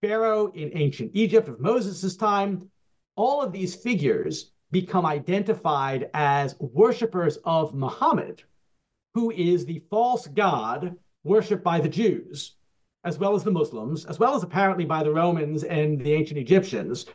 Pharaoh 0.00 0.50
in 0.52 0.72
ancient 0.74 1.12
Egypt 1.14 1.48
of 1.48 1.60
Moses' 1.60 2.16
time. 2.16 2.68
All 3.16 3.40
of 3.40 3.52
these 3.52 3.76
figures 3.76 4.50
become 4.72 5.06
identified 5.06 6.10
as 6.14 6.56
worshippers 6.58 7.38
of 7.44 7.74
Muhammad, 7.74 8.42
who 9.14 9.30
is 9.30 9.64
the 9.64 9.82
false 9.90 10.26
god 10.26 10.96
worshipped 11.22 11.62
by 11.62 11.78
the 11.78 11.88
Jews 11.88 12.56
as 13.04 13.18
well 13.18 13.34
as 13.34 13.44
the 13.44 13.50
Muslims, 13.50 14.04
as 14.04 14.18
well 14.18 14.34
as 14.34 14.42
apparently 14.42 14.84
by 14.84 15.02
the 15.02 15.12
Romans 15.12 15.64
and 15.64 16.00
the 16.00 16.12
ancient 16.12 16.38
Egyptians, 16.38 17.06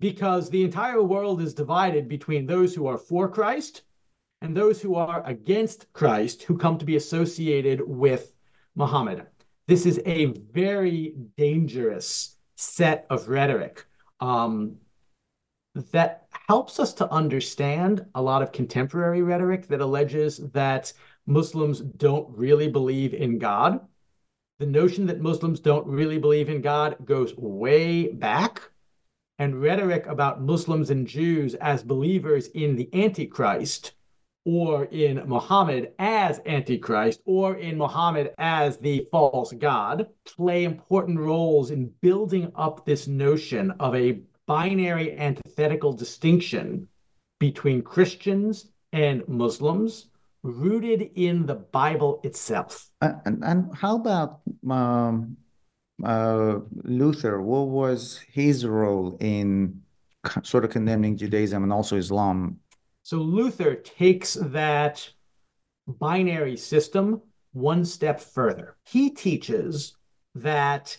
because 0.00 0.48
the 0.48 0.64
entire 0.64 1.02
world 1.02 1.40
is 1.40 1.54
divided 1.54 2.08
between 2.08 2.46
those 2.46 2.74
who 2.74 2.86
are 2.86 2.98
for 2.98 3.28
Christ 3.28 3.82
and 4.42 4.56
those 4.56 4.80
who 4.80 4.94
are 4.94 5.22
against 5.26 5.92
Christ, 5.92 6.42
who 6.42 6.56
come 6.56 6.78
to 6.78 6.84
be 6.84 6.96
associated 6.96 7.80
with 7.86 8.32
Muhammad. 8.74 9.26
This 9.68 9.86
is 9.86 10.00
a 10.06 10.26
very 10.26 11.14
dangerous 11.36 12.36
set 12.56 13.06
of 13.10 13.28
rhetoric 13.28 13.84
um, 14.20 14.76
that 15.92 16.26
helps 16.48 16.80
us 16.80 16.92
to 16.94 17.10
understand 17.12 18.04
a 18.14 18.22
lot 18.22 18.42
of 18.42 18.52
contemporary 18.52 19.22
rhetoric 19.22 19.68
that 19.68 19.80
alleges 19.80 20.38
that 20.52 20.92
Muslims 21.26 21.80
don't 21.80 22.28
really 22.36 22.68
believe 22.68 23.14
in 23.14 23.38
God 23.38 23.80
the 24.60 24.66
notion 24.66 25.06
that 25.06 25.22
Muslims 25.22 25.58
don't 25.58 25.86
really 25.86 26.18
believe 26.18 26.50
in 26.50 26.60
God 26.60 26.96
goes 27.06 27.34
way 27.34 28.08
back. 28.08 28.60
And 29.38 29.62
rhetoric 29.62 30.04
about 30.04 30.42
Muslims 30.42 30.90
and 30.90 31.06
Jews 31.06 31.54
as 31.54 31.82
believers 31.82 32.48
in 32.48 32.76
the 32.76 32.90
Antichrist 32.92 33.92
or 34.44 34.84
in 34.84 35.26
Muhammad 35.26 35.92
as 35.98 36.42
Antichrist 36.44 37.22
or 37.24 37.56
in 37.56 37.78
Muhammad 37.78 38.34
as 38.36 38.76
the 38.76 39.08
false 39.10 39.50
God 39.54 40.08
play 40.26 40.64
important 40.64 41.18
roles 41.18 41.70
in 41.70 41.94
building 42.02 42.52
up 42.54 42.84
this 42.84 43.08
notion 43.08 43.70
of 43.80 43.94
a 43.94 44.20
binary 44.46 45.16
antithetical 45.16 45.94
distinction 45.94 46.86
between 47.38 47.80
Christians 47.80 48.66
and 48.92 49.26
Muslims 49.26 50.09
rooted 50.42 51.10
in 51.14 51.46
the 51.46 51.54
Bible 51.54 52.20
itself. 52.24 52.88
And, 53.00 53.42
and 53.44 53.76
how 53.76 53.96
about 53.96 54.40
um, 54.68 55.36
uh, 56.04 56.60
Luther? 56.84 57.40
What 57.42 57.68
was 57.68 58.18
his 58.32 58.66
role 58.66 59.16
in 59.20 59.82
sort 60.42 60.64
of 60.64 60.70
condemning 60.70 61.16
Judaism 61.16 61.62
and 61.62 61.72
also 61.72 61.96
Islam? 61.96 62.58
So 63.02 63.18
Luther 63.18 63.74
takes 63.74 64.34
that 64.34 65.08
binary 65.86 66.56
system 66.56 67.22
one 67.52 67.84
step 67.84 68.20
further. 68.20 68.76
He 68.86 69.10
teaches 69.10 69.96
that 70.34 70.96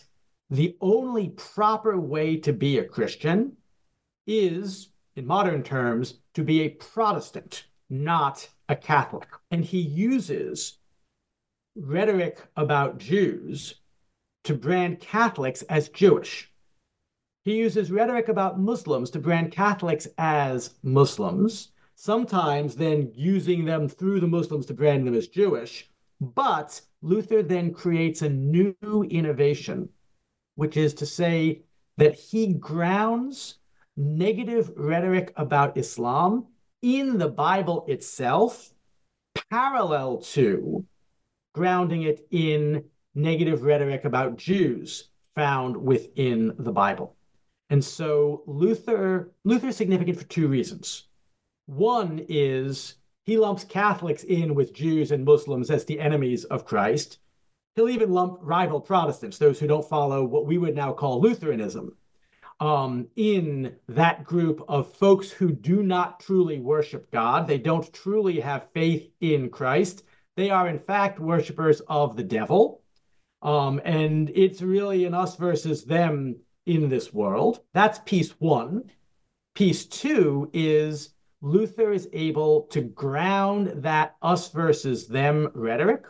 the 0.50 0.76
only 0.80 1.30
proper 1.30 1.98
way 1.98 2.36
to 2.36 2.52
be 2.52 2.78
a 2.78 2.84
Christian 2.84 3.56
is, 4.26 4.90
in 5.16 5.26
modern 5.26 5.62
terms, 5.62 6.18
to 6.34 6.44
be 6.44 6.62
a 6.62 6.68
Protestant, 6.68 7.64
not 7.88 8.46
a 8.68 8.76
Catholic. 8.76 9.28
And 9.50 9.64
he 9.64 9.80
uses 9.80 10.78
rhetoric 11.76 12.42
about 12.56 12.98
Jews 12.98 13.74
to 14.44 14.54
brand 14.54 15.00
Catholics 15.00 15.62
as 15.62 15.88
Jewish. 15.88 16.50
He 17.44 17.56
uses 17.56 17.90
rhetoric 17.90 18.28
about 18.28 18.60
Muslims 18.60 19.10
to 19.10 19.18
brand 19.18 19.52
Catholics 19.52 20.06
as 20.18 20.74
Muslims, 20.82 21.72
sometimes 21.94 22.76
then 22.76 23.10
using 23.14 23.64
them 23.64 23.88
through 23.88 24.20
the 24.20 24.26
Muslims 24.26 24.66
to 24.66 24.74
brand 24.74 25.06
them 25.06 25.14
as 25.14 25.28
Jewish. 25.28 25.88
But 26.20 26.80
Luther 27.02 27.42
then 27.42 27.72
creates 27.72 28.22
a 28.22 28.28
new 28.28 28.74
innovation, 29.10 29.88
which 30.54 30.76
is 30.76 30.94
to 30.94 31.06
say 31.06 31.62
that 31.96 32.14
he 32.14 32.54
grounds 32.54 33.56
negative 33.96 34.72
rhetoric 34.76 35.32
about 35.36 35.76
Islam 35.76 36.46
in 36.82 37.18
the 37.18 37.28
Bible 37.28 37.84
itself, 37.88 38.72
parallel 39.50 40.18
to 40.18 40.84
grounding 41.54 42.02
it 42.02 42.26
in 42.30 42.84
negative 43.14 43.62
rhetoric 43.62 44.04
about 44.04 44.36
Jews 44.36 45.10
found 45.34 45.76
within 45.76 46.54
the 46.58 46.72
Bible. 46.72 47.16
And 47.70 47.82
so 47.82 48.42
Luther 48.46 49.32
Luther 49.44 49.68
is 49.68 49.76
significant 49.76 50.18
for 50.18 50.24
two 50.24 50.48
reasons. 50.48 51.08
One 51.66 52.24
is 52.28 52.96
he 53.24 53.38
lumps 53.38 53.64
Catholics 53.64 54.24
in 54.24 54.54
with 54.54 54.74
Jews 54.74 55.12
and 55.12 55.24
Muslims 55.24 55.70
as 55.70 55.84
the 55.84 56.00
enemies 56.00 56.44
of 56.44 56.66
Christ. 56.66 57.18
He'll 57.74 57.88
even 57.88 58.10
lump 58.12 58.38
rival 58.42 58.80
Protestants, 58.80 59.38
those 59.38 59.58
who 59.58 59.66
don't 59.66 59.88
follow 59.88 60.24
what 60.24 60.44
we 60.44 60.58
would 60.58 60.74
now 60.74 60.92
call 60.92 61.20
Lutheranism, 61.20 61.96
um, 62.62 63.08
in 63.16 63.74
that 63.88 64.22
group 64.22 64.64
of 64.68 64.94
folks 64.94 65.32
who 65.32 65.50
do 65.50 65.82
not 65.82 66.20
truly 66.20 66.60
worship 66.60 67.10
God. 67.10 67.48
They 67.48 67.58
don't 67.58 67.92
truly 67.92 68.38
have 68.38 68.70
faith 68.72 69.10
in 69.20 69.50
Christ. 69.50 70.04
They 70.36 70.48
are, 70.48 70.68
in 70.68 70.78
fact, 70.78 71.18
worshipers 71.18 71.80
of 71.88 72.14
the 72.14 72.22
devil. 72.22 72.80
Um, 73.42 73.80
and 73.84 74.30
it's 74.32 74.62
really 74.62 75.04
an 75.06 75.12
us 75.12 75.34
versus 75.34 75.82
them 75.82 76.36
in 76.64 76.88
this 76.88 77.12
world. 77.12 77.64
That's 77.74 77.98
piece 78.04 78.30
one. 78.38 78.84
Piece 79.56 79.84
two 79.84 80.48
is 80.52 81.14
Luther 81.40 81.90
is 81.90 82.08
able 82.12 82.62
to 82.70 82.80
ground 82.80 83.72
that 83.82 84.14
us 84.22 84.52
versus 84.52 85.08
them 85.08 85.50
rhetoric 85.54 86.04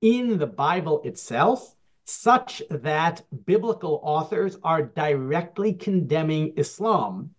in 0.00 0.38
the 0.38 0.46
Bible 0.46 1.02
itself, 1.02 1.73
such 2.04 2.62
that 2.70 3.22
biblical 3.46 4.00
authors 4.02 4.58
are 4.62 4.82
directly 4.82 5.72
condemning 5.72 6.52
Islam, 6.56 7.30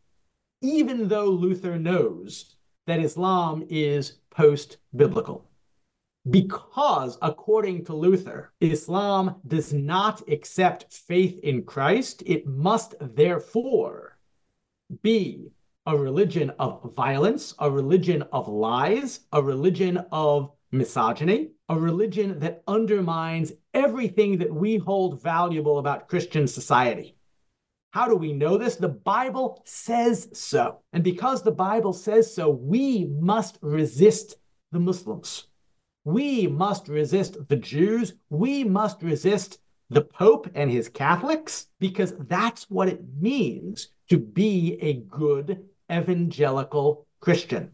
even 0.62 1.08
though 1.08 1.30
Luther 1.30 1.78
knows 1.78 2.56
that 2.88 3.00
Islam 3.00 3.66
is 3.70 4.20
post 4.30 4.78
biblical 4.96 5.46
because, 6.30 7.18
according 7.22 7.86
to 7.86 7.96
Luther, 7.96 8.52
Islam 8.60 9.36
does 9.48 9.74
not 9.74 10.28
accept 10.28 10.92
faith 10.92 11.40
in 11.44 11.64
Christ, 11.64 12.24
it 12.26 12.48
must 12.48 12.96
therefore 13.00 14.18
be 15.04 15.52
a 15.86 15.96
religion 15.96 16.52
of 16.58 16.94
violence, 16.96 17.54
a 17.60 17.70
religion 17.70 18.24
of 18.32 18.48
lies, 18.48 19.22
a 19.34 19.42
religion 19.42 20.04
of 20.12 20.52
misogyny, 20.78 21.52
a 21.70 21.80
religion 21.80 22.40
that 22.40 22.64
undermines 22.68 23.54
everything 23.74 24.38
that 24.40 24.54
we 24.54 24.78
hold 24.78 25.22
valuable 25.22 25.80
about 25.80 26.08
Christian 26.08 26.48
society. 26.48 27.16
How 27.92 28.08
do 28.08 28.16
we 28.16 28.34
know 28.34 28.58
this? 28.58 28.76
The 28.76 28.90
Bible 28.90 29.62
says 29.66 30.28
so. 30.34 30.80
And 30.92 31.04
because 31.04 31.42
the 31.42 31.52
Bible 31.52 31.94
says 31.94 32.34
so, 32.36 32.50
we 32.50 33.06
must 33.06 33.58
resist 33.62 34.36
the 34.72 34.80
Muslims. 34.80 35.48
We 36.04 36.48
must 36.48 36.90
resist 36.90 37.38
the 37.48 37.56
Jews. 37.56 38.14
We 38.30 38.64
must 38.64 39.02
resist 39.02 39.60
the 39.90 40.02
Pope 40.02 40.50
and 40.56 40.70
his 40.70 40.90
Catholics 40.90 41.68
because 41.80 42.14
that's 42.20 42.70
what 42.70 42.90
it 42.90 43.02
means 43.20 43.90
to 44.10 44.18
be 44.18 44.78
a 44.82 44.94
good 44.94 45.66
evangelical 45.92 47.08
Christian. 47.20 47.72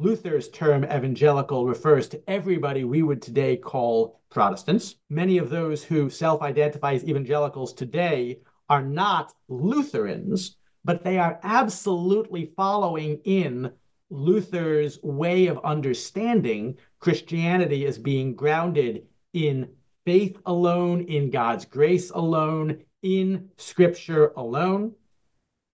Luther's 0.00 0.48
term 0.48 0.82
evangelical 0.84 1.66
refers 1.66 2.08
to 2.08 2.22
everybody 2.26 2.84
we 2.84 3.02
would 3.02 3.20
today 3.20 3.54
call 3.58 4.18
Protestants. 4.30 4.94
Many 5.10 5.36
of 5.36 5.50
those 5.50 5.84
who 5.84 6.08
self 6.08 6.40
identify 6.40 6.94
as 6.94 7.04
evangelicals 7.04 7.74
today 7.74 8.38
are 8.70 8.82
not 8.82 9.34
Lutherans, 9.48 10.56
but 10.86 11.04
they 11.04 11.18
are 11.18 11.38
absolutely 11.42 12.50
following 12.56 13.20
in 13.24 13.72
Luther's 14.08 14.98
way 15.02 15.48
of 15.48 15.62
understanding 15.64 16.78
Christianity 16.98 17.84
as 17.84 17.98
being 17.98 18.34
grounded 18.34 19.06
in 19.34 19.68
faith 20.06 20.38
alone, 20.46 21.02
in 21.02 21.28
God's 21.28 21.66
grace 21.66 22.08
alone, 22.08 22.82
in 23.02 23.50
scripture 23.58 24.32
alone. 24.38 24.94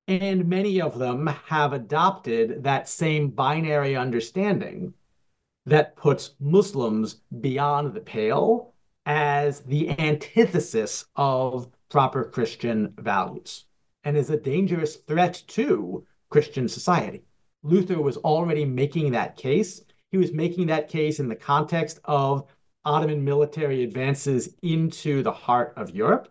And 0.08 0.48
many 0.48 0.80
of 0.80 0.98
them 0.98 1.26
have 1.26 1.72
adopted 1.72 2.62
that 2.62 2.88
same 2.88 3.30
binary 3.30 3.96
understanding 3.96 4.94
that 5.64 5.96
puts 5.96 6.34
Muslims 6.38 7.22
beyond 7.40 7.92
the 7.92 8.00
pale 8.00 8.72
as 9.04 9.60
the 9.60 9.90
antithesis 9.98 11.06
of 11.16 11.68
proper 11.88 12.24
Christian 12.24 12.94
values 12.98 13.64
and 14.04 14.16
is 14.16 14.30
a 14.30 14.36
dangerous 14.36 14.96
threat 14.96 15.42
to 15.48 16.06
Christian 16.28 16.68
society. 16.68 17.24
Luther 17.64 18.00
was 18.00 18.16
already 18.18 18.64
making 18.64 19.10
that 19.12 19.36
case. 19.36 19.82
He 20.12 20.18
was 20.18 20.32
making 20.32 20.68
that 20.68 20.88
case 20.88 21.18
in 21.18 21.28
the 21.28 21.34
context 21.34 21.98
of 22.04 22.46
Ottoman 22.84 23.24
military 23.24 23.82
advances 23.82 24.54
into 24.62 25.24
the 25.24 25.32
heart 25.32 25.72
of 25.76 25.90
Europe. 25.90 26.28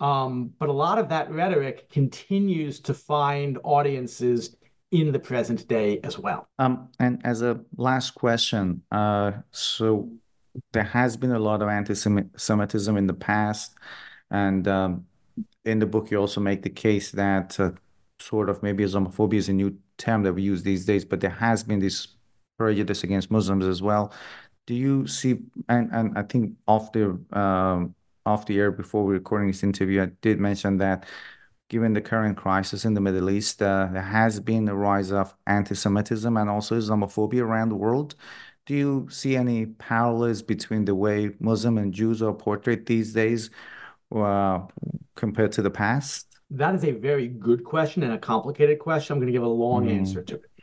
Um, 0.00 0.52
but 0.58 0.68
a 0.68 0.72
lot 0.72 0.98
of 0.98 1.08
that 1.08 1.30
rhetoric 1.30 1.88
continues 1.90 2.80
to 2.80 2.94
find 2.94 3.58
audiences 3.64 4.56
in 4.92 5.10
the 5.12 5.18
present 5.18 5.66
day 5.68 6.00
as 6.04 6.18
well. 6.18 6.48
Um, 6.58 6.88
and 7.00 7.20
as 7.24 7.42
a 7.42 7.60
last 7.76 8.10
question, 8.14 8.82
uh, 8.92 9.32
so 9.50 10.10
there 10.72 10.84
has 10.84 11.16
been 11.16 11.32
a 11.32 11.38
lot 11.38 11.62
of 11.62 11.68
anti-Semitism 11.68 12.96
in 12.96 13.06
the 13.06 13.14
past, 13.14 13.74
and 14.30 14.68
um, 14.68 15.06
in 15.64 15.78
the 15.78 15.86
book 15.86 16.10
you 16.10 16.18
also 16.18 16.40
make 16.40 16.62
the 16.62 16.70
case 16.70 17.10
that 17.12 17.58
uh, 17.58 17.72
sort 18.18 18.48
of 18.48 18.62
maybe 18.62 18.84
Islamophobia 18.84 19.34
is 19.34 19.48
a 19.48 19.52
new 19.52 19.76
term 19.98 20.22
that 20.22 20.32
we 20.32 20.42
use 20.42 20.62
these 20.62 20.84
days, 20.84 21.04
but 21.04 21.20
there 21.20 21.30
has 21.30 21.64
been 21.64 21.80
this 21.80 22.08
prejudice 22.58 23.02
against 23.02 23.30
Muslims 23.30 23.66
as 23.66 23.82
well. 23.82 24.12
Do 24.66 24.74
you 24.74 25.06
see, 25.06 25.38
and, 25.68 25.90
and 25.92 26.18
I 26.18 26.22
think 26.22 26.54
um, 27.32 27.94
off 28.26 28.46
the 28.46 28.58
air 28.58 28.70
before 28.70 29.04
we 29.04 29.14
recording 29.14 29.48
this 29.48 29.62
interview, 29.62 30.02
I 30.02 30.06
did 30.20 30.40
mention 30.40 30.78
that 30.78 31.06
given 31.68 31.94
the 31.94 32.00
current 32.00 32.36
crisis 32.36 32.84
in 32.84 32.94
the 32.94 33.00
Middle 33.00 33.30
East, 33.30 33.62
uh, 33.62 33.88
there 33.92 34.02
has 34.02 34.40
been 34.40 34.68
a 34.68 34.74
rise 34.74 35.10
of 35.12 35.34
anti-Semitism 35.46 36.36
and 36.36 36.50
also 36.50 36.78
Islamophobia 36.78 37.42
around 37.42 37.70
the 37.70 37.76
world. 37.76 38.14
Do 38.66 38.74
you 38.74 39.08
see 39.10 39.36
any 39.36 39.66
parallels 39.66 40.42
between 40.42 40.84
the 40.84 40.94
way 40.94 41.30
Muslim 41.38 41.78
and 41.78 41.92
Jews 41.92 42.20
are 42.20 42.32
portrayed 42.32 42.86
these 42.86 43.12
days 43.12 43.50
uh, 44.14 44.60
compared 45.14 45.52
to 45.52 45.62
the 45.62 45.70
past? 45.70 46.26
That 46.50 46.74
is 46.74 46.84
a 46.84 46.92
very 46.92 47.28
good 47.28 47.64
question 47.64 48.02
and 48.02 48.12
a 48.12 48.18
complicated 48.18 48.78
question. 48.78 49.14
I'm 49.14 49.20
going 49.20 49.28
to 49.28 49.32
give 49.32 49.42
a 49.42 49.48
long 49.48 49.86
mm. 49.86 49.96
answer 49.96 50.22
to 50.22 50.34
it. 50.36 50.55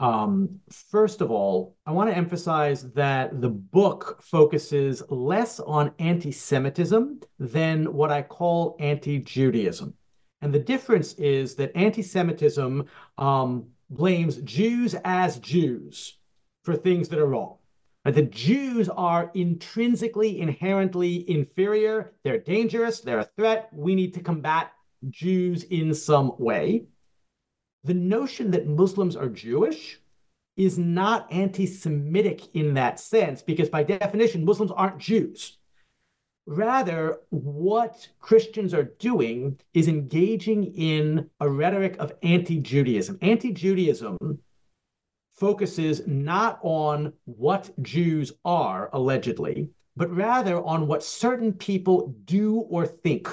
Um, 0.00 0.60
first 0.70 1.20
of 1.20 1.30
all, 1.30 1.76
I 1.84 1.92
want 1.92 2.08
to 2.08 2.16
emphasize 2.16 2.90
that 2.92 3.42
the 3.42 3.50
book 3.50 4.22
focuses 4.22 5.02
less 5.10 5.60
on 5.60 5.92
anti 5.98 6.32
Semitism 6.32 7.20
than 7.38 7.92
what 7.92 8.10
I 8.10 8.22
call 8.22 8.76
anti 8.80 9.18
Judaism. 9.18 9.92
And 10.40 10.54
the 10.54 10.58
difference 10.58 11.12
is 11.14 11.54
that 11.56 11.76
anti 11.76 12.00
Semitism 12.00 12.86
um, 13.18 13.66
blames 13.90 14.36
Jews 14.38 14.96
as 15.04 15.38
Jews 15.38 16.16
for 16.64 16.76
things 16.76 17.10
that 17.10 17.18
are 17.18 17.26
wrong. 17.26 17.58
But 18.02 18.14
the 18.14 18.22
Jews 18.22 18.88
are 18.88 19.30
intrinsically, 19.34 20.40
inherently 20.40 21.28
inferior. 21.30 22.14
They're 22.24 22.38
dangerous. 22.38 23.00
They're 23.00 23.18
a 23.18 23.30
threat. 23.36 23.68
We 23.70 23.94
need 23.94 24.14
to 24.14 24.20
combat 24.20 24.72
Jews 25.10 25.64
in 25.64 25.92
some 25.92 26.32
way. 26.38 26.86
The 27.84 27.94
notion 27.94 28.50
that 28.50 28.66
Muslims 28.66 29.16
are 29.16 29.28
Jewish 29.28 30.00
is 30.56 30.78
not 30.78 31.32
anti 31.32 31.66
Semitic 31.66 32.54
in 32.54 32.74
that 32.74 33.00
sense, 33.00 33.40
because 33.40 33.70
by 33.70 33.82
definition, 33.82 34.44
Muslims 34.44 34.70
aren't 34.70 34.98
Jews. 34.98 35.56
Rather, 36.46 37.20
what 37.30 38.08
Christians 38.18 38.74
are 38.74 38.90
doing 38.98 39.58
is 39.72 39.88
engaging 39.88 40.64
in 40.74 41.30
a 41.40 41.48
rhetoric 41.48 41.96
of 41.98 42.12
anti 42.22 42.58
Judaism. 42.58 43.18
Anti 43.22 43.52
Judaism 43.52 44.18
focuses 45.32 46.06
not 46.06 46.58
on 46.62 47.14
what 47.24 47.70
Jews 47.82 48.32
are, 48.44 48.90
allegedly, 48.92 49.70
but 49.96 50.14
rather 50.14 50.62
on 50.62 50.86
what 50.86 51.02
certain 51.02 51.52
people 51.52 52.14
do 52.26 52.60
or 52.60 52.86
think. 52.86 53.28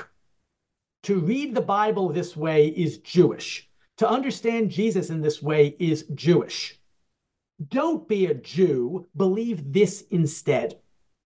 To 1.03 1.19
read 1.19 1.53
the 1.53 1.61
Bible 1.61 2.09
this 2.09 2.37
way 2.37 2.67
is 2.67 2.99
Jewish. 2.99 3.69
To 3.97 4.09
understand 4.09 4.69
Jesus 4.69 5.09
in 5.09 5.21
this 5.21 5.41
way 5.41 5.75
is 5.79 6.05
Jewish. 6.13 6.79
Don't 7.69 8.07
be 8.07 8.27
a 8.27 8.35
Jew, 8.35 9.07
believe 9.15 9.73
this 9.73 10.03
instead. 10.11 10.79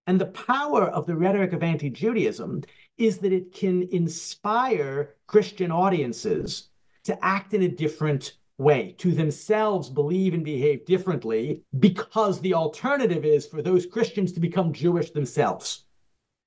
And 0.07 0.19
the 0.19 0.27
power 0.27 0.83
of 0.83 1.05
the 1.05 1.15
rhetoric 1.15 1.53
of 1.53 1.63
anti 1.63 1.89
Judaism 1.89 2.63
is 2.97 3.17
that 3.19 3.33
it 3.33 3.53
can 3.53 3.87
inspire 3.91 5.15
Christian 5.27 5.71
audiences 5.71 6.69
to 7.03 7.25
act 7.25 7.53
in 7.53 7.63
a 7.63 7.67
different 7.67 8.37
way, 8.57 8.95
to 8.99 9.11
themselves 9.11 9.89
believe 9.89 10.33
and 10.33 10.45
behave 10.45 10.85
differently, 10.85 11.63
because 11.79 12.39
the 12.39 12.53
alternative 12.53 13.25
is 13.25 13.47
for 13.47 13.61
those 13.61 13.85
Christians 13.85 14.31
to 14.33 14.39
become 14.39 14.71
Jewish 14.71 15.11
themselves. 15.11 15.85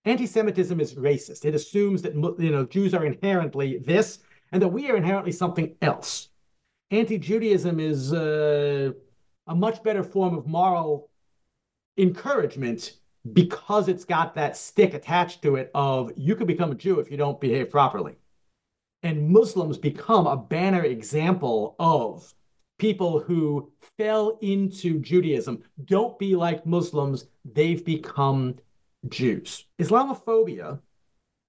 Anti-Semitism 0.06 0.80
is 0.80 0.94
racist. 0.94 1.44
It 1.44 1.54
assumes 1.54 2.02
that 2.02 2.14
you 2.14 2.50
know 2.50 2.64
Jews 2.66 2.94
are 2.94 3.04
inherently 3.04 3.78
this, 3.78 4.20
and 4.54 4.62
that 4.62 4.68
we 4.68 4.88
are 4.88 4.96
inherently 4.96 5.32
something 5.32 5.74
else. 5.82 6.28
Anti-Judaism 6.92 7.80
is 7.80 8.12
uh, 8.12 8.92
a 9.48 9.54
much 9.54 9.82
better 9.82 10.04
form 10.04 10.38
of 10.38 10.46
moral 10.46 11.10
encouragement 11.98 12.92
because 13.32 13.88
it's 13.88 14.04
got 14.04 14.36
that 14.36 14.56
stick 14.56 14.94
attached 14.94 15.42
to 15.42 15.56
it 15.56 15.72
of 15.74 16.12
you 16.16 16.36
could 16.36 16.46
become 16.46 16.70
a 16.70 16.76
Jew 16.76 17.00
if 17.00 17.10
you 17.10 17.16
don't 17.16 17.40
behave 17.40 17.68
properly. 17.68 18.14
And 19.02 19.28
Muslims 19.28 19.76
become 19.76 20.28
a 20.28 20.36
banner 20.36 20.84
example 20.84 21.74
of 21.80 22.32
people 22.78 23.18
who 23.18 23.72
fell 23.98 24.38
into 24.40 25.00
Judaism. 25.00 25.64
Don't 25.84 26.16
be 26.16 26.36
like 26.36 26.64
Muslims, 26.64 27.26
they've 27.44 27.84
become 27.84 28.54
Jews. 29.08 29.64
Islamophobia 29.80 30.78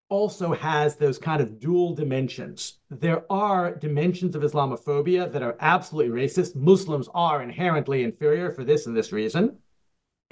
also 0.10 0.54
has 0.54 0.96
those 0.96 1.18
kind 1.18 1.42
of 1.42 1.60
dual 1.60 1.96
dimensions. 1.96 2.80
There 2.90 3.26
are 3.32 3.76
dimensions 3.76 4.36
of 4.36 4.44
Islamophobia 4.44 5.32
that 5.32 5.44
are 5.44 5.58
absolutely 5.60 6.12
racist. 6.12 6.56
Muslims 6.56 7.10
are 7.14 7.42
inherently 7.42 8.04
inferior 8.04 8.52
for 8.52 8.64
this 8.64 8.86
and 8.86 8.96
this 8.96 9.12
reason. 9.12 9.58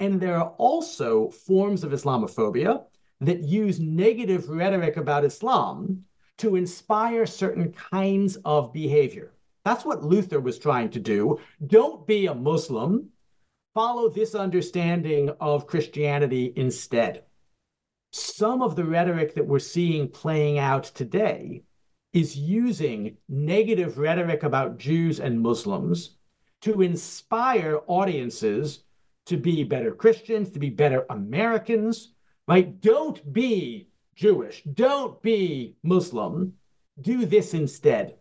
And 0.00 0.20
there 0.20 0.36
are 0.36 0.54
also 0.58 1.30
forms 1.30 1.84
of 1.84 1.92
Islamophobia 1.92 2.84
that 3.20 3.40
use 3.40 3.80
negative 3.80 4.48
rhetoric 4.48 4.96
about 4.96 5.24
Islam 5.24 6.04
to 6.38 6.56
inspire 6.56 7.26
certain 7.26 7.72
kinds 7.72 8.36
of 8.44 8.72
behavior. 8.72 9.32
That's 9.64 9.84
what 9.84 10.04
Luther 10.04 10.40
was 10.40 10.58
trying 10.58 10.90
to 10.90 11.00
do. 11.00 11.40
Don't 11.66 12.06
be 12.06 12.26
a 12.26 12.34
Muslim. 12.34 13.08
Follow 13.72 14.08
this 14.08 14.34
understanding 14.34 15.30
of 15.40 15.66
Christianity 15.66 16.52
instead. 16.54 17.24
Some 18.16 18.62
of 18.62 18.76
the 18.76 18.84
rhetoric 18.84 19.34
that 19.34 19.44
we're 19.44 19.58
seeing 19.58 20.08
playing 20.08 20.60
out 20.60 20.84
today 20.84 21.64
is 22.12 22.36
using 22.36 23.16
negative 23.28 23.98
rhetoric 23.98 24.44
about 24.44 24.78
Jews 24.78 25.18
and 25.18 25.40
Muslims 25.40 26.18
to 26.60 26.82
inspire 26.82 27.80
audiences 27.88 28.84
to 29.26 29.36
be 29.36 29.64
better 29.64 29.92
Christians, 29.92 30.50
to 30.50 30.60
be 30.60 30.70
better 30.70 31.06
Americans, 31.10 32.12
right? 32.46 32.80
Don't 32.80 33.32
be 33.32 33.88
Jewish. 34.14 34.62
Don't 34.62 35.20
be 35.20 35.74
Muslim. 35.82 36.52
Do 37.00 37.26
this 37.26 37.52
instead. 37.52 38.14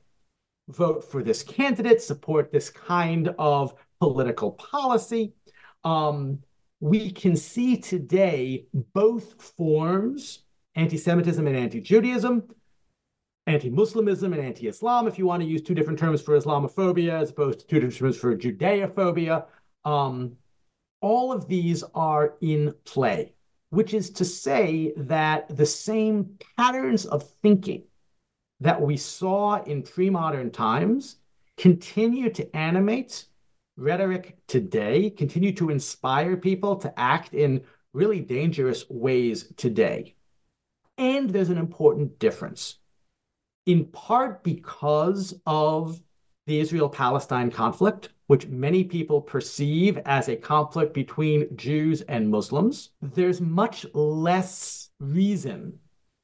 Vote 0.69 1.03
for 1.03 1.21
this 1.21 1.43
candidate, 1.43 2.01
support 2.01 2.51
this 2.51 2.71
kind 2.71 3.27
of 3.37 3.75
political 3.99 4.53
policy. 4.53 5.33
Um, 5.83 6.39
we 6.83 7.09
can 7.09 7.33
see 7.33 7.77
today 7.77 8.65
both 8.93 9.41
forms 9.41 10.39
anti 10.75 10.97
Semitism 10.97 11.47
and 11.47 11.55
anti 11.55 11.79
Judaism, 11.79 12.43
anti 13.47 13.69
Muslimism 13.69 14.33
and 14.33 14.41
anti 14.41 14.67
Islam, 14.67 15.07
if 15.07 15.17
you 15.17 15.25
want 15.25 15.41
to 15.41 15.47
use 15.47 15.61
two 15.61 15.73
different 15.73 15.97
terms 15.97 16.21
for 16.21 16.37
Islamophobia 16.37 17.21
as 17.21 17.29
opposed 17.29 17.61
to 17.61 17.67
two 17.67 17.79
different 17.79 17.95
terms 17.95 18.17
for 18.17 18.35
Judeophobia. 18.35 19.45
Um, 19.85 20.33
all 20.99 21.31
of 21.31 21.47
these 21.47 21.83
are 21.95 22.35
in 22.41 22.73
play 22.83 23.33
which 23.73 23.95
is 23.95 24.11
to 24.11 24.23
say 24.23 24.93
that 24.95 25.47
the 25.57 25.65
same 25.65 26.37
patterns 26.57 27.07
of 27.07 27.27
thinking 27.41 27.81
that 28.59 28.79
we 28.79 28.95
saw 28.95 29.63
in 29.63 29.81
pre 29.81 30.11
modern 30.11 30.51
times 30.51 31.15
continue 31.57 32.29
to 32.29 32.55
animate 32.55 33.25
rhetoric 33.75 34.37
today, 34.47 35.09
continue 35.09 35.51
to 35.53 35.69
inspire 35.69 36.37
people 36.37 36.75
to 36.77 36.99
act 36.99 37.33
in 37.33 37.63
really 37.93 38.19
dangerous 38.19 38.85
ways 38.89 39.51
today. 39.57 40.15
And 40.97 41.29
there's 41.29 41.49
an 41.49 41.57
important 41.57 42.19
difference, 42.19 42.77
in 43.65 43.85
part 43.85 44.43
because 44.43 45.33
of 45.45 45.99
the 46.45 46.59
Israel 46.59 46.89
Palestine 46.89 47.49
conflict, 47.49 48.09
which 48.27 48.47
many 48.47 48.83
people 48.83 49.21
perceive 49.21 49.97
as 50.05 50.29
a 50.29 50.35
conflict 50.35 50.93
between 50.93 51.55
Jews 51.55 52.01
and 52.01 52.29
Muslims, 52.29 52.91
there's 53.01 53.41
much 53.41 53.85
less 53.93 54.89
reason 54.99 55.79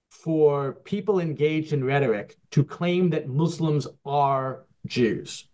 for 0.09 0.73
people 0.83 1.19
engaged 1.19 1.71
in 1.73 1.83
rhetoric 1.83 2.37
to 2.51 2.63
claim 2.63 3.09
that 3.09 3.29
Muslims 3.29 3.87
are 4.05 4.65
Jews. 4.85 5.48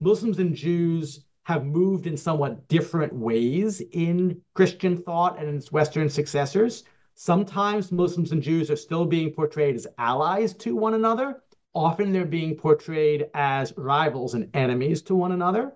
Muslims 0.00 0.38
and 0.38 0.54
Jews 0.54 1.24
have 1.44 1.64
moved 1.64 2.06
in 2.06 2.16
somewhat 2.16 2.68
different 2.68 3.12
ways 3.12 3.82
in 3.92 4.40
Christian 4.54 4.96
thought 4.96 5.38
and 5.38 5.54
its 5.54 5.72
Western 5.72 6.08
successors. 6.08 6.84
Sometimes 7.14 7.92
Muslims 7.92 8.32
and 8.32 8.42
Jews 8.42 8.70
are 8.70 8.76
still 8.76 9.04
being 9.04 9.30
portrayed 9.30 9.74
as 9.76 9.86
allies 9.98 10.54
to 10.54 10.74
one 10.74 10.94
another, 10.94 11.42
Often 11.74 12.12
they're 12.12 12.24
being 12.24 12.54
portrayed 12.54 13.30
as 13.34 13.76
rivals 13.76 14.34
and 14.34 14.48
enemies 14.54 15.02
to 15.02 15.16
one 15.16 15.32
another. 15.32 15.72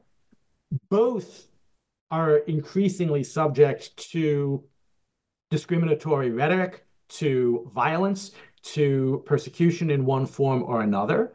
Both 0.90 1.48
are 2.10 2.38
increasingly 2.38 3.24
subject 3.24 3.96
to 4.12 4.62
discriminatory 5.50 6.30
rhetoric, 6.30 6.84
to 7.08 7.68
violence, 7.74 8.30
to 8.62 9.22
persecution 9.26 9.90
in 9.90 10.04
one 10.04 10.24
form 10.24 10.62
or 10.62 10.82
another. 10.82 11.34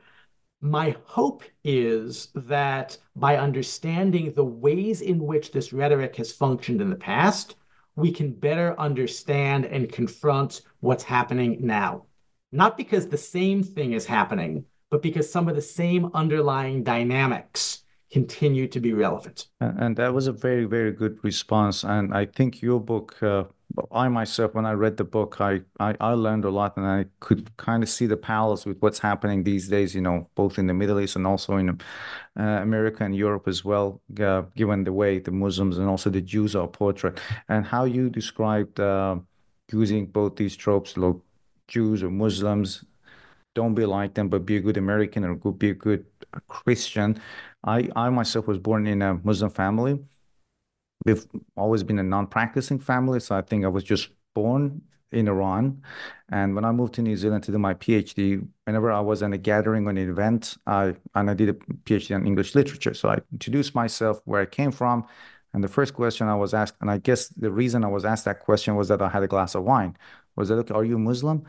My 0.64 0.96
hope 1.06 1.44
is 1.64 2.30
that 2.34 2.98
by 3.16 3.38
understanding 3.38 4.34
the 4.34 4.46
ways 4.46 5.02
in 5.02 5.20
which 5.20 5.52
this 5.52 5.72
rhetoric 5.72 6.16
has 6.16 6.32
functioned 6.32 6.82
in 6.82 6.90
the 6.90 6.96
past, 6.96 7.56
we 7.96 8.12
can 8.12 8.34
better 8.34 8.80
understand 8.80 9.66
and 9.66 9.92
confront 9.92 10.62
what's 10.80 11.04
happening 11.04 11.60
now 11.62 12.06
not 12.54 12.78
because 12.78 13.08
the 13.08 13.18
same 13.18 13.64
thing 13.64 13.94
is 13.94 14.06
happening, 14.06 14.64
but 14.92 15.02
because 15.02 15.30
some 15.30 15.50
of 15.50 15.56
the 15.56 15.62
same 15.62 16.12
underlying 16.14 16.84
dynamics 16.84 17.84
continue 18.12 18.68
to 18.68 18.80
be 18.80 18.94
relevant. 18.94 19.48
And 19.60 19.98
that 19.98 20.14
was 20.14 20.28
a 20.28 20.32
very, 20.32 20.66
very 20.66 20.92
good 20.92 21.18
response. 21.24 21.84
And 21.84 22.14
I 22.14 22.28
think 22.28 22.62
your 22.62 22.80
book, 22.80 23.22
uh, 23.24 23.46
I 23.92 24.08
myself, 24.08 24.54
when 24.54 24.66
I 24.66 24.74
read 24.74 24.98
the 24.98 25.04
book, 25.04 25.42
I, 25.42 25.62
I, 25.80 25.96
I 26.00 26.12
learned 26.14 26.46
a 26.46 26.50
lot 26.50 26.78
and 26.78 26.86
I 26.86 27.06
could 27.20 27.56
kind 27.58 27.82
of 27.82 27.90
see 27.90 28.06
the 28.06 28.18
parallels 28.18 28.66
with 28.66 28.78
what's 28.82 29.00
happening 29.00 29.44
these 29.44 29.68
days, 29.68 29.96
you 29.96 30.02
know, 30.02 30.30
both 30.36 30.60
in 30.60 30.68
the 30.68 30.74
Middle 30.74 31.00
East 31.00 31.16
and 31.16 31.26
also 31.26 31.58
in 31.58 31.70
uh, 31.70 31.74
America 32.36 33.04
and 33.04 33.16
Europe 33.16 33.48
as 33.48 33.66
well, 33.66 34.02
uh, 34.20 34.44
given 34.56 34.84
the 34.84 34.94
way 34.94 35.20
the 35.20 35.32
Muslims 35.32 35.78
and 35.78 35.88
also 35.90 36.10
the 36.10 36.22
Jews 36.22 36.56
are 36.56 36.68
portrayed. 36.68 37.20
And 37.50 37.66
how 37.66 37.86
you 37.86 38.10
described 38.10 38.80
uh, 38.80 39.18
using 39.72 40.06
both 40.06 40.36
these 40.36 40.56
tropes, 40.56 40.98
like 40.98 41.16
Jews 41.68 42.04
or 42.04 42.12
Muslims. 42.12 42.86
Don't 43.56 43.76
be 43.76 43.86
like 43.86 44.16
them, 44.16 44.30
but 44.30 44.46
be 44.46 44.58
a 44.58 44.62
good 44.62 44.78
American 44.78 45.24
or 45.24 45.36
be 45.36 45.70
a 45.70 45.74
good 45.76 46.06
Christian. 46.48 47.22
I, 47.64 47.90
I 47.96 48.10
myself 48.10 48.48
was 48.48 48.58
born 48.58 48.88
in 48.88 49.02
a 49.02 49.16
Muslim 49.24 49.52
family. 49.52 50.00
We've 51.06 51.26
always 51.56 51.84
been 51.84 52.00
a 52.00 52.04
non-practicing 52.04 52.80
family, 52.80 53.20
so 53.20 53.36
I 53.36 53.42
think 53.42 53.66
I 53.66 53.68
was 53.68 53.84
just 53.84 54.10
born 54.34 54.82
in 55.12 55.28
Iran. 55.28 55.82
And 56.30 56.56
when 56.56 56.66
I 56.66 56.72
moved 56.72 56.94
to 56.96 57.02
New 57.02 57.16
Zealand 57.16 57.44
to 57.44 57.52
do 57.52 57.60
my 57.60 57.74
PhD, 57.76 58.48
whenever 58.66 58.92
I 58.92 59.00
was 59.00 59.22
in 59.22 59.34
a 59.34 59.38
gathering 59.38 59.86
or 59.86 59.92
an 59.92 59.98
event, 59.98 60.58
I 60.66 60.96
and 61.14 61.30
I 61.30 61.34
did 61.34 61.50
a 61.50 61.54
PhD 61.54 62.16
in 62.16 62.26
English 62.26 62.56
literature. 62.56 62.94
So 62.94 63.10
I 63.10 63.20
introduced 63.32 63.76
myself, 63.76 64.22
where 64.26 64.42
I 64.42 64.46
came 64.46 64.72
from, 64.72 65.06
and 65.54 65.64
the 65.64 65.68
first 65.68 65.94
question 65.94 66.28
I 66.28 66.36
was 66.36 66.54
asked, 66.54 66.76
and 66.82 66.90
I 66.90 66.98
guess 66.98 67.28
the 67.28 67.52
reason 67.52 67.84
I 67.84 67.90
was 67.90 68.06
asked 68.06 68.26
that 68.26 68.40
question 68.40 68.76
was 68.76 68.88
that 68.88 69.02
I 69.02 69.10
had 69.10 69.24
a 69.24 69.28
glass 69.28 69.54
of 69.56 69.64
wine. 69.64 69.96
Was 70.36 70.50
that 70.50 70.56
okay? 70.56 70.74
Are 70.74 70.84
you 70.84 70.98
Muslim? 70.98 71.46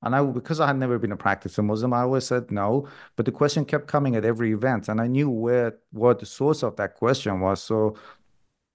And 0.00 0.14
I, 0.14 0.22
because 0.24 0.60
I 0.60 0.68
had 0.68 0.76
never 0.76 0.96
been 0.98 1.12
a 1.12 1.16
practicing 1.16 1.66
Muslim, 1.66 1.92
I 1.92 2.02
always 2.02 2.24
said 2.24 2.50
no. 2.52 2.88
But 3.16 3.26
the 3.26 3.32
question 3.32 3.64
kept 3.64 3.88
coming 3.88 4.14
at 4.16 4.24
every 4.24 4.52
event, 4.52 4.88
and 4.88 5.00
I 5.00 5.08
knew 5.08 5.28
where 5.28 5.76
what 5.90 6.20
the 6.20 6.26
source 6.26 6.62
of 6.62 6.76
that 6.76 6.94
question 6.94 7.40
was. 7.40 7.62
So 7.62 7.96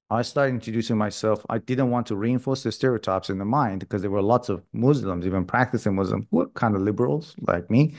I 0.10 0.22
started 0.22 0.54
introducing 0.54 0.98
myself. 0.98 1.46
I 1.50 1.58
didn't 1.58 1.90
want 1.90 2.08
to 2.08 2.16
reinforce 2.16 2.64
the 2.64 2.72
stereotypes 2.72 3.30
in 3.30 3.40
the 3.40 3.46
mind 3.46 3.80
because 3.80 4.02
there 4.02 4.12
were 4.12 4.22
lots 4.22 4.50
of 4.50 4.64
Muslims, 4.74 5.26
even 5.26 5.46
practicing 5.46 5.96
Muslims, 5.96 6.26
who 6.30 6.38
were 6.38 6.48
kind 6.50 6.76
of 6.76 6.82
liberals 6.82 7.36
like 7.42 7.70
me. 7.72 7.96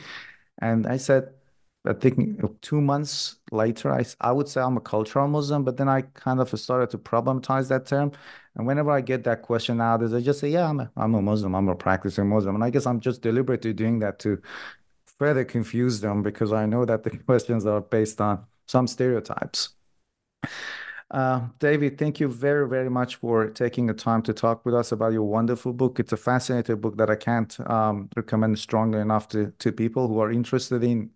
And 0.59 0.87
I 0.87 0.97
said, 0.97 1.33
I 1.87 1.93
think 1.93 2.41
two 2.63 2.81
months 2.81 3.37
later, 3.51 3.93
I, 3.93 4.05
I 4.21 4.33
would 4.33 4.49
say 4.49 4.61
I'm 4.61 4.77
a 4.77 4.81
cultural 4.81 5.29
Muslim, 5.29 5.65
but 5.65 5.77
then 5.77 5.89
I 5.89 6.03
kind 6.03 6.41
of 6.41 6.49
started 6.59 6.91
to 6.91 6.99
problematize 6.99 7.69
that 7.69 7.87
term. 7.87 8.13
And 8.57 8.67
whenever 8.67 8.91
I 8.91 9.01
get 9.01 9.25
that 9.25 9.43
question 9.43 9.79
nowadays, 9.79 10.15
I 10.15 10.21
just 10.21 10.41
say, 10.41 10.49
yeah, 10.49 10.69
I'm 10.69 10.81
a, 10.81 10.91
I'm 10.97 11.15
a 11.15 11.21
Muslim, 11.21 11.55
I'm 11.55 11.69
a 11.69 11.75
practicing 11.75 12.29
Muslim. 12.29 12.55
And 12.55 12.65
I 12.65 12.71
guess 12.71 12.87
I'm 12.87 13.01
just 13.01 13.21
deliberately 13.23 13.73
doing 13.75 13.99
that 13.99 14.19
to 14.21 14.41
further 15.19 15.45
confuse 15.45 16.01
them 16.01 16.23
because 16.23 16.53
I 16.53 16.67
know 16.67 16.85
that 16.85 17.03
the 17.03 17.11
questions 17.27 17.67
are 17.67 17.81
based 17.81 18.21
on 18.21 18.45
some 18.67 18.87
stereotypes. 18.87 19.71
Uh, 21.11 21.49
David, 21.59 21.99
thank 21.99 22.19
you 22.19 22.29
very, 22.29 22.69
very 22.69 22.91
much 22.91 23.17
for 23.17 23.49
taking 23.51 23.87
the 23.87 23.95
time 23.95 24.23
to 24.23 24.33
talk 24.33 24.65
with 24.65 24.75
us 24.75 24.91
about 24.91 25.13
your 25.13 25.23
wonderful 25.23 25.73
book. 25.73 26.01
It's 26.01 26.13
a 26.13 26.17
fascinating 26.17 26.81
book 26.81 26.97
that 26.97 27.11
I 27.11 27.15
can't 27.17 27.59
um, 27.71 28.09
recommend 28.17 28.59
strongly 28.59 29.01
enough 29.01 29.29
to, 29.29 29.53
to 29.59 29.71
people 29.71 30.09
who 30.09 30.19
are 30.21 30.33
interested 30.33 30.83
in 30.83 31.11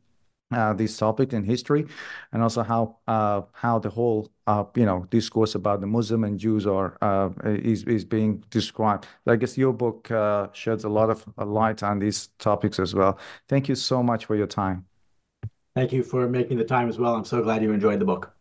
uh, 0.51 0.73
this 0.73 0.97
topic 0.97 1.33
in 1.33 1.45
history, 1.45 1.87
and 2.33 2.43
also 2.43 2.63
how 2.63 2.97
uh, 3.07 3.43
how 3.53 3.79
the 3.79 3.91
whole 3.91 4.31
uh, 4.47 4.65
you 4.75 4.87
know 4.87 5.07
discourse 5.11 5.55
about 5.55 5.81
the 5.81 5.87
Muslim 5.87 6.25
and 6.25 6.39
Jews 6.39 6.67
are 6.67 6.97
uh, 7.03 7.31
is 7.45 7.85
is 7.85 8.05
being 8.05 8.43
described. 8.51 9.07
I 9.27 9.37
guess 9.37 9.59
your 9.59 9.75
book 9.75 10.11
uh, 10.11 10.49
sheds 10.53 10.85
a 10.85 10.89
lot 10.89 11.11
of 11.11 11.27
light 11.37 11.83
on 11.83 11.99
these 11.99 12.29
topics 12.39 12.79
as 12.79 12.95
well. 12.95 13.19
Thank 13.49 13.69
you 13.69 13.75
so 13.75 14.03
much 14.03 14.25
for 14.25 14.37
your 14.37 14.47
time. 14.47 14.87
Thank 15.75 15.93
you 15.93 16.03
for 16.03 16.29
making 16.29 16.57
the 16.57 16.65
time 16.65 16.89
as 16.89 16.99
well. 16.99 17.15
I'm 17.15 17.25
so 17.25 17.43
glad 17.43 17.63
you 17.63 17.73
enjoyed 17.73 17.99
the 18.01 18.07
book. 18.07 18.38